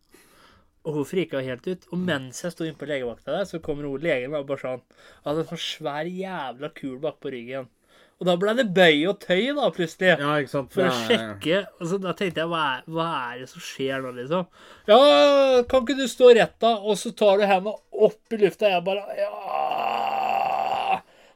Og 0.85 0.99
hun 0.99 1.07
frika 1.09 1.41
helt 1.43 1.65
ut. 1.67 1.87
Og 1.91 1.99
mens 1.99 2.43
jeg 2.45 2.53
sto 2.53 2.65
inne 2.65 2.77
på 2.79 2.87
legevakta 2.89 3.33
der, 3.39 3.47
så 3.49 3.59
kommer 3.63 3.87
hun 3.89 4.03
legen 4.05 4.35
og 4.37 4.45
bare 4.47 4.61
sånn 4.61 4.83
Hadde 5.25 5.41
en 5.43 5.49
sånn 5.49 5.63
svær 5.65 6.07
jævla 6.09 6.69
kul 6.77 6.99
bak 7.03 7.17
på 7.23 7.33
ryggen. 7.33 7.67
Og 8.15 8.29
da 8.29 8.37
ble 8.39 8.53
det 8.55 8.69
bøy 8.71 9.01
og 9.09 9.17
tøy, 9.19 9.49
da, 9.57 9.65
plutselig. 9.75 10.13
Ja, 10.21 10.35
ikke 10.39 10.53
sant? 10.53 10.71
For 10.71 10.87
å 10.87 10.91
sjekke. 11.03 11.57
Og 11.81 11.89
så 11.89 11.97
da 11.99 12.13
tenkte 12.15 12.45
jeg, 12.45 12.51
hva 12.53 12.61
er, 12.77 12.85
hva 12.95 13.07
er 13.33 13.41
det 13.41 13.49
som 13.51 13.63
skjer 13.65 14.05
nå, 14.05 14.13
liksom? 14.21 14.45
Ja, 14.87 14.99
kan 15.67 15.83
ikke 15.83 15.97
du 15.99 16.05
stå 16.07 16.29
rett, 16.37 16.55
da? 16.63 16.77
Og 16.79 16.95
så 17.01 17.11
tar 17.17 17.41
du 17.41 17.49
henda 17.49 17.73
opp 17.75 18.37
i 18.37 18.39
lufta. 18.39 18.69
og 18.69 18.77
Jeg 18.77 18.85
bare 18.87 19.17
Ja. 19.19 20.14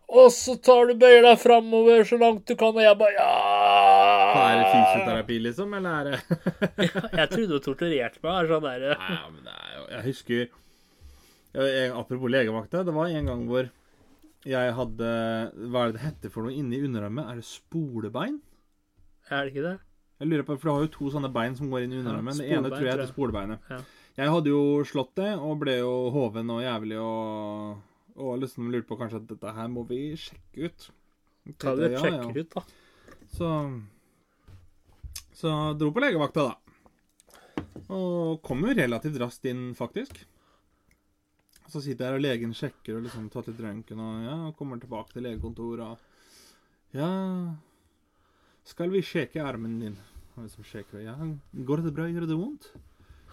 Og 0.10 0.32
så 0.34 0.56
tar 0.66 0.88
du 0.90 0.96
bøyer 0.98 1.22
deg 1.22 1.38
framover 1.38 2.02
så 2.10 2.18
langt 2.18 2.46
du 2.50 2.56
kan, 2.58 2.74
og 2.74 2.82
jeg 2.82 2.98
bare 2.98 3.14
Ja. 3.14 3.30
Er 4.40 4.56
det 4.58 4.70
fysioterapi, 4.74 5.36
liksom, 5.46 5.74
eller 5.78 5.90
er 5.90 6.04
det 6.10 6.20
Jeg 7.20 7.30
trodde 7.30 7.50
du 7.52 7.60
torturerte 7.66 8.22
meg. 8.24 8.50
Sånn 8.50 8.66
der, 8.66 8.86
Nei, 8.98 9.20
men 9.36 9.44
det 9.46 9.54
er 9.54 9.76
jo 9.76 9.84
Jeg 9.94 10.04
husker 10.08 10.40
jeg- 10.40 11.92
Apropos 11.98 12.30
legevakta. 12.30 12.84
Det 12.86 12.94
var 12.94 13.08
en 13.14 13.26
gang 13.30 13.46
hvor 13.50 13.70
jeg 14.48 14.74
hadde 14.74 15.10
Hva 15.70 15.82
er 15.84 15.92
det 15.92 15.98
det 16.00 16.06
heter 16.08 16.32
for 16.34 16.46
noe 16.48 16.54
inni 16.58 16.80
underarmet? 16.86 17.30
Er 17.30 17.36
det 17.42 17.46
spolebein? 17.50 18.40
Er 19.30 19.46
det 19.46 19.54
ikke 19.54 19.66
det? 19.68 19.76
Jeg 20.20 20.28
lurer 20.30 20.44
på, 20.48 20.56
for 20.60 20.68
Du 20.70 20.74
har 20.74 20.82
jo 20.86 20.92
to 20.94 21.10
sånne 21.14 21.30
bein 21.32 21.56
som 21.56 21.70
går 21.72 21.84
inn 21.86 21.94
i 21.94 22.00
underarmen. 22.02 22.34
det 22.38 22.50
ene 22.50 22.70
tror 22.72 22.82
jeg 22.86 22.96
heter 22.98 23.08
spolebeinet. 23.14 23.60
Ja. 23.70 23.78
Jeg 24.20 24.30
hadde 24.34 24.50
jo 24.52 24.64
slått 24.84 25.14
det, 25.16 25.30
og 25.40 25.60
ble 25.62 25.78
jo 25.80 26.10
hoven 26.12 26.50
og 26.52 26.60
jævlig 26.66 26.98
og, 27.00 27.78
og 28.20 28.40
liksom 28.44 28.70
lurte 28.72 28.88
på 28.90 28.98
kanskje 29.00 29.22
at 29.22 29.30
dette 29.32 29.54
her 29.56 29.70
må 29.72 29.86
vi 29.90 30.02
sjekke 30.20 30.70
ut. 30.70 30.90
Det 31.46 31.56
Tenkte, 31.58 31.92
ja, 31.96 32.02
ja. 32.14 32.32
ut, 32.36 32.56
da. 32.56 32.64
Så 33.34 33.52
Så 35.40 35.54
dro 35.80 35.94
på 35.96 36.04
legevakta, 36.04 36.50
da. 36.50 36.58
Og 37.96 38.42
kom 38.46 38.66
jo 38.68 38.76
relativt 38.76 39.18
raskt 39.22 39.48
inn, 39.50 39.72
faktisk. 39.78 40.20
Så 41.70 41.82
sitter 41.86 42.06
jeg 42.06 42.12
her, 42.12 42.18
og 42.18 42.24
legen 42.26 42.54
sjekker 42.58 42.98
og 42.98 43.06
liksom 43.06 43.30
tatt 43.32 43.50
litt 43.50 43.62
røntgen, 43.62 44.02
og 44.02 44.26
ja, 44.26 44.38
kommer 44.58 44.82
tilbake 44.82 45.14
til 45.14 45.26
legekontoret 45.28 45.86
og 45.86 46.98
Ja 46.98 47.10
Skal 48.66 48.90
vi 48.90 49.04
sjekke 49.06 49.44
armen 49.46 49.76
din? 49.82 49.98
Og 50.36 50.48
liksom 50.48 50.66
sjekker 50.66 51.04
Ja, 51.06 51.14
går 51.54 51.86
det 51.86 51.94
bra? 51.94 52.08
Gjør 52.10 52.26
det 52.26 52.38
vondt? 52.40 52.72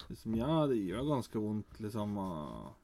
Liksom, 0.07 0.35
ja, 0.37 0.67
det 0.69 0.77
gjør 0.77 1.09
ganske 1.09 1.41
vondt, 1.41 1.79
liksom. 1.83 2.13
Og, 2.21 2.75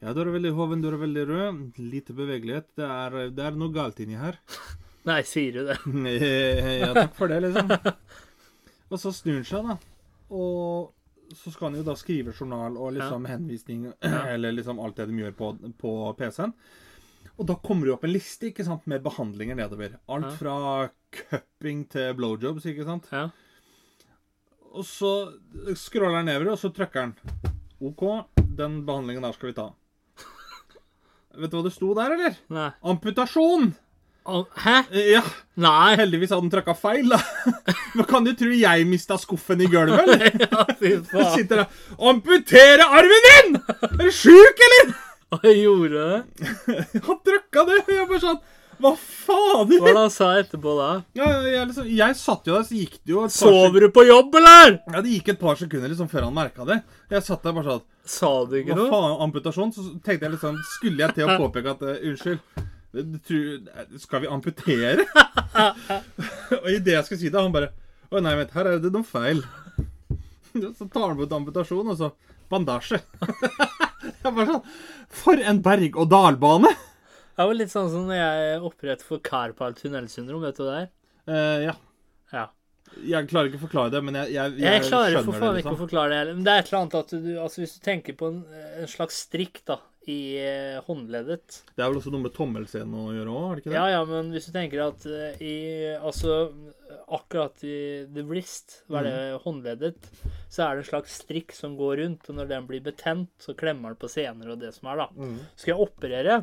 ja, 0.00 0.12
du 0.16 0.20
er 0.22 0.30
veldig 0.32 0.52
hoven, 0.56 0.80
du 0.82 0.88
er 0.90 0.96
veldig 1.00 1.24
rød. 1.28 1.58
Lite 1.80 2.14
bevegelighet. 2.16 2.70
Det 2.78 2.86
er, 2.86 3.18
det 3.36 3.44
er 3.50 3.58
noe 3.60 3.72
galt 3.74 4.00
inni 4.00 4.16
her. 4.20 4.38
Nei, 5.08 5.20
sier 5.28 5.52
du 5.56 5.68
det? 5.70 5.76
ja, 6.82 6.90
takk 6.96 7.14
for 7.16 7.32
det, 7.32 7.40
liksom. 7.46 7.70
Og 8.90 8.98
så 9.00 9.12
snur 9.14 9.38
han 9.40 9.46
seg, 9.48 9.68
da. 9.70 9.76
Og 10.34 11.36
så 11.36 11.52
skal 11.54 11.68
han 11.70 11.78
jo 11.78 11.84
da 11.86 11.94
skrive 11.94 12.32
journal 12.34 12.74
og 12.80 12.96
liksom 12.96 13.26
henvisning, 13.30 13.84
eller 14.34 14.56
liksom 14.56 14.80
alt 14.82 14.96
det 14.98 15.06
de 15.12 15.20
gjør 15.22 15.36
på, 15.38 15.50
på 15.78 15.92
PC-en. 16.18 16.54
Og 17.40 17.46
da 17.48 17.54
kommer 17.64 17.86
det 17.88 17.94
opp 17.94 18.02
en 18.04 18.12
liste 18.12 18.50
ikke 18.50 18.64
sant, 18.66 18.84
med 18.90 19.04
behandlinger 19.04 19.56
nedover. 19.56 19.94
Alt 20.12 20.26
Ja. 20.28 20.32
fra 20.36 20.56
cupping 21.16 21.84
til 21.92 22.12
blowjobs, 22.18 22.66
ikke 22.68 22.84
sant. 22.88 23.08
Ja. 23.14 23.28
Og 24.70 24.84
så 24.86 25.12
scroller 25.78 26.20
han 26.20 26.28
nedover, 26.28 26.52
og 26.52 26.60
så 26.60 26.68
trykker 26.74 27.06
han. 27.08 27.14
OK, 27.80 28.02
den 28.58 28.82
behandlingen 28.86 29.24
der 29.24 29.32
skal 29.38 29.50
vi 29.52 29.56
ta. 29.56 29.70
Vet 31.38 31.50
du 31.52 31.56
hva 31.60 31.62
det 31.66 31.72
sto 31.74 31.92
der, 31.94 32.16
eller? 32.16 32.34
Nei. 32.50 32.70
Amputasjon! 32.90 33.70
Hæ? 34.30 34.74
Ja, 34.94 35.22
Nei. 35.58 35.94
heldigvis 35.98 36.30
hadde 36.30 36.44
han 36.44 36.50
trykka 36.52 36.74
feil, 36.78 37.08
da. 37.10 37.18
Men 37.96 38.06
kan 38.06 38.26
du 38.26 38.30
tro 38.38 38.50
jeg 38.54 38.84
mista 38.86 39.16
skuffen 39.18 39.62
i 39.64 39.68
gulvet, 39.70 40.04
eller? 40.04 40.36
Ja, 40.44 40.64
fy 40.78 40.92
faen. 41.08 41.30
sitter 41.34 41.62
der 41.62 42.04
Amputere 42.10 42.86
armen 42.86 43.26
din! 43.28 43.56
Er 43.88 43.96
du 43.96 44.10
sjuk, 44.14 44.62
eller? 44.68 44.92
Og 45.34 45.46
jeg 45.46 45.60
gjorde 45.64 46.04
det. 46.04 46.46
Han 47.08 47.20
trykka 47.26 47.64
det. 47.70 47.80
Jeg 47.94 48.06
bare 48.10 48.22
sånn 48.22 48.40
Hva 48.80 48.92
fader? 48.96 49.80
Hva 49.82 49.92
da 49.96 50.04
sa 50.12 50.30
han 50.32 50.42
etterpå 50.44 50.72
da? 50.78 50.88
Ja, 51.18 51.28
jeg, 51.44 51.66
liksom, 51.68 51.88
jeg 51.98 52.16
satt 52.16 52.48
jo 52.48 52.54
der, 52.56 52.64
så 52.64 52.78
gikk 52.78 52.96
det 53.02 53.12
jo 53.12 53.24
et 53.26 53.34
par, 53.34 53.52
Sover 53.52 53.84
du 53.84 53.88
på 53.92 54.04
jobb, 54.08 54.34
eller? 54.40 54.78
ja, 54.94 55.02
det 55.04 55.12
gikk 55.18 55.28
et 55.34 55.40
par 55.42 55.58
sekunder 55.60 55.92
liksom 55.92 56.08
før 56.12 56.26
han 56.28 56.36
merka 56.36 56.64
det. 56.68 56.80
Jeg 57.12 57.26
satt 57.26 57.44
der 57.44 57.56
bare 57.56 57.74
sånn 57.76 57.86
Sa 58.10 58.30
du 58.48 58.56
ikke 58.58 58.74
noe? 58.74 58.88
Hva 58.88 58.96
faen, 58.96 59.16
amputasjon? 59.26 59.72
Så 59.76 59.84
tenkte 60.00 60.26
jeg 60.26 60.34
liksom 60.34 60.56
Skulle 60.78 61.04
jeg 61.04 61.16
til 61.18 61.28
å 61.28 61.36
påpeke 61.42 61.74
at 61.76 61.84
uh, 61.84 61.92
Unnskyld, 62.08 62.40
du 62.96 63.18
tror- 63.28 63.98
skal 64.02 64.24
vi 64.24 64.30
amputere? 64.32 65.04
og 66.62 66.68
idet 66.72 66.96
jeg 66.96 67.04
skulle 67.06 67.20
si 67.20 67.28
det, 67.30 67.36
han 67.36 67.52
bare 67.54 67.70
Å 68.10 68.22
nei, 68.24 68.32
vent, 68.40 68.56
her 68.56 68.66
er 68.72 68.80
det 68.82 68.90
noe 68.90 69.06
feil. 69.06 69.44
så 70.78 70.88
tar 70.90 71.10
han 71.12 71.18
bort 71.20 71.36
amputasjon, 71.36 71.92
og 71.92 71.98
så 72.00 72.08
bandasje. 72.50 72.98
jeg 74.24 74.32
bare 74.34 74.48
sånn 74.48 74.64
For 75.20 75.38
en 75.52 75.60
berg-og-dal-bane! 75.62 76.72
Det 77.40 77.46
var 77.48 77.56
litt 77.56 77.72
sånn 77.72 77.88
som 77.92 78.08
når 78.10 78.18
jeg 78.20 78.56
opererte 78.68 79.06
for 79.06 79.22
Carpal 79.24 79.72
tunnelsyndrom. 79.78 80.42
Vet 80.44 80.58
du 80.60 80.64
det 80.66 80.74
er? 80.82 80.88
Eh, 81.30 81.62
ja. 81.70 81.74
Ja. 82.34 82.46
Jeg 83.06 83.28
klarer 83.30 83.48
ikke 83.48 83.60
å 83.60 83.66
forklare 83.68 83.92
det, 83.94 84.00
men 84.04 84.16
jeg, 84.18 84.32
jeg, 84.34 84.56
Jeg 84.60 84.82
klarer 84.88 85.14
skjønner 85.14 85.24
for 85.28 85.38
faen 85.38 85.54
det. 85.54 85.60
ikke 85.62 85.70
å 85.70 85.72
Liksom. 85.72 85.78
forklare 85.84 86.10
det 86.12 86.18
heller. 86.20 86.34
Men 86.36 86.44
det 86.48 86.52
er 86.52 86.58
et 86.64 86.68
eller 86.72 86.80
annet 86.82 86.96
at 87.00 87.14
du 87.14 87.28
Altså, 87.40 87.62
hvis 87.62 87.74
du 87.78 87.80
tenker 87.86 88.16
på 88.18 88.28
en, 88.32 88.40
en 88.82 88.90
slags 88.90 89.20
strikk, 89.28 89.62
da, 89.70 89.76
i 90.10 90.16
eh, 90.42 90.78
håndleddet 90.86 91.58
Det 91.76 91.84
er 91.84 91.90
vel 91.92 91.98
også 92.00 92.10
noe 92.10 92.24
med 92.24 92.32
tommelscenen 92.34 92.94
å 92.98 93.12
gjøre 93.14 93.34
òg, 93.36 93.46
er 93.46 93.54
det 93.54 93.62
ikke 93.62 93.70
det? 93.72 93.76
Ja, 93.78 93.86
ja, 93.94 94.04
men 94.08 94.30
hvis 94.34 94.48
du 94.48 94.52
tenker 94.56 94.82
at 94.88 95.06
eh, 95.06 95.42
i 95.44 95.56
Altså, 96.00 96.38
akkurat 97.08 97.62
i 97.68 97.76
the 98.14 98.24
wrist, 98.26 98.80
hva 98.88 99.00
er 99.00 99.08
det, 99.08 99.16
Mm. 99.30 99.40
håndleddet, 99.44 100.08
så 100.50 100.64
er 100.66 100.76
det 100.76 100.84
en 100.84 100.90
slags 100.90 101.18
strikk 101.22 101.52
som 101.56 101.76
går 101.78 102.00
rundt, 102.02 102.28
og 102.30 102.36
når 102.40 102.48
den 102.48 102.66
blir 102.66 102.80
betent, 102.84 103.30
så 103.38 103.54
klemmer 103.54 103.94
den 103.94 104.00
på 104.02 104.10
sener 104.10 104.50
og 104.52 104.58
det 104.60 104.72
som 104.74 104.88
er, 104.92 104.96
da. 105.04 105.08
Mm. 105.16 105.38
Skal 105.54 105.72
jeg 105.76 105.84
operere 105.86 106.40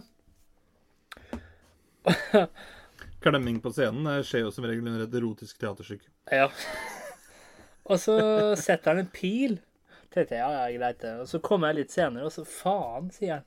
Klemming 3.23 3.59
på 3.63 3.71
scenen 3.73 4.23
skjer 4.25 4.45
jo 4.45 4.53
som 4.53 4.67
regel 4.67 4.85
under 4.85 5.05
et 5.07 5.15
erotisk 5.19 5.59
teaterstykke. 5.61 6.09
Ja. 6.31 6.49
Og 7.89 7.99
så 8.03 8.17
setter 8.59 8.93
han 8.93 9.05
en 9.05 9.11
pil. 9.13 9.59
Tenkte 10.13 10.35
jeg, 10.35 10.41
ja, 10.43 10.65
ja, 10.67 10.79
greit 10.79 10.99
det. 11.03 11.13
Og 11.23 11.29
så 11.29 11.39
kommer 11.43 11.71
jeg 11.71 11.83
litt 11.83 11.93
senere, 11.93 12.27
og 12.27 12.33
så 12.33 12.43
faen, 12.47 13.09
sier 13.15 13.37
han. 13.37 13.45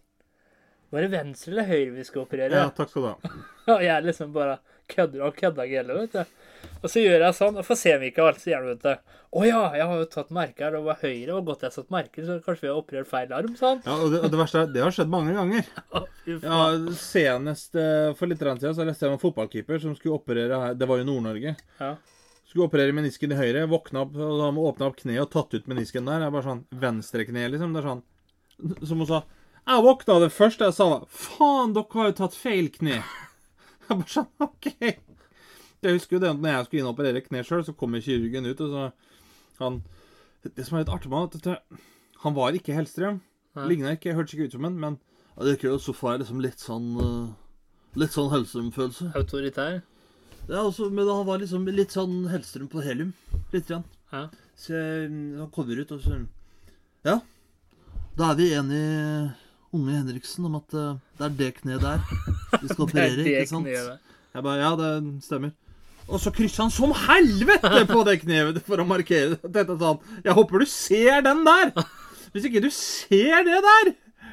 Var 0.90 1.05
det 1.05 1.11
venstre 1.12 1.53
eller 1.53 1.68
høyre 1.68 1.90
vi 1.94 2.05
skal 2.07 2.25
operere? 2.25 2.51
Ja, 2.57 2.70
takk 2.75 2.90
skal 2.90 3.05
du 3.05 3.09
ha. 3.11 3.35
Og 3.77 3.85
jeg 3.85 4.07
liksom 4.07 4.33
bare 4.35 4.57
kødder 4.90 5.23
og 5.23 5.37
kødder 5.38 5.68
ikke 5.68 5.85
vet 6.01 6.16
du. 6.16 6.39
Og 6.81 6.88
så 6.88 7.03
gjør 7.03 7.25
jeg 7.27 7.37
sånn, 7.37 7.59
og 7.61 7.66
får 7.66 7.79
se 7.81 7.94
Mikael, 8.01 8.37
sier 8.40 8.61
han, 8.61 8.68
vet 8.73 8.85
du. 8.85 9.16
Å 9.31 9.42
ja, 9.46 9.61
jeg 9.79 9.87
har 9.87 9.99
jo 10.01 10.07
tatt 10.11 10.31
merke 10.35 10.64
her, 10.64 10.75
det 10.75 10.83
var 10.83 11.03
høyre, 11.05 11.35
og 11.37 11.51
godt 11.51 11.66
jeg 11.66 11.75
satt 11.77 11.92
merke, 11.94 12.25
så 12.27 12.38
kanskje 12.42 12.64
vi 12.66 12.70
har 12.73 12.79
operert 12.81 13.11
feil 13.11 13.35
arm, 13.37 13.53
sånn. 13.59 13.83
Ja, 13.87 13.94
og 13.94 14.14
det, 14.14 14.23
og 14.25 14.33
det 14.33 14.40
verste 14.40 14.62
er, 14.64 14.70
det 14.75 14.83
har 14.83 14.94
skjedd 14.96 15.12
mange 15.12 15.37
ganger. 15.37 15.68
Ja. 16.31 16.57
Senest 16.94 17.75
eh, 17.81 18.12
for 18.14 18.31
litt 18.31 18.38
siden 18.38 18.75
så 18.77 18.85
leste 18.87 19.03
jeg 19.03 19.11
om 19.11 19.16
en 19.16 19.23
fotballkeeper 19.23 19.81
som 19.83 19.96
skulle 19.99 20.20
operere 20.20 20.61
her 20.62 20.77
Det 20.79 20.87
var 20.87 21.01
jo 21.01 21.07
Nord-Norge. 21.09 21.57
Ja. 21.81 21.88
Skulle 22.46 22.68
operere 22.68 22.94
menisken 22.94 23.35
i 23.35 23.38
høyre, 23.38 23.64
våkna 23.70 24.05
opp, 24.05 24.14
og 24.14 24.38
da 24.38 24.51
åpna 24.51 24.90
opp 24.90 25.01
kneet 25.01 25.25
og 25.25 25.33
tatt 25.33 25.57
ut 25.57 25.66
menisken 25.70 26.07
der. 26.07 26.23
Jeg 26.23 26.35
bare 26.37 26.46
sånn 26.46 26.62
venstrekne, 26.85 27.49
liksom. 27.51 27.75
Det 27.75 27.83
er 27.83 27.88
sånn 27.88 28.87
Som 28.87 29.03
hun 29.03 29.11
sa. 29.11 29.20
Jeg 29.64 29.85
våkna 29.88 30.20
det 30.23 30.31
første 30.35 30.68
jeg 30.68 30.77
sa, 30.77 30.88
Faen, 31.11 31.75
dere 31.75 31.99
har 31.99 32.12
jo 32.12 32.16
tatt 32.20 32.38
feil 32.38 32.70
kne. 32.75 33.01
Jeg 33.88 33.98
bare 34.04 34.13
sånn 34.13 34.46
OK. 34.46 34.71
Jeg 35.81 35.96
husker 35.96 36.16
jo 36.16 36.20
det 36.22 36.31
at 36.31 36.40
når 36.40 36.52
jeg 36.52 36.66
skulle 36.66 36.83
inn 36.83 36.88
og 36.90 36.94
operere 36.94 37.22
kne 37.24 37.44
sjøl, 37.46 37.62
så 37.64 37.72
kommer 37.76 38.02
kirurgen 38.04 38.48
ut, 38.50 38.60
og 38.60 38.74
så 38.74 38.90
han 39.60 39.83
Det 40.44 40.64
som 40.64 40.76
er 40.76 40.85
litt 40.85 40.92
artig 40.92 41.10
med 41.12 41.37
det, 41.44 41.58
han 42.22 42.35
var 42.37 42.56
ikke 42.56 42.72
Hellstrøm. 42.76 43.20
Ligna 43.68 43.92
ikke, 43.96 44.14
hørtes 44.16 44.35
ikke 44.35 44.48
ut 44.48 44.56
som 44.56 44.64
en, 44.68 44.78
men 44.81 44.98
ja, 45.37 45.44
det 45.44 45.52
er 45.52 45.58
ikke 45.58 45.78
så 45.81 45.94
jeg 45.94 46.20
liksom 46.22 46.40
litt 46.44 46.60
sånn 46.60 46.88
eh, 47.00 47.31
Litt 47.98 48.14
sånn 48.14 48.31
Hellstrøm-følelse. 48.31 49.10
Autoritær. 49.18 49.81
Ja, 50.46 50.60
også, 50.62 50.90
men 50.94 51.08
han 51.08 51.26
var 51.26 51.40
liksom 51.42 51.66
litt 51.68 51.94
sånn 51.96 52.28
Hellstrøm 52.31 52.68
på 52.70 52.85
helium. 52.85 53.12
Litt 53.52 53.66
grann. 53.68 53.85
Ja. 54.12 54.26
Så 54.58 54.76
eh, 54.76 55.08
han 55.08 55.50
kommer 55.54 55.81
ut 55.81 55.92
og 55.96 56.02
så 56.04 56.20
Ja, 57.06 57.20
da 58.18 58.31
er 58.33 58.37
vi 58.37 58.50
enige, 58.52 59.33
unge 59.72 59.96
Henriksen, 59.96 60.44
om 60.44 60.58
at 60.58 60.74
eh, 60.76 61.00
det 61.18 61.26
er 61.26 61.37
det 61.38 61.50
kneet 61.60 61.85
der 61.85 62.04
vi 62.60 62.68
skal 62.68 62.83
er 62.85 62.87
operere, 62.87 63.16
det 63.16 63.35
ikke 63.40 63.52
sant? 63.54 63.70
Jeg 63.70 64.44
bare 64.44 64.60
Ja, 64.60 64.72
det 64.76 65.24
stemmer. 65.24 65.54
Og 66.11 66.19
så 66.23 66.33
krysser 66.35 66.67
han 66.67 66.75
som 66.75 66.92
helvete 67.06 67.85
på 67.88 68.02
det 68.08 68.19
kneet 68.25 68.61
for 68.67 68.83
å 68.83 68.87
markere 68.88 69.38
dette 69.46 69.77
sånn. 69.79 70.00
Jeg 70.27 70.37
håper 70.37 70.63
du 70.63 70.69
ser 70.71 71.25
den 71.27 71.44
der! 71.46 71.73
Hvis 72.35 72.46
ikke 72.46 72.63
du 72.63 72.71
ser 72.75 73.42
det 73.46 73.58
der, 73.65 73.92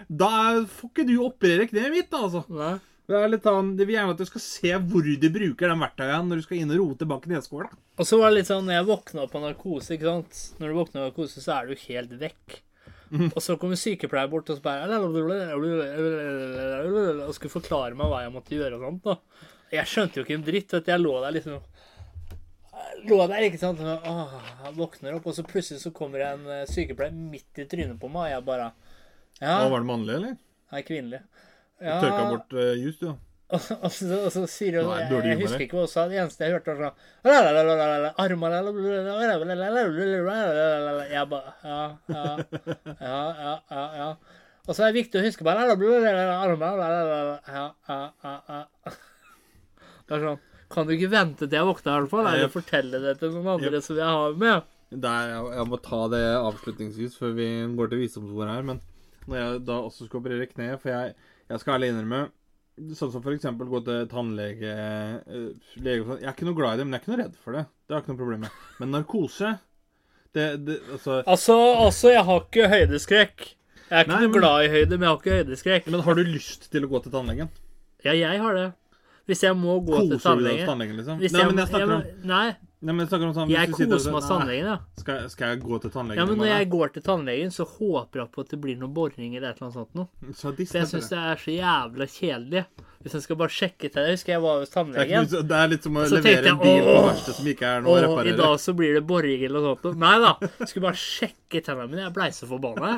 da 0.10 0.32
får 0.70 0.92
ikke 0.92 1.08
du 1.10 1.16
operere 1.26 1.66
kneet 1.70 1.94
mitt, 1.94 2.14
altså. 2.14 2.44
Nei. 2.54 2.76
Det 3.08 3.16
er 3.16 3.30
litt 3.32 3.46
sånn, 3.48 3.70
det 3.80 3.86
vil 3.88 3.96
gjerne 3.96 4.14
at 4.18 4.20
du 4.20 4.28
skal 4.28 4.44
se 4.44 4.72
hvor 4.90 5.06
du 5.08 5.28
bruker 5.32 5.72
den 5.72 5.80
verktøyet 5.80 6.26
når 6.28 6.42
du 6.42 6.44
skal 6.44 6.58
inn 6.60 6.74
og 6.76 6.80
rote 6.82 7.08
bak 7.08 7.24
kneskåla. 7.24 7.70
Og 7.96 8.08
så 8.10 8.20
var 8.20 8.34
det 8.34 8.42
litt 8.42 8.50
sånn, 8.52 8.66
når 8.68 8.82
jeg 8.82 8.88
våkna 8.90 9.24
opp 9.24 9.38
av 9.40 9.46
narkose, 9.46 9.96
ikke 9.96 10.10
sant 10.10 10.42
Når 10.60 10.68
du 10.68 10.76
våkner 10.76 11.00
av 11.02 11.06
narkose, 11.08 11.40
så 11.40 11.56
er 11.56 11.70
du 11.70 11.86
helt 11.88 12.18
vekk. 12.20 12.58
Og 13.32 13.40
så 13.40 13.56
kommer 13.56 13.80
sykepleier 13.80 14.28
bort 14.28 14.50
og 14.52 14.58
så 14.58 14.64
bare 14.66 14.98
Og 17.24 17.36
skulle 17.38 17.54
forklare 17.54 17.96
meg 17.96 18.12
hva 18.12 18.26
jeg 18.26 18.34
måtte 18.36 18.58
gjøre 18.58 18.76
og 18.76 18.84
sånt. 18.84 19.08
da. 19.08 19.16
Jeg 19.74 19.90
skjønte 19.90 20.20
jo 20.20 20.26
ikke 20.26 20.38
en 20.38 20.46
dritt. 20.48 20.74
vet 20.74 20.86
du. 20.86 20.92
Jeg 20.92 21.04
lå 21.04 21.18
der 21.24 21.36
liksom 21.36 21.60
Lå 23.08 23.20
der, 23.28 23.46
ikke 23.46 23.60
sant. 23.62 23.82
Og, 23.84 24.08
åh, 24.10 24.34
jeg 24.66 24.76
våkner 24.78 25.18
opp, 25.18 25.28
og 25.30 25.36
så 25.36 25.46
plutselig 25.46 25.82
så 25.84 25.92
kommer 25.96 26.24
en 26.26 26.48
eh, 26.50 26.66
sykepleier 26.70 27.14
midt 27.14 27.62
i 27.62 27.68
trynet 27.70 28.00
på 28.02 28.10
meg, 28.12 28.30
og 28.30 28.34
jeg 28.36 28.48
bare 28.48 28.72
Ja. 29.38 29.60
Ja, 29.62 29.70
var 29.70 29.84
det 29.84 29.90
mannlig, 29.90 30.16
eller? 30.16 30.36
Nei, 30.74 30.82
kvinnelig. 30.88 31.22
Du 31.78 31.86
tørka 31.86 32.24
bort 32.32 32.54
uh, 32.58 32.74
jus, 32.74 32.98
du, 32.98 33.12
da. 33.12 33.16
Og, 33.48 33.68
og, 33.78 33.92
så, 33.96 34.08
og 34.26 34.32
så 34.34 34.42
sier 34.52 34.82
hun 34.82 34.90
Jeg, 34.98 35.22
jeg 35.30 35.38
husker 35.40 35.62
ikke 35.64 35.78
hva 35.78 35.86
hun 35.86 35.92
sa. 35.92 36.04
Det 36.12 36.18
eneste 36.20 36.44
jeg 36.44 36.58
hørte, 36.58 36.74
var 36.74 36.90
sånn 36.90 36.98
Jeg 41.14 41.30
bare 41.32 41.54
Ja, 41.64 41.78
ja, 42.12 42.26
ja, 43.00 43.22
ja, 43.46 43.54
ja, 43.72 43.86
ja. 44.02 44.10
Og 44.68 44.76
så 44.76 44.84
er 44.84 44.92
det 44.92 45.00
viktig 45.00 45.22
å 45.22 45.24
huske 45.24 45.48
bare 45.48 45.64
Ja, 47.48 47.68
ja, 47.88 48.02
ja, 48.26 48.36
ja. 48.52 48.98
Det 50.08 50.18
er 50.18 50.24
sånn 50.24 50.40
Kan 50.74 50.88
du 50.88 50.94
ikke 50.98 51.12
vente 51.12 51.46
til 51.48 51.56
jeg 51.58 51.68
våkner, 51.68 51.94
i 51.94 52.04
hvert 52.04 52.12
fall? 52.12 52.28
Eller 52.32 52.52
fortelle 52.52 53.00
det 53.04 53.14
til 53.22 53.32
noen 53.36 53.54
andre 53.56 53.72
Yep. 53.78 53.84
som 53.86 54.00
jeg 54.00 54.18
har 54.18 54.34
med? 54.42 54.74
Der, 54.92 55.30
jeg, 55.34 55.46
jeg 55.60 55.68
må 55.68 55.80
ta 55.84 56.02
det 56.12 56.24
avslutningsvis 56.40 57.16
før 57.20 57.36
vi 57.36 57.48
går 57.76 57.92
til 57.92 58.02
visdomsord 58.04 58.52
her. 58.52 58.66
Men 58.68 58.82
når 59.28 59.38
jeg 59.42 59.62
da 59.68 59.78
også 59.84 60.08
skal 60.08 60.22
operere 60.22 60.48
kneet 60.48 60.80
For 60.82 60.92
jeg, 60.94 61.16
jeg 61.52 61.60
skal 61.64 61.76
ærlig 61.78 61.94
innrømme 61.94 62.26
Sånn 62.94 63.10
som 63.10 63.24
eksempel 63.32 63.72
gå 63.72 63.80
til 63.88 64.04
tannlege 64.12 64.70
eh, 64.70 65.46
lege, 65.82 66.04
sånn. 66.06 66.20
Jeg 66.22 66.30
er 66.30 66.36
ikke 66.36 66.46
noe 66.46 66.58
glad 66.60 66.76
i 66.76 66.78
det, 66.78 66.86
men 66.86 66.94
jeg 66.94 67.00
er 67.00 67.04
ikke 67.04 67.14
noe 67.16 67.22
redd 67.24 67.38
for 67.42 67.58
det. 67.58 67.64
Det 67.66 67.96
har 67.96 67.98
jeg 67.98 68.06
ikke 68.06 68.12
noe 68.14 68.20
problem 68.20 68.44
med. 68.46 68.60
Men 68.78 68.92
narkose 68.94 69.54
det, 70.38 70.44
det, 70.68 70.76
altså, 70.94 71.16
Altså, 71.24 71.56
altså, 71.88 72.12
jeg 72.14 72.26
har 72.28 72.44
ikke 72.44 72.68
høydeskrekk. 72.70 73.48
Jeg 73.88 73.96
er 73.96 74.06
ikke 74.06 74.12
Nei, 74.14 74.20
noe 74.28 74.36
glad 74.36 74.66
i 74.68 74.70
høyde, 74.76 74.92
men 74.94 75.08
jeg 75.08 75.10
har 75.10 75.22
ikke 75.24 75.38
høydeskrekk. 75.40 75.90
Men 75.90 76.06
har 76.06 76.20
du 76.20 76.24
lyst 76.28 76.68
til 76.70 76.86
å 76.86 76.92
gå 76.92 77.02
til 77.02 77.16
tannlegen? 77.16 77.50
Ja, 78.06 78.14
jeg 78.14 78.44
har 78.44 78.60
det. 78.60 78.68
Hvis 79.28 79.44
jeg 79.44 79.58
må 79.60 79.76
gå 79.84 80.00
til 80.06 80.16
Koser 80.16 80.40
du 80.40 80.46
deg 80.48 80.56
hos 80.56 80.64
tannlegen. 80.64 80.68
tannlegen, 80.72 80.98
liksom? 81.02 81.20
Nei, 81.20 81.28
jeg, 81.28 81.48
men 81.52 81.62
jeg 81.62 81.68
snakker 81.72 81.94
om, 81.98 82.04
nei, 82.32 82.48
nei, 82.80 82.94
men 82.94 83.02
jeg 83.04 83.10
snakker 83.12 83.28
om 83.28 83.34
sånn 83.36 83.50
jeg 83.52 83.68
du 83.68 83.74
sitter 83.76 83.88
og 83.88 83.98
koser 83.98 84.14
meg 84.14 84.22
hos 84.22 84.30
tannlegen, 84.32 84.70
ja. 84.72 84.78
Skal, 85.04 85.26
skal 85.34 85.52
jeg 85.52 85.62
gå 85.66 85.80
til 85.84 85.94
tannlegen? 85.98 86.22
Ja, 86.22 86.28
men 86.30 86.40
når 86.40 86.52
jeg 86.54 86.70
går 86.72 86.94
til 86.96 87.04
tannlegen, 87.10 87.52
så 87.52 87.68
håper 87.68 88.24
jeg 88.24 88.32
på 88.38 88.46
at 88.46 88.54
det 88.56 88.60
blir 88.64 88.78
noen 88.80 88.94
boring 88.96 89.36
eller 89.36 89.50
et 89.50 89.60
eller 89.60 89.68
annet 89.68 89.80
sånt 89.82 90.00
noe. 90.00 90.32
Så 90.32 90.54
jeg 90.56 90.70
syns 90.72 90.94
det. 90.94 91.02
det 91.12 91.24
er 91.34 91.44
så 91.44 91.58
jævla 91.58 92.08
kjedelig. 92.16 92.64
Hvis 93.04 93.14
jeg 93.14 93.24
skal 93.28 93.38
bare 93.40 93.54
sjekke 93.54 93.90
til 93.94 94.08
Jeg 94.08 94.16
husker 94.18 94.32
jeg 94.34 94.42
var 94.44 94.60
hos 94.64 94.72
tannlegen. 94.74 95.28
Det, 95.30 95.42
det 95.48 95.58
er 95.58 95.70
litt 95.72 95.86
som 95.86 96.00
å 96.02 96.06
levere 96.10 96.50
en 96.52 96.60
bil 96.62 96.82
på 96.88 96.96
verkstedet 97.06 97.36
som 97.38 97.50
ikke 97.54 97.70
er 97.70 97.84
noe 97.86 97.94
å 97.94 98.02
reparere. 98.04 98.34
i 98.34 98.38
dag 98.42 98.56
så 98.64 98.74
blir 98.80 98.98
det 98.98 99.04
boring 99.08 99.44
eller 99.48 99.64
noe 99.68 99.78
sånt. 99.84 100.00
Nei 100.02 100.16
da. 100.24 100.32
Jeg 100.58 100.72
skulle 100.72 100.86
bare 100.88 101.02
sjekke 101.02 101.62
tennene 101.68 101.88
mine. 101.92 102.04
Jeg 102.08 102.16
blei 102.18 102.30
så 102.36 102.50
forbanna. 102.50 102.94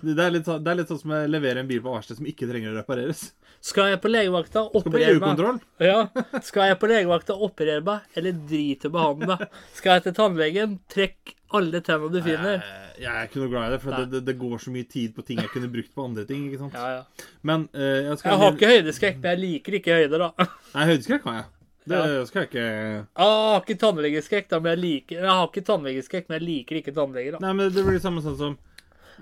Det 0.00 0.16
er, 0.16 0.32
litt, 0.34 0.48
sånn- 0.48 0.64
det 0.64 0.72
er 0.74 0.80
litt 0.80 0.90
sånn 0.94 1.02
som 1.04 1.14
å 1.14 1.22
levere 1.28 1.60
en 1.62 1.68
bil 1.70 1.82
på 1.84 1.92
verkstedet 1.94 2.22
som 2.22 2.30
ikke 2.32 2.48
trenger 2.50 2.72
å 2.72 2.78
repareres. 2.80 3.26
Skal 3.64 3.92
jeg 3.94 4.00
på 4.02 4.10
legevakta, 4.10 4.64
operere 4.76 5.20
meg? 5.22 5.62
Ja. 5.80 6.02
Skal 6.44 6.66
jeg 6.72 6.80
på 6.82 6.90
legevakta, 6.90 7.36
operere 7.46 7.80
meg, 7.86 8.10
eller 8.18 8.34
drite 8.50 8.90
behandle 8.92 9.30
meg? 9.38 9.46
Skal 9.78 9.96
jeg 9.98 10.04
til 10.08 10.16
tannlegen, 10.18 10.74
trekk 10.92 11.32
alle 11.58 11.80
tennene 11.86 12.12
du 12.14 12.20
finner. 12.24 12.58
Jeg, 12.60 13.02
Jeg 13.04 13.10
er 13.14 13.26
ikke 13.28 13.40
noe 13.42 13.50
glad 13.52 13.66
i 13.66 13.72
det, 13.74 13.80
for 13.82 13.96
det, 13.98 14.04
det, 14.12 14.20
det 14.28 14.34
går 14.38 14.60
så 14.62 14.70
mye 14.74 14.86
tid 14.90 15.14
på 15.16 15.24
ting 15.26 15.40
jeg 15.42 15.50
kunne 15.52 15.70
brukt 15.72 15.90
på 15.94 16.04
andre 16.06 16.24
ting. 16.28 16.44
ikke 16.50 16.60
sant? 16.62 16.74
Ja, 16.78 17.00
ja. 17.00 17.28
Men 17.42 17.64
uh, 17.74 17.80
jeg 18.10 18.18
skal 18.20 18.30
Jeg 18.34 18.40
har 18.44 18.54
ikke 18.58 18.70
høydeskrekk, 18.74 19.16
men 19.22 19.30
jeg 19.32 19.40
liker 19.44 19.78
ikke 19.80 19.96
høyder, 20.00 20.24
da. 20.26 20.48
Nei, 20.76 20.84
høydeskrekk 20.92 21.26
har 21.30 21.38
jeg. 21.40 21.48
Det 21.84 21.98
Ja. 22.00 22.20
skal 22.24 22.40
jeg 22.44 22.48
ikke 22.48 22.62
Jeg 22.64 23.04
har 23.20 23.58
ikke 23.60 23.74
tannlegeskrekk, 23.82 24.46
da, 24.48 24.60
men 24.64 24.70
jeg 24.72 24.80
liker 24.84 25.18
Jeg 25.20 25.28
har 25.28 25.48
ikke 25.50 25.64
tannlegeskrekk, 25.68 26.28
men 26.30 26.38
jeg 26.38 26.44
liker 26.48 26.78
ikke 26.80 26.94
tannleger, 26.96 27.34
da. 27.36 27.42
Nei, 27.44 27.50
men 27.58 27.74
det 27.74 27.82
blir 27.84 27.98
det 27.98 28.04
samme 28.06 28.22
sånn 28.24 28.38
som 28.38 28.54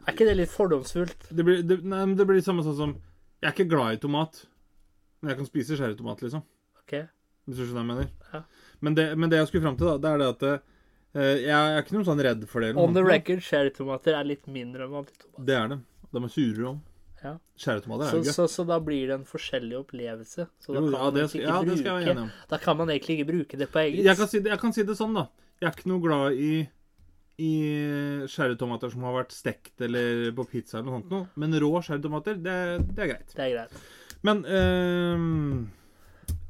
Er 0.06 0.12
ikke 0.14 0.28
det 0.28 0.36
litt 0.38 0.52
fordomsfullt? 0.52 1.26
Det 1.34 1.42
blir 1.48 1.64
det, 1.66 1.80
nei, 1.82 2.04
men 2.06 2.14
det 2.20 2.26
blir 2.28 2.38
det 2.38 2.44
samme 2.46 2.62
sånn 2.62 2.76
som 2.78 2.92
Jeg 3.42 3.48
er 3.50 3.56
ikke 3.56 3.66
glad 3.72 3.96
i 3.96 4.02
tomat, 4.04 4.44
men 5.22 5.32
jeg 5.32 5.40
kan 5.40 5.48
spise 5.50 5.74
skjæretomat, 5.80 6.22
liksom. 6.22 6.44
Ok. 6.84 6.94
Hvis 7.48 7.58
du 7.58 7.64
skjønner 7.64 7.82
hva 7.82 7.82
jeg 7.82 7.90
mener? 7.90 8.12
Ja. 8.36 8.40
Men, 8.86 8.94
det, 8.94 9.08
men 9.18 9.30
det 9.32 9.40
jeg 9.40 9.48
skulle 9.50 9.64
fram 9.66 9.76
til, 9.80 9.88
da, 9.90 9.96
det 9.98 10.12
er 10.12 10.22
det 10.22 10.28
at 10.36 10.46
eh, 10.46 10.62
jeg 11.14 11.52
er 11.52 11.82
ikke 11.82 11.96
noe 11.98 12.06
sånn 12.08 12.22
redd 12.24 12.46
for 12.48 12.64
det. 12.64 12.70
On 12.80 12.94
the 12.96 13.02
record, 13.04 13.42
cherrytomater 13.44 14.16
er 14.16 14.24
litt 14.24 14.46
mindre 14.48 14.86
enn 14.86 14.94
vanlige 14.96 15.18
tomater. 15.26 15.44
Det 15.50 15.56
er 15.58 15.68
det. 15.74 15.78
De 16.12 16.22
er 16.24 16.32
surere 16.32 16.68
òg. 16.72 16.80
Ja. 17.22 17.32
Cherrytomater 17.62 18.06
er 18.08 18.10
Så, 18.10 18.16
jo 18.18 18.24
gøy. 18.26 18.32
så, 18.34 18.46
så 18.50 18.64
da 18.66 18.78
blir 18.82 19.06
det 19.10 19.14
en 19.20 19.26
forskjellig 19.28 19.76
opplevelse. 19.78 20.46
Så 20.58 20.72
da 20.72 20.80
Jo, 20.80 20.86
kan, 20.88 20.92
ja, 20.96 21.02
man 21.04 21.14
det 21.14 21.26
skal, 21.30 21.42
ja, 21.44 21.58
det 21.62 21.76
skal 21.78 21.90
jeg 21.90 21.98
være 22.00 22.14
enig 22.16 22.22
om. 22.24 22.30
da 22.50 22.58
kan 22.64 22.76
man 22.80 22.90
egentlig 22.90 23.18
ikke 23.20 23.28
bruke 23.32 23.60
det 23.60 23.68
på 23.70 23.78
eget. 23.84 24.04
Jeg 24.08 24.16
kan, 24.18 24.28
si 24.32 24.40
det, 24.42 24.50
jeg 24.50 24.62
kan 24.64 24.72
si 24.74 24.82
det 24.88 24.96
sånn, 24.98 25.14
da. 25.20 25.26
Jeg 25.62 25.68
er 25.70 25.76
ikke 25.76 25.92
noe 25.92 26.02
glad 26.02 26.38
i 26.40 26.52
i 27.42 27.52
cherrytomater 28.28 28.90
som 28.92 29.02
har 29.06 29.14
vært 29.16 29.32
stekt 29.34 29.80
eller 29.82 30.28
på 30.36 30.44
pizza 30.50 30.78
eller 30.78 30.88
noe 30.90 30.98
sånt 31.00 31.10
noe. 31.14 31.28
Men 31.40 31.54
rå 31.62 31.70
cherrytomater, 31.82 32.36
det, 32.38 32.56
det 32.92 33.02
er 33.06 33.08
greit. 33.14 33.32
Det 33.34 33.44
er 33.46 33.54
greit. 33.54 33.78
Men 34.22 34.42
øhm, 34.46 35.54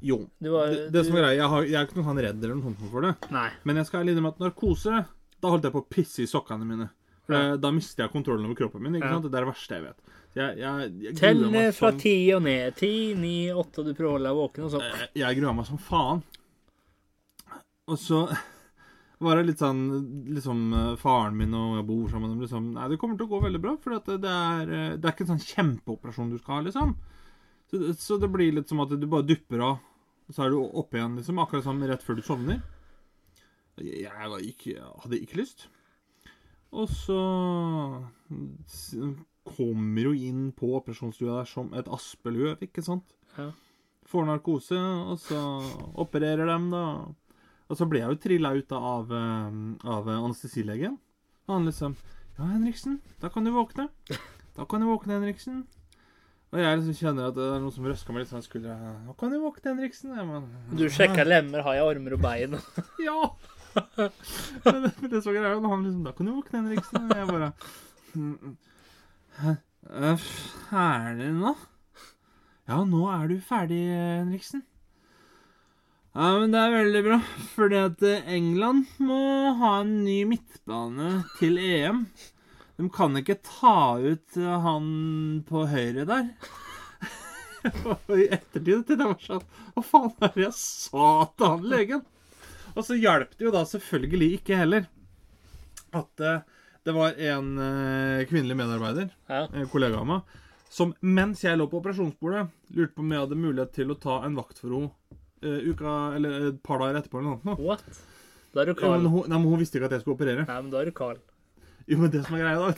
Jo. 0.03 0.17
Du 0.43 0.49
var, 0.51 0.73
Det, 0.75 0.89
det 0.95 1.05
som 1.07 1.17
er 1.17 1.23
greia, 1.25 1.37
jeg, 1.39 1.49
har, 1.53 1.63
jeg 1.69 1.79
er 1.81 1.87
ikke 1.87 1.99
noe 2.01 2.09
sånn 2.11 2.23
redd 2.27 2.43
eller 2.45 2.57
noe 2.59 2.67
sånt 2.73 2.91
for 2.91 3.07
det. 3.07 3.13
Nei. 3.35 3.49
Men 3.65 3.77
jeg 3.81 3.87
skal 3.89 4.01
ærlig 4.03 4.17
innrømme 4.17 4.33
at 4.35 4.43
narkose 4.43 5.05
Da 5.43 5.51
holdt 5.53 5.65
jeg 5.69 5.75
på 5.75 5.83
å 5.83 5.89
pisse 5.91 6.23
i 6.25 6.27
sokkene 6.31 6.67
mine. 6.67 6.89
For 7.27 7.35
Ja. 7.39 7.57
Da 7.57 7.71
mister 7.71 8.05
jeg 8.05 8.13
kontrollen 8.13 8.47
over 8.49 8.59
kroppen 8.59 8.83
min. 8.83 8.97
ikke 8.99 9.09
sant? 9.15 9.29
Det 9.31 9.39
er 9.39 9.45
det 9.47 9.53
verste 9.53 9.77
jeg 9.79 9.85
vet. 9.87 10.01
Jeg, 10.35 10.57
jeg, 10.59 10.93
jeg, 11.05 11.15
Tell 11.21 11.39
gruer 11.45 11.73
fra 11.77 11.91
som- 11.93 11.99
ti 12.01 12.15
og 12.35 12.43
ned. 12.43 12.77
Ti, 12.77 12.93
ni, 13.15 13.35
åtte, 13.53 13.79
og 13.83 13.87
du 13.87 13.95
prøver 13.95 14.09
å 14.09 14.17
holde 14.17 14.31
deg 14.31 14.39
våken, 14.41 14.65
og 14.65 14.71
så 14.73 14.81
Eh, 14.83 15.07
Jeg 15.21 15.37
grua 15.39 15.53
meg 15.55 15.67
som 15.69 15.79
faen. 15.79 16.23
Og 17.93 17.99
så 17.99 18.21
var 19.23 19.37
det 19.39 19.47
litt 19.51 19.61
sånn 19.63 19.83
liksom 20.35 20.63
eh, 20.75 20.97
Faren 20.99 21.37
min 21.39 21.55
og 21.55 21.77
jeg 21.79 21.87
bor 21.87 22.09
sammen 22.11 22.33
og 22.37 22.43
liksom 22.43 22.73
Nei, 22.75 22.89
det 22.91 22.99
kommer 22.99 23.19
til 23.21 23.29
å 23.29 23.33
gå 23.37 23.43
veldig 23.45 23.61
bra, 23.63 23.77
for 23.83 23.99
det 23.99 24.19
er, 24.31 24.73
eh, 24.73 24.97
det 24.97 25.05
er 25.09 25.15
ikke 25.15 25.27
en 25.29 25.35
sånn 25.37 25.47
kjempeoperasjon 25.47 26.31
du 26.33 26.39
skal 26.41 26.59
ha, 26.59 26.61
liksom. 26.69 26.95
Så, 27.71 27.93
så 27.97 28.19
det 28.21 28.29
blir 28.33 28.53
litt 28.57 28.69
som 28.69 28.81
at 28.85 28.91
du 28.93 29.07
bare 29.07 29.25
dupper 29.27 29.63
av, 29.65 29.79
så 30.31 30.45
er 30.45 30.53
du 30.53 30.61
oppe 30.63 30.99
igjen, 30.99 31.17
liksom. 31.19 31.41
Akkurat 31.43 31.67
som 31.67 31.83
rett 31.83 32.05
før 32.05 32.19
du 32.19 32.23
sovner. 32.27 32.63
Jeg 33.83 34.29
var 34.31 34.43
ikke, 34.45 34.77
hadde 35.03 35.21
ikke 35.23 35.41
lyst. 35.41 35.67
Og 36.73 36.89
så 36.93 37.19
kommer 39.49 40.07
jo 40.07 40.13
inn 40.17 40.53
på 40.57 40.71
operasjonsstua 40.79 41.41
der 41.41 41.49
som 41.51 41.73
et 41.77 41.89
aspeløv, 41.91 42.63
ikke 42.65 42.85
sant? 42.85 43.17
Ja. 43.37 43.51
Får 44.09 44.29
narkose, 44.29 44.79
og 44.79 45.19
så 45.21 45.41
opererer 46.01 46.49
dem, 46.49 46.71
da. 46.73 46.85
Og 47.69 47.79
så 47.79 47.89
ble 47.89 48.03
jeg 48.03 48.13
jo 48.13 48.21
trilla 48.21 48.53
ut 48.57 48.73
av, 48.77 49.13
eh, 49.13 49.61
av 49.89 50.09
anestesilegen. 50.19 50.99
Og 51.49 51.55
han 51.57 51.69
liksom 51.69 51.97
Ja, 52.39 52.47
Henriksen, 52.49 53.03
da 53.21 53.29
kan 53.29 53.45
du 53.45 53.51
våkne. 53.53 53.91
Da 54.57 54.65
kan 54.65 54.81
du 54.81 54.87
våkne, 54.89 55.19
Henriksen. 55.21 55.67
Og 56.53 56.61
jeg 56.61 56.79
liksom 56.83 56.97
kjenner 56.99 57.31
at 57.31 57.37
det 57.39 57.45
er 57.49 57.61
noen 57.63 57.73
som 57.73 57.87
røsker 57.89 58.13
meg 58.13 58.23
litt 58.25 58.31
sånn 58.33 58.43
i 58.43 58.47
skuldra. 58.47 58.75
Nå 59.07 59.15
kan 59.17 59.31
du 59.33 59.39
våkne, 59.41 59.71
Henriksen. 59.73 60.11
Jeg 60.19 60.27
men, 60.29 60.49
Du 60.77 60.85
sjekka 60.93 61.25
lemmer, 61.25 61.63
har 61.65 61.79
jeg 61.79 61.87
armer 61.95 62.17
og 62.19 62.21
bein? 62.27 62.59
ja! 63.07 63.21
men, 64.67 64.83
det- 64.85 65.09
det 65.15 65.23
så 65.25 65.33
greia, 65.33 65.55
han 65.57 65.87
liksom 65.87 66.03
Da 66.05 66.13
kan 66.13 66.29
du 66.29 66.35
våkne, 66.37 66.61
Henriksen. 66.61 67.07
Og 67.09 67.17
jeg 67.17 67.31
bare 67.31 67.53
«Mm, 68.13 68.57
Er 70.03 70.19
ferdig 70.69 71.31
nå? 71.39 71.55
Ja, 72.69 72.83
nå 72.85 73.01
er 73.11 73.25
du 73.33 73.39
ferdig, 73.43 73.81
Henriksen. 73.89 74.63
Ja, 76.13 76.27
men 76.37 76.53
det 76.53 76.61
er 76.61 76.75
veldig 76.77 77.01
bra, 77.07 77.17
fordi 77.57 77.79
at 77.81 78.03
England 78.29 78.85
må 79.01 79.23
ha 79.57 79.79
en 79.81 79.95
ny 80.05 80.19
midtbane 80.29 81.23
til 81.39 81.57
EM. 81.57 82.03
De 82.81 82.89
kan 82.93 83.17
ikke 83.21 83.37
ta 83.45 83.75
ut 84.01 84.37
eh, 84.41 84.55
han 84.65 84.87
på 85.49 85.67
høyre 85.71 86.07
der. 86.09 86.31
Og 87.87 88.15
i 88.23 88.27
ettertid 88.35 88.87
til 88.89 88.99
det 88.99 89.07
var 89.07 89.21
sånn 89.23 89.45
Hva 89.77 89.83
faen 89.87 90.15
er 90.27 90.33
det 90.35 90.43
jeg 90.49 90.57
sa 90.59 91.11
til 91.37 91.47
han 91.53 91.67
legen? 91.71 92.01
Og 92.73 92.81
så 92.89 92.97
hjalp 92.99 93.37
det 93.37 93.45
jo 93.47 93.53
da 93.55 93.63
selvfølgelig 93.69 94.31
ikke 94.41 94.57
heller 94.59 94.89
at 95.93 96.23
eh, 96.25 96.41
det 96.89 96.95
var 96.97 97.19
en 97.21 97.51
eh, 97.63 98.23
kvinnelig 98.27 98.57
medarbeider, 98.59 99.11
Ja. 99.31 99.45
en 99.53 99.69
kollega 99.71 100.01
av 100.01 100.07
meg, 100.09 100.33
som 100.73 100.95
mens 101.05 101.45
jeg 101.45 101.59
lå 101.61 101.67
på 101.71 101.79
operasjonsbordet, 101.83 102.47
lurte 102.75 102.97
på 102.97 103.05
om 103.05 103.13
jeg 103.13 103.23
hadde 103.23 103.39
mulighet 103.39 103.75
til 103.77 103.93
å 103.93 103.99
ta 104.01 104.17
en 104.27 104.35
vakt 104.41 104.59
for 104.59 104.73
henne 104.73 104.91
uka, 105.43 105.93
eller 106.17 106.49
et 106.49 106.59
par 106.65 106.81
dager 106.81 106.99
etterpå. 107.03 107.19
eller 107.21 107.37
noe. 107.45 107.57
What? 107.61 107.85
Da 108.55 108.63
er 108.65 108.73
du 108.73 108.81
Ja, 108.81 108.91
men 108.97 109.07
hun, 109.13 109.25
nei, 109.29 109.37
men 109.39 109.49
hun 109.53 109.61
visste 109.61 109.79
ikke 109.79 109.89
at 109.91 109.95
jeg 109.99 110.03
skulle 110.05 110.17
operere. 110.19 110.45
Nei, 110.49 110.59
men 110.65 110.71
da 110.73 110.81
er 110.81 110.89
du 110.91 110.95
Carl. 110.97 111.19
Jo, 111.91 111.97
men 111.99 112.11
det 112.13 112.21
som 112.27 112.35
er 112.37 112.41
greia, 112.45 112.59
da. 112.61 112.73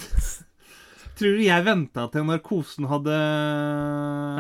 Tror 1.15 1.33
du 1.39 1.43
jeg 1.45 1.63
venta 1.67 2.09
til 2.11 2.25
narkosen 2.27 2.87
hadde, 2.91 3.15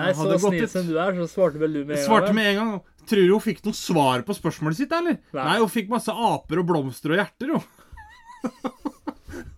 Nei, 0.00 0.08
så 0.10 0.20
hadde 0.24 0.38
snill 0.42 0.68
som 0.72 0.84
du 0.88 0.94
er, 0.98 1.10
så 1.20 1.26
svarte 1.30 1.58
vel 1.62 1.72
du 1.76 1.80
med 1.84 1.94
en 1.94 2.00
gang. 2.00 2.08
Svarte 2.08 2.32
med 2.34 2.44
en 2.50 2.56
gang. 2.58 2.72
Tror 3.06 3.22
du 3.22 3.30
hun 3.34 3.44
fikk 3.44 3.60
noe 3.66 3.76
svar 3.78 4.18
på 4.26 4.32
spørsmålet 4.34 4.76
sitt, 4.80 4.92
eller? 4.96 5.16
Nei. 5.36 5.44
Nei, 5.44 5.58
hun 5.62 5.70
fikk 5.70 5.88
masse 5.92 6.10
aper 6.10 6.56
og 6.62 6.66
blomster 6.72 7.08
og 7.14 7.18
hjerter, 7.20 7.46
jo. 7.54 7.58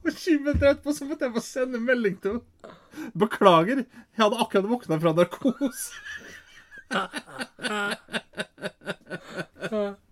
Og 0.06 0.12
20 0.12 0.44
minutter 0.44 0.66
etterpå 0.70 0.90
så 0.94 1.02
måtte 1.08 1.26
jeg 1.26 1.34
bare 1.34 1.42
sende 1.42 1.78
melding 1.82 2.16
til 2.22 2.30
henne. 2.36 2.74
Beklager, 3.18 3.78
jeg 3.82 4.20
hadde 4.22 4.38
akkurat 4.44 4.68
våkna 4.70 4.94
fra 5.02 5.10
narkose. 5.16 5.86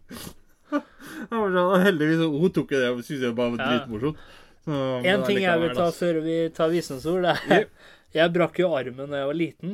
Jeg 1.25 1.31
sånn, 1.31 1.85
heldigvis 1.85 2.23
hun 2.27 2.53
tok 2.55 2.73
det 2.75 2.89
og 2.91 2.99
syntes 3.05 3.23
det 3.23 3.37
bare 3.37 3.53
var 3.55 3.61
dritmorsomt. 3.63 4.19
En 4.67 5.25
ting 5.27 5.43
jeg 5.43 5.61
vil 5.61 5.75
ta 5.77 5.91
før 5.93 6.21
vi 6.25 6.37
tar 6.57 6.71
visens 6.73 7.05
det 7.05 7.35
er 7.35 7.67
Jeg 8.15 8.31
brakk 8.31 8.61
jo 8.62 8.71
armen 8.77 9.11
da 9.11 9.25
jeg 9.25 9.29
var 9.29 9.37
liten, 9.37 9.73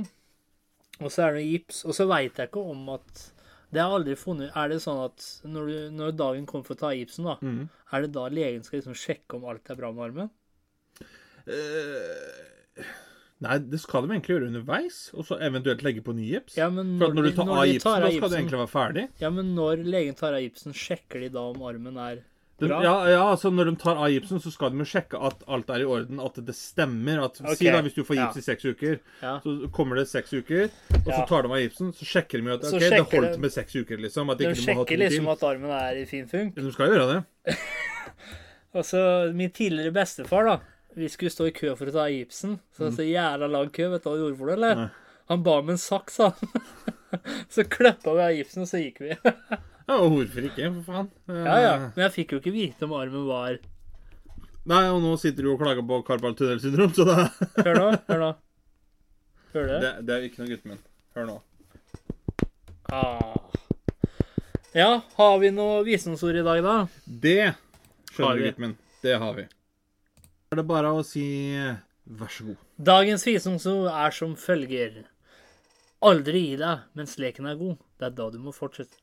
og 1.00 1.12
så 1.12 1.26
er 1.26 1.36
det 1.36 1.44
gips. 1.44 1.82
Og 1.84 1.92
så 1.96 2.06
veit 2.08 2.38
jeg 2.40 2.48
ikke 2.48 2.62
om 2.72 2.88
at 2.94 3.26
Det 3.68 3.82
har 3.82 3.90
jeg 3.90 3.98
aldri 3.98 4.14
funnet 4.16 4.56
Er 4.56 4.72
det 4.72 4.78
sånn 4.80 5.02
at 5.04 5.26
når, 5.44 5.68
du, 5.68 5.76
når 5.98 6.16
dagen 6.16 6.46
kommer 6.48 6.64
for 6.64 6.78
å 6.78 6.80
ta 6.80 6.94
gipsen, 6.96 7.28
da, 7.28 7.36
mm. 7.44 7.68
er 7.92 8.06
det 8.06 8.14
da 8.16 8.24
legen 8.32 8.64
skal 8.64 8.80
liksom 8.80 8.96
sjekke 8.96 9.36
om 9.36 9.44
alt 9.52 9.68
er 9.70 9.78
bra 9.78 9.92
med 9.92 10.06
armen? 10.08 10.32
Uh, 11.50 12.88
Nei, 13.40 13.56
det 13.72 13.78
skal 13.80 14.04
de 14.04 14.12
egentlig 14.12 14.34
gjøre 14.34 14.48
underveis, 14.50 14.96
og 15.16 15.24
så 15.24 15.38
eventuelt 15.40 15.80
legge 15.84 16.02
på 16.04 16.12
ny 16.12 16.26
gips. 16.28 16.58
Ja, 16.60 16.66
men 16.72 16.98
For 17.00 17.08
at 17.08 17.16
når 17.16 17.30
du 17.30 17.36
tar 17.38 17.46
når 17.48 17.60
av 17.60 17.70
gipsen, 17.70 17.86
tar 17.86 18.02
da 18.02 18.08
av 18.10 18.16
skal 18.18 18.32
du 18.32 18.36
egentlig 18.36 18.60
være 18.60 18.72
ferdig. 18.72 19.04
Ja, 19.22 19.30
men 19.32 19.54
når 19.56 19.84
legen 19.86 20.18
tar 20.18 20.36
av 20.36 20.44
gipsen, 20.44 20.76
sjekker 20.76 21.24
de 21.24 21.30
da 21.32 21.46
om 21.48 21.64
armen 21.64 21.96
er 22.04 22.20
De, 22.60 22.68
ja, 22.68 22.94
ja, 23.08 23.20
altså 23.24 23.48
Når 23.52 23.70
de 23.70 23.72
tar 23.80 23.96
av 23.96 24.10
gipsen, 24.12 24.40
så 24.44 24.50
skal 24.52 24.70
de 24.74 24.82
jo 24.82 24.88
sjekke 24.88 25.16
at 25.30 25.44
alt 25.48 25.70
er 25.72 25.80
i 25.80 25.86
orden, 25.88 26.20
at 26.20 26.36
det 26.44 26.54
stemmer. 26.58 27.22
At, 27.24 27.40
Si 27.56 27.64
da 27.70 27.80
hvis 27.86 27.96
du 27.96 28.02
får 28.04 28.18
gips 28.18 28.36
ja. 28.36 28.42
i 28.42 28.46
seks 28.50 28.66
uker, 28.68 28.98
Ja. 29.22 29.34
så 29.44 29.54
kommer 29.72 29.96
det 29.96 30.06
seks 30.10 30.34
uker, 30.36 30.68
og 31.00 31.08
så 31.08 31.22
tar 31.30 31.46
de 31.46 31.52
av 31.54 31.62
gipsen, 31.62 31.92
så 31.96 32.04
sjekker 32.04 32.42
de 32.42 32.50
jo 32.52 32.58
at 32.58 32.66
Så 32.68 32.76
ok, 32.76 32.84
det 32.84 33.00
holdt 33.14 33.32
de- 33.32 33.38
med 33.46 33.54
seks 33.56 33.76
uker, 33.80 33.96
liksom. 34.04 34.34
De 34.36 34.52
sjekker 34.54 35.00
liksom 35.00 35.28
at 35.32 35.42
armen 35.48 35.70
er 35.70 36.02
i 36.02 36.04
fin 36.04 36.28
funk. 36.28 36.54
De 36.54 36.72
skal 36.72 36.92
gjøre 36.92 37.08
det. 37.14 37.56
altså, 38.74 39.32
min 39.34 39.50
tidligere 39.50 39.92
bestefar, 39.96 40.44
da. 40.44 40.58
Vi 40.96 41.08
skulle 41.08 41.30
stå 41.30 41.46
i 41.48 41.54
kø 41.54 41.72
for 41.78 41.86
å 41.86 41.92
ta 41.94 42.04
av 42.08 42.10
gipsen. 42.12 42.58
Så 42.74 42.84
det 42.84 42.92
er 42.92 42.96
så 42.98 43.06
jævla 43.08 43.48
lang 43.50 43.70
kø. 43.72 43.88
Vet 43.92 44.02
du 44.02 44.08
hva 44.10 44.16
han 44.16 44.24
gjorde 44.24 44.38
for 44.40 44.50
det, 44.50 44.56
eller? 44.58 44.74
Nei. 44.84 44.88
Han 45.30 45.42
ba 45.46 45.60
med 45.62 45.76
en 45.76 45.78
saks, 45.78 46.16
han. 46.18 46.32
så 47.54 47.62
klippa 47.70 48.14
vi 48.18 48.24
av 48.26 48.32
gipsen, 48.34 48.64
og 48.66 48.68
så 48.68 48.80
gikk 48.82 48.98
vi. 49.04 49.14
Ja, 49.90 49.96
og 49.98 50.12
hvorfor 50.14 50.44
ikke, 50.46 50.68
for 50.76 50.86
faen? 50.86 51.06
Eh, 51.26 51.38
ja, 51.42 51.54
ja. 51.64 51.70
Men 51.96 52.04
jeg 52.04 52.12
fikk 52.14 52.34
jo 52.36 52.38
ikke 52.38 52.52
vite 52.54 52.86
om 52.86 52.92
armen 52.94 53.24
var 53.26 53.56
Nei, 54.70 54.84
og 54.92 55.00
nå 55.02 55.16
sitter 55.18 55.42
du 55.42 55.48
og 55.54 55.58
klager 55.58 55.82
på 55.82 55.96
karpal 56.06 56.36
tunnelsyndrom, 56.38 56.92
så 56.94 57.06
da 57.08 57.16
Hør 57.64 57.78
nå, 57.80 57.88
hør 58.12 58.22
nå. 58.22 58.28
Hører 59.54 59.66
du 59.66 59.72
det? 59.72 59.80
det, 59.82 59.92
det 60.06 60.14
er 60.14 60.26
ikke 60.28 60.42
noe, 60.44 60.50
gutten 60.52 60.74
min. 60.76 60.82
Hør 61.16 61.26
nå. 61.26 61.36
Ah. 62.94 63.50
Ja, 64.76 64.90
har 65.16 65.34
vi 65.42 65.50
noe 65.56 65.82
visdomsord 65.88 66.38
i 66.38 66.46
dag, 66.46 66.62
da? 66.62 66.76
Det 67.26 67.38
skjønner 68.12 68.38
du, 68.38 68.46
gutten 68.46 68.66
min. 68.68 68.78
Det 69.02 69.18
har 69.24 69.34
vi. 69.40 69.48
Da 69.50 70.54
er 70.54 70.62
det 70.62 70.68
bare 70.70 70.94
å 70.94 71.02
si 71.06 71.26
vær 72.06 72.30
så 72.30 72.52
god. 72.52 72.62
Dagens 72.92 73.26
visdomsord 73.26 73.90
er 73.90 74.14
som 74.14 74.38
følger. 74.38 75.02
Aldri 76.06 76.46
gi 76.46 76.56
deg 76.62 76.86
mens 76.94 77.18
leken 77.18 77.50
er 77.50 77.58
god. 77.58 77.80
Det 77.98 78.12
er 78.12 78.18
da 78.22 78.30
du 78.30 78.38
må 78.44 78.54
fortsette. 78.54 79.02